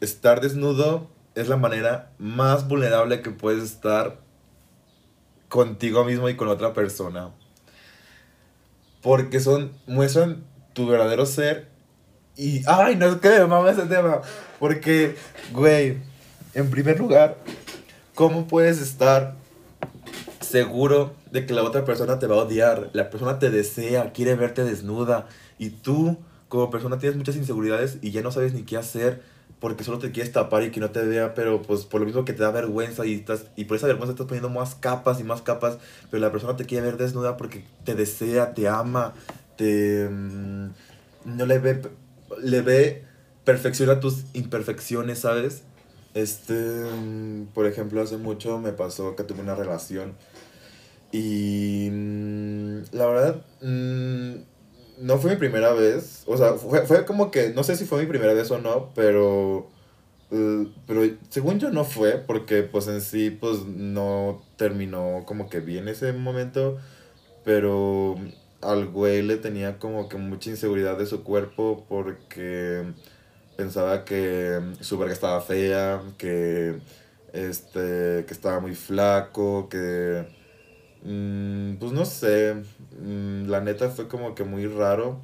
Estar 0.00 0.40
desnudo 0.40 1.08
es 1.34 1.48
la 1.48 1.56
manera 1.56 2.10
más 2.18 2.66
vulnerable 2.66 3.22
que 3.22 3.30
puedes 3.30 3.62
estar 3.62 4.18
contigo 5.48 6.04
mismo 6.04 6.28
y 6.28 6.36
con 6.36 6.48
otra 6.48 6.72
persona. 6.72 7.30
Porque 9.02 9.40
son, 9.40 9.72
muestran 9.86 10.44
tu 10.72 10.86
verdadero 10.86 11.26
ser. 11.26 11.68
Y, 12.36 12.62
ay, 12.66 12.96
no 12.96 13.20
que 13.20 13.44
me 13.44 13.70
ese 13.70 13.82
tema. 13.82 14.20
Porque, 14.58 15.16
güey, 15.52 15.98
en 16.54 16.70
primer 16.70 16.98
lugar, 16.98 17.36
¿cómo 18.14 18.48
puedes 18.48 18.80
estar 18.80 19.34
seguro 20.40 21.14
de 21.30 21.46
que 21.46 21.54
la 21.54 21.62
otra 21.62 21.84
persona 21.84 22.18
te 22.18 22.26
va 22.26 22.36
a 22.36 22.44
odiar? 22.44 22.90
La 22.92 23.10
persona 23.10 23.38
te 23.38 23.50
desea, 23.50 24.12
quiere 24.12 24.34
verte 24.34 24.64
desnuda. 24.64 25.28
Y 25.58 25.70
tú, 25.70 26.18
como 26.48 26.70
persona, 26.70 26.98
tienes 26.98 27.16
muchas 27.16 27.36
inseguridades 27.36 27.98
y 28.02 28.10
ya 28.10 28.22
no 28.22 28.32
sabes 28.32 28.52
ni 28.52 28.62
qué 28.62 28.76
hacer 28.76 29.35
porque 29.60 29.84
solo 29.84 29.98
te 29.98 30.10
quieres 30.10 30.32
tapar 30.32 30.62
y 30.62 30.70
que 30.70 30.80
no 30.80 30.90
te 30.90 31.02
vea, 31.02 31.34
pero 31.34 31.62
pues 31.62 31.84
por 31.84 32.00
lo 32.00 32.06
mismo 32.06 32.24
que 32.24 32.32
te 32.32 32.42
da 32.42 32.50
vergüenza 32.50 33.06
y, 33.06 33.14
estás, 33.14 33.46
y 33.56 33.64
por 33.64 33.76
esa 33.76 33.86
vergüenza 33.86 34.12
estás 34.12 34.26
poniendo 34.26 34.50
más 34.50 34.74
capas 34.74 35.20
y 35.20 35.24
más 35.24 35.42
capas, 35.42 35.78
pero 36.10 36.20
la 36.20 36.30
persona 36.30 36.56
te 36.56 36.66
quiere 36.66 36.86
ver 36.86 36.96
desnuda 36.98 37.36
porque 37.36 37.64
te 37.84 37.94
desea, 37.94 38.54
te 38.54 38.68
ama, 38.68 39.14
te... 39.56 40.08
Mm, 40.08 40.70
no 41.24 41.46
le 41.46 41.58
ve, 41.58 41.82
le 42.42 42.60
ve 42.60 43.04
perfección 43.44 43.98
tus 44.00 44.24
imperfecciones, 44.34 45.20
¿sabes? 45.20 45.62
Este, 46.14 46.54
mm, 46.54 47.46
por 47.54 47.66
ejemplo, 47.66 48.00
hace 48.00 48.16
mucho 48.16 48.58
me 48.58 48.72
pasó 48.72 49.16
que 49.16 49.24
tuve 49.24 49.40
una 49.40 49.54
relación 49.54 50.14
y 51.12 51.88
mm, 51.90 52.82
la 52.92 53.06
verdad 53.06 53.44
no 54.98 55.18
fue 55.18 55.32
mi 55.32 55.36
primera 55.36 55.72
vez. 55.72 56.24
O 56.26 56.36
sea, 56.36 56.54
fue, 56.54 56.86
fue, 56.86 57.04
como 57.04 57.30
que, 57.30 57.50
no 57.50 57.62
sé 57.64 57.76
si 57.76 57.84
fue 57.84 58.00
mi 58.00 58.06
primera 58.06 58.34
vez 58.34 58.50
o 58.50 58.58
no, 58.58 58.90
pero... 58.94 59.68
Eh, 60.30 60.66
pero 60.86 61.02
según 61.30 61.60
yo 61.60 61.70
no 61.70 61.84
fue, 61.84 62.18
porque 62.18 62.62
pues 62.64 62.88
en 62.88 63.00
sí 63.00 63.30
pues 63.30 63.64
no 63.64 64.42
terminó 64.56 65.22
como 65.24 65.48
que 65.48 65.60
bien 65.60 65.86
ese 65.88 66.12
momento, 66.12 66.78
pero 67.44 68.16
al 68.60 68.86
güey 68.88 69.22
le 69.22 69.36
tenía 69.36 69.78
como 69.78 70.08
que 70.08 70.16
mucha 70.16 70.50
inseguridad 70.50 70.98
de 70.98 71.06
su 71.06 71.22
cuerpo 71.22 71.86
porque 71.88 72.84
pensaba 73.56 74.04
que 74.04 74.60
su 74.80 74.98
verga 74.98 75.14
estaba 75.14 75.40
fea, 75.40 76.02
que 76.18 76.76
este 77.32 78.24
que 78.26 78.32
estaba 78.32 78.60
muy 78.60 78.74
flaco, 78.74 79.68
que 79.68 80.26
pues 81.78 81.92
no 81.92 82.04
sé, 82.04 82.54
mm, 83.00 83.48
la 83.48 83.60
neta 83.60 83.90
fue 83.90 84.08
como 84.08 84.34
que 84.34 84.44
muy 84.44 84.66
raro 84.66 85.20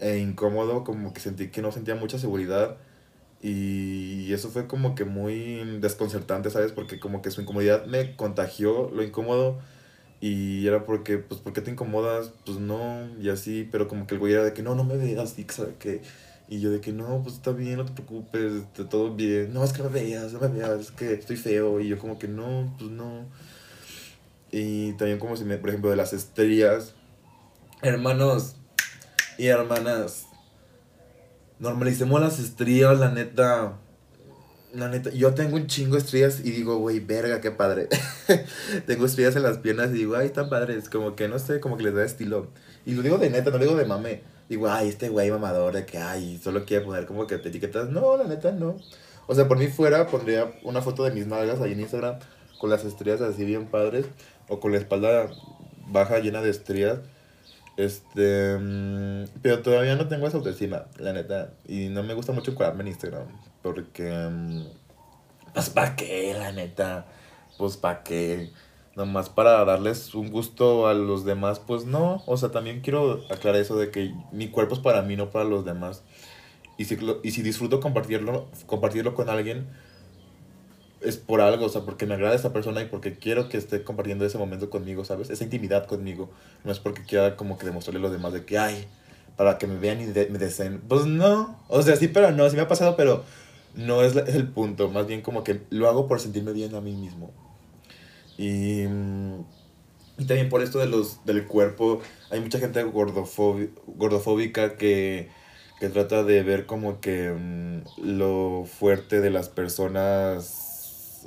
e 0.00 0.18
incómodo, 0.18 0.84
como 0.84 1.12
que 1.12 1.20
sentí 1.20 1.48
que 1.50 1.62
no 1.62 1.72
sentía 1.72 1.94
mucha 1.94 2.18
seguridad 2.18 2.76
y 3.42 4.32
eso 4.32 4.50
fue 4.50 4.66
como 4.66 4.94
que 4.94 5.04
muy 5.04 5.78
desconcertante, 5.80 6.50
¿sabes? 6.50 6.72
Porque 6.72 7.00
como 7.00 7.22
que 7.22 7.30
su 7.30 7.40
incomodidad 7.42 7.86
me 7.86 8.16
contagió 8.16 8.90
lo 8.90 9.02
incómodo 9.02 9.58
y 10.20 10.66
era 10.66 10.84
porque, 10.84 11.18
pues, 11.18 11.40
¿por 11.40 11.52
qué 11.52 11.62
te 11.62 11.70
incomodas? 11.70 12.32
Pues 12.44 12.58
no, 12.58 13.08
y 13.20 13.30
así, 13.30 13.68
pero 13.70 13.88
como 13.88 14.06
que 14.06 14.14
el 14.14 14.20
güey 14.20 14.34
era 14.34 14.44
de 14.44 14.52
que 14.52 14.62
no, 14.62 14.74
no 14.74 14.84
me 14.84 14.96
veas, 14.96 15.38
y 15.38 15.44
que... 15.78 16.02
Y 16.50 16.58
yo 16.60 16.72
de 16.72 16.80
que 16.80 16.92
no, 16.92 17.22
pues 17.22 17.36
está 17.36 17.52
bien, 17.52 17.76
no 17.76 17.84
te 17.84 17.92
preocupes, 17.92 18.54
está 18.54 18.88
todo 18.88 19.14
bien. 19.14 19.54
No, 19.54 19.62
es 19.62 19.72
que 19.72 19.84
me 19.84 19.88
veas, 19.88 20.32
no 20.32 20.40
me 20.40 20.48
veas, 20.48 20.80
es 20.80 20.90
que 20.90 21.12
estoy 21.14 21.36
feo. 21.36 21.80
Y 21.80 21.86
yo 21.86 21.98
como 21.98 22.18
que 22.18 22.26
no, 22.26 22.74
pues 22.76 22.90
no. 22.90 23.26
Y 24.52 24.92
también 24.94 25.18
como 25.18 25.36
si 25.36 25.44
me, 25.44 25.56
por 25.58 25.70
ejemplo, 25.70 25.90
de 25.90 25.96
las 25.96 26.12
estrellas. 26.12 26.94
Hermanos 27.82 28.56
y 29.38 29.46
hermanas, 29.46 30.26
Normalicemos 31.60 32.18
las 32.22 32.38
estrías, 32.38 32.98
la 32.98 33.10
neta. 33.10 33.74
La 34.72 34.88
neta, 34.88 35.10
yo 35.10 35.34
tengo 35.34 35.56
un 35.56 35.66
chingo 35.66 35.92
de 35.92 35.98
estrellas 35.98 36.40
y 36.42 36.52
digo, 36.52 36.78
güey, 36.78 37.00
verga, 37.00 37.42
qué 37.42 37.50
padre. 37.50 37.88
tengo 38.86 39.04
estrellas 39.04 39.36
en 39.36 39.42
las 39.42 39.58
piernas 39.58 39.90
y 39.90 39.98
digo, 39.98 40.16
ay, 40.16 40.26
están 40.26 40.48
padres. 40.48 40.88
Como 40.88 41.16
que 41.16 41.28
no 41.28 41.38
sé, 41.38 41.60
como 41.60 41.76
que 41.76 41.82
les 41.82 41.94
da 41.94 42.02
estilo. 42.02 42.48
Y 42.86 42.94
lo 42.94 43.02
digo 43.02 43.18
de 43.18 43.28
neta, 43.28 43.50
no 43.50 43.58
lo 43.58 43.64
digo 43.64 43.76
de 43.76 43.84
mame. 43.84 44.22
Digo, 44.48 44.70
ay, 44.70 44.88
este 44.88 45.10
güey 45.10 45.30
mamador 45.30 45.74
de 45.74 45.84
que, 45.84 45.98
ay, 45.98 46.40
solo 46.42 46.64
quiere 46.64 46.82
poner 46.82 47.04
como 47.04 47.26
que 47.26 47.36
te 47.36 47.50
etiquetas. 47.50 47.90
No, 47.90 48.16
la 48.16 48.24
neta, 48.24 48.52
no. 48.52 48.78
O 49.26 49.34
sea, 49.34 49.46
por 49.46 49.58
mí 49.58 49.66
fuera, 49.68 50.06
pondría 50.06 50.50
una 50.62 50.80
foto 50.80 51.04
de 51.04 51.10
mis 51.10 51.26
nalgas 51.26 51.60
ahí 51.60 51.72
en 51.72 51.80
Instagram 51.80 52.20
con 52.58 52.70
las 52.70 52.86
estrellas 52.86 53.20
así 53.20 53.44
bien 53.44 53.66
padres. 53.66 54.06
O 54.50 54.60
con 54.60 54.72
la 54.72 54.78
espalda 54.78 55.30
baja 55.86 56.18
llena 56.18 56.42
de 56.42 56.50
estrías. 56.50 56.98
Este. 57.78 58.58
Mm, 58.58 59.24
pero 59.40 59.62
todavía 59.62 59.96
no 59.96 60.08
tengo 60.08 60.26
esa 60.26 60.36
autoestima, 60.36 60.84
la 60.98 61.14
neta. 61.14 61.54
Y 61.66 61.88
no 61.88 62.02
me 62.02 62.12
gusta 62.12 62.32
mucho 62.32 62.50
encuadrarme 62.50 62.82
en 62.82 62.88
Instagram. 62.88 63.26
Porque. 63.62 64.10
Mm, 64.12 64.64
pues, 65.54 65.70
¿para 65.70 65.96
qué, 65.96 66.34
la 66.34 66.52
neta? 66.52 67.06
Pues, 67.56 67.76
¿para 67.76 68.02
qué? 68.02 68.50
Nomás 68.96 69.30
para 69.30 69.64
darles 69.64 70.14
un 70.14 70.30
gusto 70.30 70.88
a 70.88 70.94
los 70.94 71.24
demás, 71.24 71.60
pues 71.60 71.84
no. 71.84 72.22
O 72.26 72.36
sea, 72.36 72.50
también 72.50 72.80
quiero 72.80 73.22
aclarar 73.30 73.60
eso 73.60 73.78
de 73.78 73.90
que 73.90 74.12
mi 74.32 74.48
cuerpo 74.48 74.74
es 74.74 74.80
para 74.80 75.02
mí, 75.02 75.16
no 75.16 75.30
para 75.30 75.44
los 75.44 75.64
demás. 75.64 76.02
Y 76.76 76.86
si, 76.86 76.98
y 77.22 77.30
si 77.30 77.42
disfruto 77.42 77.78
compartirlo, 77.80 78.48
compartirlo 78.66 79.14
con 79.14 79.28
alguien, 79.28 79.68
es 81.00 81.16
por 81.16 81.40
algo, 81.40 81.66
o 81.66 81.68
sea, 81.68 81.82
porque 81.82 82.06
me 82.06 82.14
agrada 82.14 82.34
esa 82.34 82.52
persona 82.52 82.82
y 82.82 82.86
porque 82.86 83.16
quiero 83.16 83.48
que 83.48 83.56
esté 83.56 83.82
compartiendo 83.82 84.24
ese 84.24 84.38
momento 84.38 84.70
conmigo, 84.70 85.04
¿sabes? 85.04 85.30
Esa 85.30 85.44
intimidad 85.44 85.86
conmigo. 85.86 86.30
No 86.64 86.72
es 86.72 86.78
porque 86.78 87.02
quiera 87.02 87.36
como 87.36 87.58
que 87.58 87.66
demostrarle 87.66 88.00
a 88.00 88.02
los 88.02 88.12
demás 88.12 88.32
de 88.32 88.44
que, 88.44 88.58
ay, 88.58 88.86
para 89.36 89.58
que 89.58 89.66
me 89.66 89.78
vean 89.78 90.00
y 90.00 90.06
me 90.06 90.38
deseen. 90.38 90.80
Pues 90.80 91.06
no, 91.06 91.58
o 91.68 91.82
sea, 91.82 91.96
sí, 91.96 92.08
pero 92.08 92.30
no, 92.32 92.48
sí 92.50 92.56
me 92.56 92.62
ha 92.62 92.68
pasado, 92.68 92.96
pero 92.96 93.24
no 93.74 94.02
es, 94.02 94.14
es 94.16 94.34
el 94.34 94.48
punto. 94.48 94.88
Más 94.90 95.06
bien 95.06 95.22
como 95.22 95.44
que 95.44 95.62
lo 95.70 95.88
hago 95.88 96.06
por 96.06 96.20
sentirme 96.20 96.52
bien 96.52 96.74
a 96.74 96.80
mí 96.80 96.94
mismo. 96.94 97.32
Y, 98.36 98.82
y 100.18 100.24
también 100.26 100.48
por 100.48 100.62
esto 100.62 100.78
de 100.78 100.86
los, 100.86 101.24
del 101.24 101.46
cuerpo, 101.46 102.00
hay 102.30 102.40
mucha 102.40 102.58
gente 102.58 102.82
gordofóbica 102.82 104.76
que 104.76 105.28
que 105.80 105.88
trata 105.88 106.22
de 106.22 106.42
ver 106.42 106.66
como 106.66 107.00
que 107.00 107.32
mm, 107.32 108.04
lo 108.04 108.66
fuerte 108.66 109.20
de 109.20 109.30
las 109.30 109.48
personas 109.48 110.69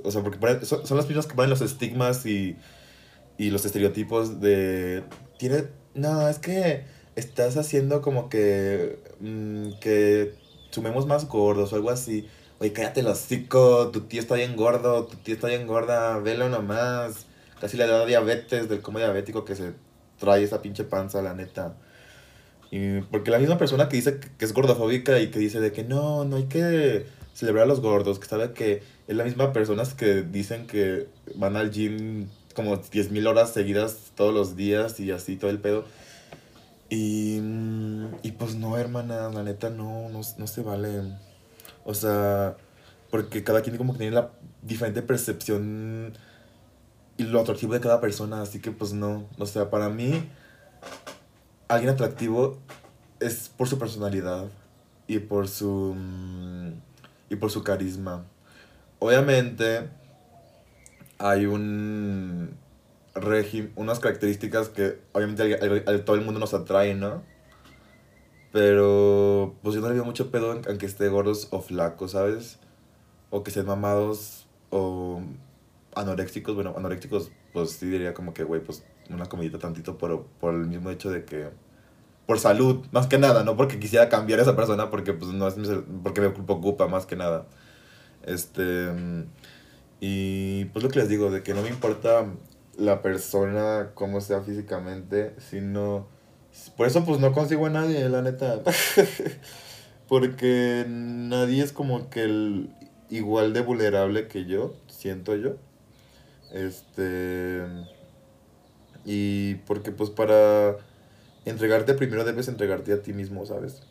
o 0.04 0.12
sea, 0.12 0.24
porque 0.24 0.66
son, 0.66 0.86
son 0.86 0.98
las 0.98 1.08
mismas 1.08 1.28
que 1.28 1.36
ponen 1.36 1.50
los 1.50 1.62
estigmas 1.62 2.26
y, 2.26 2.56
y 3.38 3.50
los 3.50 3.66
estereotipos 3.66 4.40
de... 4.42 5.04
Tiene, 5.38 5.66
no, 5.94 6.28
es 6.30 6.40
que 6.40 6.86
estás 7.16 7.58
haciendo 7.58 8.02
como 8.02 8.30
que... 8.30 9.00
Mm, 9.20 9.80
que 9.80 10.36
sumemos 10.74 11.06
más 11.06 11.28
gordos 11.28 11.72
o 11.72 11.76
algo 11.76 11.90
así. 11.92 12.28
Oye, 12.60 12.74
cállate 12.74 13.02
el 13.02 13.08
hocico, 13.08 13.90
tu 13.92 14.02
tío 14.02 14.20
está 14.22 14.36
bien 14.36 14.56
gordo, 14.56 15.06
tu 15.06 15.18
tío 15.18 15.36
está 15.36 15.48
bien 15.48 15.68
gorda, 15.68 16.18
velo 16.20 16.50
nomás. 16.50 17.26
Casi 17.60 17.78
le 17.78 17.88
da 17.88 18.06
diabetes 18.06 18.70
del 18.70 18.82
como 18.82 18.98
diabético 18.98 19.46
que 19.46 19.56
se 19.56 19.74
trae 20.18 20.44
esa 20.44 20.62
pinche 20.62 20.84
panza, 20.84 21.22
la 21.22 21.34
neta. 21.34 21.76
Y 22.72 23.02
porque 23.02 23.30
la 23.30 23.38
misma 23.38 23.58
persona 23.58 23.88
que 23.88 23.98
dice 23.98 24.20
que 24.20 24.46
es 24.46 24.54
gordofóbica 24.54 25.20
y 25.20 25.30
que 25.30 25.40
dice 25.40 25.60
de 25.60 25.72
que 25.72 25.84
no, 25.84 26.26
no 26.26 26.38
hay 26.38 26.46
que 26.46 27.06
celebrar 27.34 27.66
a 27.66 27.68
los 27.68 27.82
gordos, 27.82 28.20
que 28.20 28.28
sabe 28.28 28.54
que 28.54 28.82
es 29.08 29.16
la 29.16 29.24
misma 29.24 29.54
personas 29.54 29.94
que 29.94 30.22
dicen 30.22 30.68
que 30.68 31.08
van 31.36 31.56
al 31.56 31.72
gym 31.72 32.28
como 32.56 32.78
10.000 32.78 33.28
horas 33.28 33.52
seguidas 33.52 34.12
todos 34.16 34.34
los 34.34 34.56
días 34.56 35.00
y 35.00 35.12
así 35.12 35.36
todo 35.36 35.50
el 35.50 35.60
pedo. 35.60 35.86
Y, 36.90 37.42
y 38.22 38.32
pues 38.38 38.56
no, 38.56 38.78
hermana, 38.78 39.30
la 39.30 39.44
neta 39.44 39.70
no, 39.70 40.10
no, 40.10 40.22
no 40.38 40.48
se 40.48 40.62
vale. 40.62 41.02
O 41.86 41.94
sea, 41.94 42.56
porque 43.10 43.44
cada 43.44 43.62
quien 43.62 43.78
como 43.78 43.94
que 43.94 44.00
tiene 44.00 44.16
la 44.16 44.32
diferente 44.62 45.02
percepción 45.02 46.14
y 47.18 47.24
lo 47.24 47.40
atractivo 47.40 47.74
de 47.74 47.80
cada 47.80 48.00
persona, 48.02 48.42
así 48.42 48.60
que 48.60 48.72
pues 48.72 48.94
no. 48.94 49.28
O 49.38 49.46
sea, 49.46 49.70
para 49.70 49.90
mí, 49.90 50.30
alguien 51.68 51.94
atractivo 51.94 52.60
es 53.20 53.50
por 53.50 53.68
su 53.68 53.78
personalidad 53.78 54.46
y 55.08 55.20
por 55.20 55.48
su 55.48 55.96
y 57.30 57.36
por 57.36 57.52
su 57.52 57.64
carisma. 57.64 58.26
Obviamente 59.04 59.90
hay 61.18 61.46
un 61.46 62.58
unas 63.76 64.00
características 64.00 64.70
que 64.70 64.98
obviamente 65.12 65.56
a, 65.56 66.06
todo 66.06 66.16
el 66.16 66.22
mundo 66.24 66.40
nos 66.40 66.54
atrae, 66.54 66.96
¿no? 66.96 67.22
Pero 68.54 69.56
pues 69.62 69.76
yo 69.76 69.82
no 69.82 69.90
le 69.90 69.96
veo 69.96 70.06
mucho 70.06 70.32
pedo 70.32 70.54
en, 70.54 70.78
que 70.78 70.86
esté 70.86 71.10
gordos 71.10 71.50
o 71.52 71.60
flacos, 71.62 72.12
¿sabes? 72.12 72.60
O 73.30 73.44
que 73.44 73.50
estén 73.50 73.66
mamados 73.66 74.48
o 74.70 75.22
anoréxicos. 75.96 76.56
Bueno, 76.56 76.74
anoréxicos 76.78 77.30
pues 77.52 77.72
sí 77.72 77.88
diría 77.88 78.14
como 78.14 78.34
que, 78.34 78.46
güey, 78.46 78.62
pues 78.62 78.86
una 79.10 79.26
comidita 79.26 79.60
tantito 79.60 79.98
por, 79.98 80.24
por 80.40 80.54
el 80.54 80.68
mismo 80.68 80.92
hecho 80.92 81.12
de 81.12 81.26
que 81.26 81.50
por 82.26 82.40
salud, 82.40 82.86
más 82.94 83.08
que 83.08 83.18
nada, 83.18 83.44
no 83.44 83.58
porque 83.58 83.80
quisiera 83.80 84.08
cambiar 84.08 84.40
a 84.40 84.44
esa 84.44 84.56
persona, 84.56 84.90
porque 84.90 85.12
pues 85.12 85.34
no 85.34 85.46
es 85.46 85.56
porque 86.04 86.22
me 86.22 86.30
preocupa 86.30 86.88
más 86.88 87.06
que 87.06 87.18
nada. 87.18 87.48
Este 88.24 88.90
y 90.00 90.66
pues 90.66 90.84
lo 90.84 90.90
que 90.90 91.00
les 91.00 91.10
digo, 91.10 91.32
de 91.32 91.44
que 91.44 91.54
no 91.54 91.62
me 91.62 91.70
importa 91.70 92.26
la 92.78 93.02
persona 93.02 93.92
cómo 93.94 94.20
sea 94.22 94.42
físicamente, 94.42 95.34
sino 95.38 96.08
por 96.76 96.88
eso 96.88 97.06
pues 97.06 97.20
no 97.20 97.32
consigo 97.32 97.68
a 97.68 97.70
nadie, 97.70 98.10
la 98.10 98.22
neta. 98.22 98.62
porque 100.08 100.86
nadie 100.88 101.64
es 101.64 101.72
como 101.72 102.10
que 102.10 102.24
el 102.24 102.70
igual 103.10 103.54
de 103.54 103.62
vulnerable 103.62 104.28
que 104.28 104.46
yo, 104.46 104.76
siento 104.88 105.36
yo. 105.36 105.56
Este 106.52 107.62
y 109.06 109.56
porque 109.66 109.92
pues 109.92 110.10
para 110.10 110.78
entregarte 111.46 111.94
primero 111.94 112.24
debes 112.24 112.48
entregarte 112.48 112.94
a 112.94 113.02
ti 113.02 113.14
mismo, 113.14 113.46
¿sabes? 113.46 113.82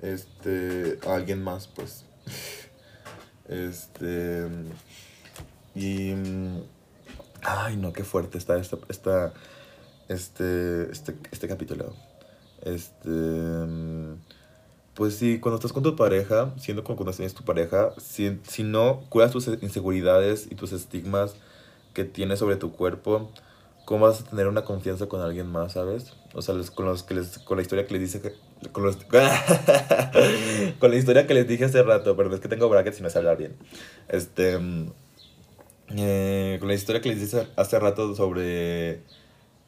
Este, 0.00 0.98
a 1.06 1.14
alguien 1.14 1.42
más, 1.42 1.68
pues. 1.68 2.04
este. 3.52 4.48
Y. 5.74 6.12
Ay, 7.42 7.76
no, 7.76 7.92
qué 7.92 8.04
fuerte 8.04 8.38
está 8.38 8.56
esta, 8.58 8.78
esta, 8.88 9.32
este, 10.08 10.90
este, 10.90 11.16
este 11.30 11.48
capítulo. 11.48 11.94
Este. 12.62 13.10
Pues 14.94 15.16
sí, 15.16 15.40
cuando 15.40 15.56
estás 15.56 15.72
con 15.72 15.82
tu 15.82 15.96
pareja, 15.96 16.52
siendo 16.58 16.84
como 16.84 16.96
cuando 16.96 17.12
tienes 17.12 17.34
tu 17.34 17.44
pareja, 17.44 17.94
si, 17.98 18.38
si 18.46 18.62
no 18.62 19.00
cuidas 19.08 19.30
tus 19.30 19.48
inseguridades 19.62 20.46
y 20.50 20.54
tus 20.54 20.72
estigmas 20.72 21.34
que 21.94 22.04
tienes 22.04 22.38
sobre 22.38 22.56
tu 22.56 22.72
cuerpo, 22.72 23.30
¿cómo 23.86 24.06
vas 24.06 24.20
a 24.20 24.24
tener 24.24 24.48
una 24.48 24.64
confianza 24.64 25.06
con 25.06 25.22
alguien 25.22 25.46
más, 25.46 25.72
sabes? 25.72 26.12
O 26.34 26.42
sea, 26.42 26.54
con, 26.74 26.86
los 26.86 27.02
que 27.02 27.14
les, 27.14 27.38
con 27.38 27.56
la 27.56 27.62
historia 27.62 27.86
que 27.86 27.94
les 27.94 28.02
dice 28.02 28.36
con, 30.78 30.90
la 30.90 30.96
historia 30.96 31.26
que 31.26 31.34
les 31.34 31.48
dije 31.48 31.64
hace 31.64 31.82
rato, 31.82 32.16
pero 32.16 32.32
es 32.34 32.40
que 32.40 32.48
tengo 32.48 32.68
brackets 32.68 33.00
y 33.00 33.02
no 33.02 33.10
sé 33.10 33.18
hablar 33.18 33.36
bien. 33.36 33.56
Este, 34.08 34.58
eh, 35.96 36.56
con 36.60 36.68
la 36.68 36.74
historia 36.74 37.00
que 37.00 37.08
les 37.08 37.20
dije 37.20 37.48
hace 37.56 37.78
rato 37.78 38.14
sobre 38.14 39.00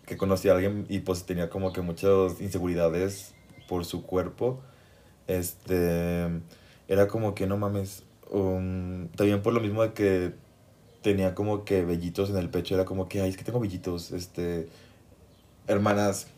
que 0.07 0.17
conocí 0.17 0.49
a 0.49 0.53
alguien 0.53 0.87
y 0.89 1.01
pues 1.01 1.25
tenía 1.25 1.49
como 1.49 1.73
que 1.73 1.81
muchas 1.81 2.41
inseguridades 2.41 3.35
por 3.69 3.85
su 3.85 4.05
cuerpo. 4.05 4.61
Este, 5.27 6.29
era 6.89 7.09
como 7.09 7.35
que 7.35 7.47
no 7.47 7.57
mames. 7.57 8.05
Um, 8.31 9.09
también 9.09 9.43
por 9.43 9.53
lo 9.53 9.61
mismo 9.61 9.83
de 9.83 9.93
que 9.93 10.33
tenía 11.03 11.35
como 11.35 11.65
que 11.65 11.85
vellitos 11.85 12.31
en 12.31 12.37
el 12.37 12.49
pecho, 12.49 12.75
era 12.75 12.85
como 12.85 13.09
que, 13.09 13.21
ay, 13.21 13.31
es 13.31 13.37
que 13.37 13.45
tengo 13.45 13.61
vellitos, 13.61 14.13
este, 14.13 14.69
hermanas, 15.67 16.29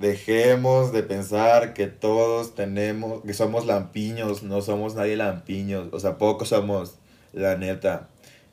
dejemos 0.00 0.92
de 0.92 1.02
pensar 1.02 1.74
que 1.74 1.86
todos 1.86 2.54
tenemos, 2.54 3.22
que 3.22 3.34
somos 3.34 3.66
lampiños, 3.66 4.42
no 4.42 4.62
somos 4.62 4.94
nadie 4.94 5.14
lampiños, 5.16 5.88
o 5.92 6.00
sea, 6.00 6.16
pocos 6.16 6.48
somos, 6.48 6.94
la 7.34 7.56
neta, 7.56 8.08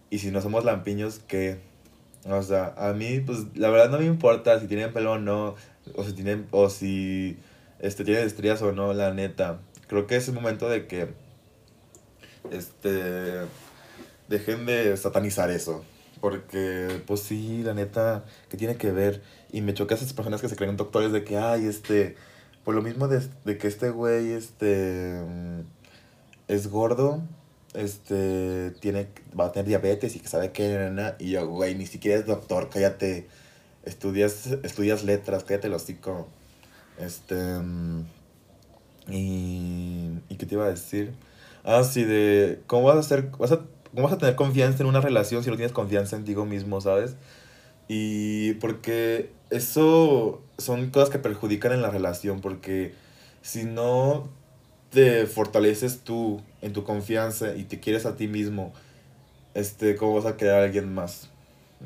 y 0.09 0.19
si 0.19 0.29
no 0.29 0.41
somos 0.41 0.65
lampiños, 0.65 1.21
¿qué? 1.25 1.59
O 2.25 2.41
sea, 2.43 2.73
a 2.77 2.91
mí, 2.91 3.21
pues, 3.21 3.45
la 3.55 3.69
verdad 3.69 3.89
no 3.89 3.99
me 3.99 4.05
importa 4.05 4.59
si 4.59 4.67
tienen 4.67 4.91
pelo 4.91 5.13
o 5.13 5.19
no, 5.19 5.55
o 5.95 6.03
si 6.03 6.11
tienen, 6.11 6.47
o 6.51 6.69
si, 6.69 7.37
este, 7.79 8.03
tienen 8.03 8.27
estrías 8.27 8.61
o 8.61 8.73
no, 8.73 8.93
la 8.93 9.13
neta, 9.13 9.59
creo 9.87 10.05
que 10.05 10.17
es 10.17 10.27
el 10.27 10.33
momento 10.33 10.67
de 10.67 10.85
que, 10.85 11.07
este 12.51 13.45
dejen 14.27 14.65
de 14.65 14.95
satanizar 14.97 15.49
eso. 15.49 15.83
Porque, 16.21 17.01
pues 17.05 17.21
sí, 17.21 17.63
la 17.63 17.73
neta, 17.73 18.25
que 18.49 18.57
tiene 18.57 18.77
que 18.77 18.91
ver. 18.91 19.21
Y 19.51 19.61
me 19.61 19.73
choca 19.73 19.95
esas 19.95 20.13
personas 20.13 20.41
que 20.41 20.49
se 20.49 20.55
creen 20.55 20.77
doctores 20.77 21.11
de 21.11 21.23
que, 21.23 21.37
ay, 21.37 21.65
este, 21.67 22.15
por 22.63 22.75
lo 22.75 22.81
mismo 22.81 23.07
de, 23.07 23.57
que 23.57 23.67
este 23.67 23.89
güey, 23.91 24.31
este, 24.31 25.21
mm, 25.27 25.61
es 26.47 26.67
gordo, 26.69 27.21
este, 27.73 28.71
tiene, 28.79 29.09
va 29.39 29.45
a 29.47 29.51
tener 29.51 29.67
diabetes 29.67 30.15
y 30.15 30.19
que 30.19 30.27
sabe 30.27 30.51
que, 30.51 30.91
y 31.19 31.31
yo, 31.31 31.47
güey, 31.47 31.75
ni 31.75 31.85
siquiera 31.85 32.19
es 32.19 32.25
doctor, 32.25 32.69
cállate, 32.69 33.27
estudias, 33.85 34.47
estudias 34.63 35.03
letras, 35.03 35.43
cállate 35.43 35.67
el 35.67 35.73
hocico. 35.73 36.27
Este, 36.99 37.35
mm, 37.35 38.05
Y, 39.09 40.19
¿Y 40.29 40.35
qué 40.37 40.45
te 40.45 40.55
iba 40.55 40.65
a 40.65 40.69
decir? 40.69 41.13
Ah, 41.63 41.83
sí, 41.83 42.03
de 42.03 42.61
cómo 42.67 42.87
vas 42.87 42.97
a 42.97 42.99
hacer, 42.99 43.29
vas 43.39 43.51
a, 43.51 43.61
cómo 43.91 44.03
vas 44.03 44.13
a 44.13 44.17
tener 44.17 44.35
confianza 44.35 44.83
en 44.83 44.89
una 44.89 45.01
relación 45.01 45.43
si 45.43 45.49
no 45.49 45.55
tienes 45.55 45.73
confianza 45.73 46.15
en 46.15 46.25
ti 46.25 46.35
mismo, 46.35 46.81
¿sabes? 46.81 47.15
Y 47.87 48.53
porque 48.55 49.31
eso 49.49 50.41
son 50.57 50.89
cosas 50.89 51.09
que 51.09 51.19
perjudican 51.19 51.71
en 51.71 51.81
la 51.81 51.89
relación, 51.89 52.41
porque 52.41 52.93
si 53.41 53.63
no 53.63 54.29
te 54.89 55.25
fortaleces 55.25 55.99
tú 55.99 56.41
en 56.61 56.73
tu 56.73 56.83
confianza 56.83 57.55
y 57.55 57.63
te 57.63 57.79
quieres 57.79 58.05
a 58.05 58.15
ti 58.15 58.27
mismo, 58.27 58.73
este, 59.53 59.95
¿cómo 59.95 60.15
vas 60.15 60.25
a 60.25 60.37
querer 60.37 60.55
a 60.55 60.63
alguien 60.63 60.93
más? 60.93 61.29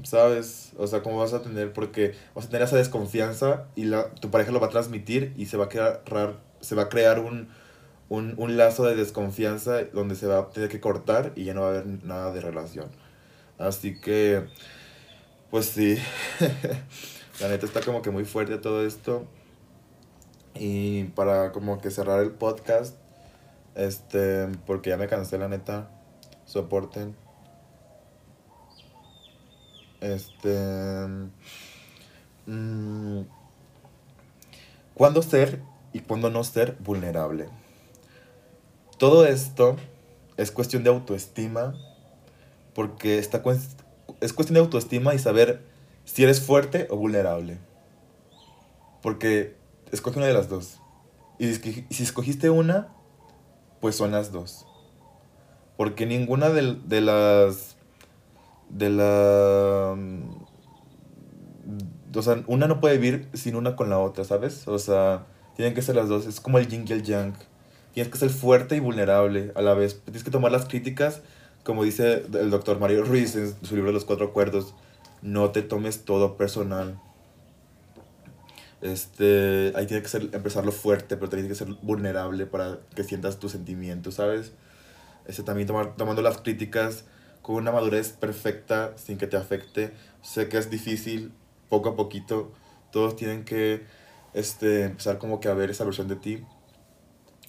¿Sabes? 0.04 0.72
O 0.78 0.88
sea, 0.88 1.04
¿cómo 1.04 1.18
vas 1.18 1.34
a 1.34 1.42
tener? 1.42 1.74
Porque 1.74 2.16
vas 2.34 2.46
a 2.46 2.50
tener 2.50 2.64
esa 2.64 2.78
desconfianza 2.78 3.66
y 3.76 3.84
la, 3.84 4.10
tu 4.16 4.32
pareja 4.32 4.52
lo 4.52 4.60
va 4.60 4.68
a 4.68 4.70
transmitir 4.70 5.34
y 5.38 5.48
se 5.48 5.58
va 5.58 5.66
a 5.66 5.70
crear, 5.70 6.40
se 6.62 6.76
va 6.76 6.84
a 6.84 6.90
crear 6.90 7.20
un, 7.20 7.50
un, 8.12 8.34
un 8.36 8.58
lazo 8.58 8.84
de 8.84 8.98
desconfianza 8.98 9.86
donde 9.86 10.16
se 10.16 10.28
va 10.28 10.40
a 10.40 10.50
tener 10.50 10.68
que 10.68 10.82
cortar 10.82 11.32
y 11.38 11.46
ya 11.46 11.54
no 11.54 11.62
va 11.62 11.68
a 11.68 11.70
haber 11.70 11.86
nada 12.04 12.34
de 12.34 12.42
relación. 12.42 12.90
Así 13.58 14.02
que, 14.02 14.48
pues 15.50 15.68
sí, 15.68 15.98
la 17.40 17.48
neta 17.48 17.66
está 17.66 17.80
como 17.80 18.02
que 18.02 18.12
muy 18.12 18.26
fuerte 18.26 18.58
todo 18.58 18.86
esto. 18.86 19.26
Y 20.56 21.06
para 21.06 21.54
como 21.54 21.80
que 21.80 21.90
cerrar 21.90 22.22
el 22.22 22.32
podcast, 22.32 22.98
este, 23.76 24.50
porque 24.66 24.90
ya 24.90 24.98
me 24.98 25.08
cansé 25.08 25.38
la 25.38 25.48
neta, 25.48 25.90
soporten. 26.44 27.16
Este... 30.02 31.08
Mmm, 32.46 33.22
¿Cuándo 34.96 35.22
ser 35.22 35.62
y 35.94 36.02
cuándo 36.02 36.30
no 36.30 36.44
ser 36.44 36.76
vulnerable? 36.82 37.61
Todo 39.02 39.26
esto 39.26 39.78
es 40.38 40.52
cuestión 40.52 40.84
de 40.84 40.92
autoestima, 40.92 41.74
porque 42.76 43.18
está, 43.18 43.42
es 44.20 44.32
cuestión 44.32 44.54
de 44.54 44.60
autoestima 44.60 45.16
y 45.16 45.18
saber 45.18 45.64
si 46.06 46.24
eres 46.24 46.40
fuerte 46.40 46.86
o 46.92 46.98
vulnerable. 46.98 47.58
Porque 49.02 49.56
escoge 49.92 50.20
una 50.20 50.28
de 50.28 50.36
las 50.36 50.50
dos. 50.50 50.78
Y 51.40 51.52
si 51.52 52.04
escogiste 52.04 52.52
una, 52.52 52.90
pues 53.80 53.96
son 53.96 54.12
las 54.12 54.32
dos. 54.32 54.68
Porque 55.78 56.06
ninguna 56.06 56.50
de, 56.50 56.78
de 56.86 57.02
las 57.02 57.78
de 58.70 58.90
la... 58.92 59.96
Mm, 59.98 60.46
o 62.16 62.22
sea, 62.22 62.44
una 62.46 62.68
no 62.68 62.80
puede 62.80 63.00
vivir 63.00 63.30
sin 63.34 63.56
una 63.56 63.76
con 63.76 63.90
la 63.90 63.98
otra, 63.98 64.26
¿sabes? 64.26 64.68
O 64.68 64.78
sea, 64.78 65.26
tienen 65.56 65.74
que 65.74 65.82
ser 65.82 65.96
las 65.96 66.08
dos. 66.08 66.28
Es 66.28 66.40
como 66.40 66.60
el 66.60 66.68
yin 66.68 66.86
y 66.88 66.92
el 66.92 67.02
yang. 67.02 67.34
Tienes 67.94 68.12
que 68.12 68.18
ser 68.18 68.30
fuerte 68.30 68.76
y 68.76 68.80
vulnerable 68.80 69.52
a 69.56 69.62
la 69.62 69.74
vez. 69.74 70.02
Tienes 70.04 70.24
que 70.24 70.32
tomar 70.32 70.52
las 70.52 70.66
críticas, 70.66 71.22
como 71.64 71.84
dice 71.84 72.24
el 72.34 72.50
doctor 72.50 72.80
Mario 72.80 73.04
Ruiz 73.04 73.36
en 73.36 73.54
su 73.64 73.76
libro 73.76 73.92
Los 73.92 74.06
Cuatro 74.06 74.28
Acuerdos. 74.28 74.74
No 75.22 75.52
te 75.52 75.62
tomes 75.62 76.06
todo 76.06 76.38
personal. 76.38 77.00
Este, 78.82 79.74
ahí 79.76 79.86
tiene 79.86 80.02
que 80.02 80.10
ser, 80.10 80.30
empezarlo 80.34 80.72
fuerte, 80.72 81.16
pero 81.16 81.30
tiene 81.30 81.48
que 81.48 81.56
ser 81.56 81.68
vulnerable 81.82 82.48
para 82.48 82.80
que 82.96 83.04
sientas 83.04 83.38
tus 83.40 83.52
sentimientos, 83.52 84.16
¿sabes? 84.16 84.54
Este, 85.28 85.44
también 85.44 85.68
tomar, 85.68 85.96
tomando 85.96 86.22
las 86.22 86.40
críticas 86.40 87.06
con 87.42 87.56
una 87.56 87.72
madurez 87.72 88.14
perfecta 88.14 88.94
sin 88.98 89.18
que 89.18 89.28
te 89.28 89.38
afecte. 89.38 89.94
Sé 90.22 90.50
que 90.50 90.58
es 90.58 90.70
difícil, 90.72 91.32
poco 91.70 91.90
a 91.90 91.96
poquito, 91.96 92.52
todos 92.92 93.16
tienen 93.16 93.46
que 93.46 93.86
este, 94.34 94.86
empezar 94.86 95.18
como 95.18 95.40
que 95.40 95.48
a 95.48 95.54
ver 95.54 95.70
esa 95.70 95.84
versión 95.84 96.08
de 96.08 96.16
ti. 96.16 96.44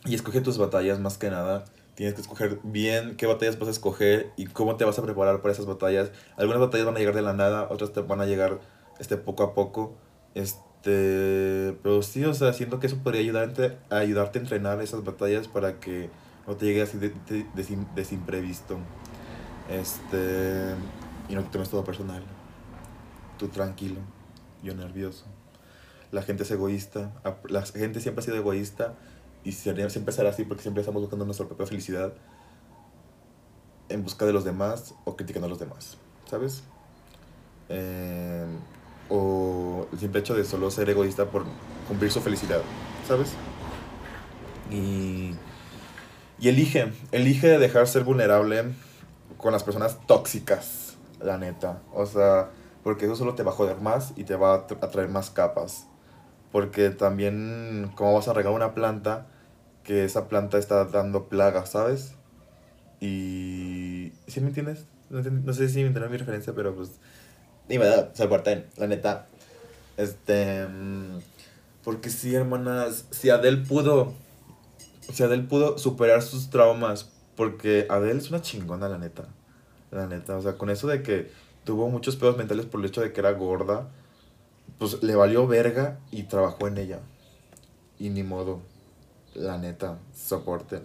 Y 0.05 0.15
escoge 0.15 0.41
tus 0.41 0.59
batallas 0.59 0.99
más 0.99 1.17
que 1.19 1.31
nada. 1.31 1.65
Tienes 1.95 2.15
que 2.15 2.23
escoger 2.23 2.59
bien 2.63 3.17
qué 3.17 3.27
batallas 3.27 3.59
vas 3.59 3.69
a 3.69 3.73
escoger 3.73 4.33
y 4.37 4.47
cómo 4.47 4.77
te 4.77 4.85
vas 4.85 4.99
a 4.99 5.03
preparar 5.03 5.43
para 5.43 5.53
esas 5.53 5.67
batallas. 5.67 6.11
Algunas 6.37 6.61
batallas 6.61 6.87
van 6.87 6.97
a 6.97 6.99
llegar 6.99 7.15
de 7.15 7.23
la 7.23 7.35
nada, 7.35 7.69
otras 7.71 7.93
te 7.93 8.01
van 8.01 8.21
a 8.21 8.27
llegar 8.27 8.61
este, 8.99 9.17
poco 9.17 9.45
a 9.45 9.55
poco. 9.55 9.95
Este, 10.35 11.77
pero 11.83 12.03
sí, 12.03 12.25
o 12.25 12.35
sea, 12.35 12.53
siento 12.53 12.81
que 12.81 12.87
eso 12.89 12.97
podría 12.97 13.21
ayudarte, 13.21 13.77
a 13.91 13.99
ayudarte 13.99 14.39
a 14.39 14.43
entrenar 14.43 14.81
esas 14.81 15.05
batallas 15.05 15.49
para 15.49 15.79
que 15.79 16.11
no 16.47 16.57
te 16.57 16.67
llegue 16.67 16.83
así 16.83 16.99
de, 16.99 17.11
de, 17.29 17.47
de, 17.55 17.77
de 17.95 18.07
imprevisto. 18.11 18.79
Este. 19.71 20.75
Y 21.29 21.35
no 21.35 21.45
te 21.45 21.51
tomes 21.51 21.69
todo 21.69 21.85
personal. 21.85 22.23
Tú 23.39 23.49
tranquilo, 23.49 24.01
yo 24.63 24.75
nervioso. 24.75 25.27
La 26.11 26.23
gente 26.23 26.43
es 26.43 26.51
egoísta. 26.51 27.13
La 27.49 27.63
gente 27.63 28.01
siempre 28.01 28.23
ha 28.23 28.25
sido 28.25 28.37
egoísta 28.37 28.95
y 29.45 29.53
siempre 29.53 30.12
será 30.12 30.30
así 30.30 30.45
porque 30.45 30.62
siempre 30.62 30.82
estamos 30.82 31.03
buscando 31.03 31.24
nuestra 31.24 31.47
propia 31.47 31.66
felicidad 31.66 32.12
en 33.88 34.03
busca 34.03 34.24
de 34.24 34.32
los 34.32 34.45
demás 34.45 34.95
o 35.05 35.16
criticando 35.16 35.47
a 35.47 35.51
los 35.51 35.59
demás, 35.59 35.97
¿sabes? 36.28 36.62
Eh, 37.68 38.47
o 39.09 39.86
el 39.93 39.99
simple 39.99 40.20
hecho 40.20 40.34
de 40.34 40.45
solo 40.45 40.70
ser 40.70 40.88
egoísta 40.88 41.26
por 41.26 41.45
cumplir 41.88 42.11
su 42.11 42.20
felicidad, 42.20 42.62
¿sabes? 43.07 43.32
Y, 44.70 45.34
y 46.38 46.49
elige, 46.49 46.93
elige 47.11 47.59
dejar 47.59 47.86
ser 47.86 48.05
vulnerable 48.05 48.72
con 49.36 49.53
las 49.53 49.64
personas 49.64 49.99
tóxicas, 50.07 50.97
la 51.20 51.36
neta. 51.36 51.82
O 51.93 52.07
sea, 52.07 52.51
porque 52.82 53.05
eso 53.05 53.16
solo 53.16 53.34
te 53.34 53.43
va 53.43 53.53
a 53.53 53.55
joder 53.55 53.80
más 53.80 54.12
y 54.16 54.24
te 54.24 54.36
va 54.36 54.55
a 54.55 54.66
traer 54.66 55.09
más 55.09 55.30
capas. 55.30 55.86
Porque 56.53 56.91
también, 56.91 57.91
¿cómo 57.97 58.15
vas 58.15 58.29
a 58.29 58.35
regar 58.35 58.53
una 58.53 58.75
planta? 58.75 59.27
Que 59.83 60.05
esa 60.05 60.29
planta 60.29 60.59
está 60.59 60.85
dando 60.85 61.29
plagas, 61.29 61.71
¿sabes? 61.71 62.15
Y... 63.01 64.13
¿Sí 64.29 64.41
me 64.41 64.49
entiendes? 64.49 64.85
No, 65.11 65.23
sé 65.53 65.69
si 65.69 65.81
me 65.81 65.87
entiendes 65.87 66.11
mi 66.11 66.19
referencia, 66.19 66.53
pero 66.55 66.75
pues... 66.75 66.91
Ni 67.69 67.79
me 67.79 67.87
da, 67.87 68.15
se 68.15 68.29
la 68.29 68.87
neta. 68.87 69.27
Este... 69.97 70.67
Mm, 70.67 71.21
porque 71.83 72.11
sí, 72.11 72.35
hermanas, 72.35 73.07
si 73.11 73.31
Adele 73.31 73.65
pudo... 73.67 74.13
Si 75.13 75.23
Adele 75.23 75.45
pudo 75.45 75.79
superar 75.79 76.23
sus 76.23 76.51
traumas 76.51 77.11
porque 77.37 77.87
Adele 77.89 78.19
es 78.19 78.31
una 78.31 78.43
chingona, 78.43 78.89
la 78.89 78.99
neta. 78.99 79.27
La 79.91 80.07
neta. 80.07 80.37
O 80.37 80.43
sea, 80.43 80.55
con 80.55 80.71
eso 80.71 80.87
de 80.87 81.03
que 81.03 81.31
tuvo 81.65 81.89
muchos 81.89 82.17
pedos 82.17 82.37
mentales 82.37 82.67
por 82.67 82.81
el 82.81 82.87
hecho 82.87 83.01
de 83.01 83.13
que 83.13 83.21
era 83.21 83.33
gorda, 83.33 83.89
pues 84.83 85.01
le 85.01 85.14
valió 85.14 85.47
verga 85.47 86.01
y 86.11 86.24
trabajó 86.24 86.66
en 86.66 86.76
ella. 86.76 86.99
Y 88.01 88.11
ni 88.11 88.24
modo. 88.24 88.62
La 89.33 89.57
neta, 89.57 90.01
soporte. 90.12 90.80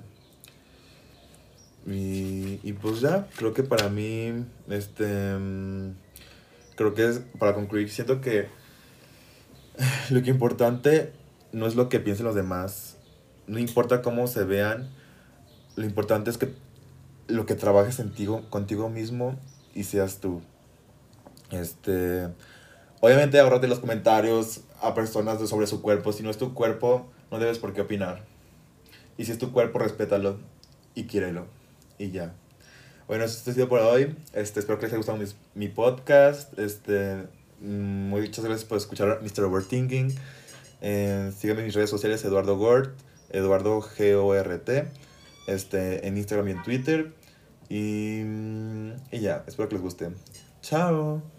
Y, 1.88 2.60
y 2.62 2.74
pues 2.74 3.02
ya, 3.02 3.28
creo 3.38 3.56
que 3.56 3.64
para 3.64 3.90
mí, 3.90 4.46
este, 4.70 5.36
creo 6.76 6.94
que 6.94 7.10
es, 7.10 7.22
para 7.40 7.56
concluir, 7.56 7.90
siento 7.90 8.22
que 8.22 8.50
lo 10.12 10.22
que 10.22 10.30
importante 10.30 11.12
no 11.52 11.66
es 11.66 11.76
lo 11.76 11.90
que 11.90 12.00
piensen 12.00 12.28
los 12.28 12.36
demás, 12.36 12.98
no 13.48 13.58
importa 13.58 14.04
cómo 14.04 14.28
se 14.28 14.44
vean, 14.44 14.92
lo 15.76 15.86
importante 15.86 16.30
es 16.30 16.38
que 16.38 16.54
lo 17.26 17.48
que 17.48 17.56
trabajes 17.56 18.00
en 18.00 18.14
contigo 18.52 18.90
mismo 18.90 19.40
y 19.74 19.86
seas 19.86 20.20
tú. 20.20 20.44
Este, 21.50 22.28
obviamente 23.02 23.40
ahorrate 23.40 23.68
los 23.68 23.80
comentarios 23.80 24.62
a 24.82 24.94
personas 24.94 25.48
sobre 25.50 25.68
su 25.68 25.82
cuerpo. 25.82 26.14
Si 26.14 26.24
no 26.24 26.30
es 26.30 26.38
tu 26.38 26.54
cuerpo, 26.54 27.08
no 27.32 27.40
debes 27.40 27.60
por 27.60 27.74
qué 27.74 27.82
opinar. 27.82 28.24
Y 29.18 29.26
si 29.26 29.32
es 29.32 29.38
tu 29.38 29.52
cuerpo, 29.52 29.80
respétalo 29.80 30.38
y 30.96 31.06
quiérelo. 31.06 31.48
Y 31.98 32.12
ya. 32.12 32.34
Bueno, 33.08 33.24
esto 33.24 33.52
ha 33.52 33.54
sido 33.54 33.70
por 33.70 33.80
hoy. 33.80 34.16
Este, 34.34 34.60
espero 34.60 34.78
que 34.78 34.86
les 34.86 34.94
haya 34.94 34.98
gustado 34.98 35.20
mi, 35.56 35.68
podcast. 35.70 36.58
Este, 36.60 37.24
mm, 37.62 38.10
muchas 38.10 38.44
gracias 38.44 38.66
por 38.66 38.78
escuchar 38.78 39.22
Mr. 39.22 39.46
Overthinking. 39.46 40.14
Eh, 40.82 41.32
síganme 41.38 41.62
en 41.62 41.68
mis 41.68 41.76
redes 41.76 41.90
sociales, 41.90 42.24
Eduardo 42.26 42.58
Gort, 42.58 42.96
Eduardo 43.30 43.82
G-O-R-T 43.82 44.86
este, 45.48 46.08
en 46.08 46.18
Instagram 46.18 46.50
y 46.50 46.52
en 46.52 46.64
Twitter. 46.64 47.14
Y, 47.70 48.22
y 49.12 49.20
ya, 49.20 49.44
espero 49.48 49.68
que 49.68 49.76
les 49.76 49.82
guste. 49.82 50.10
Chao. 50.62 51.37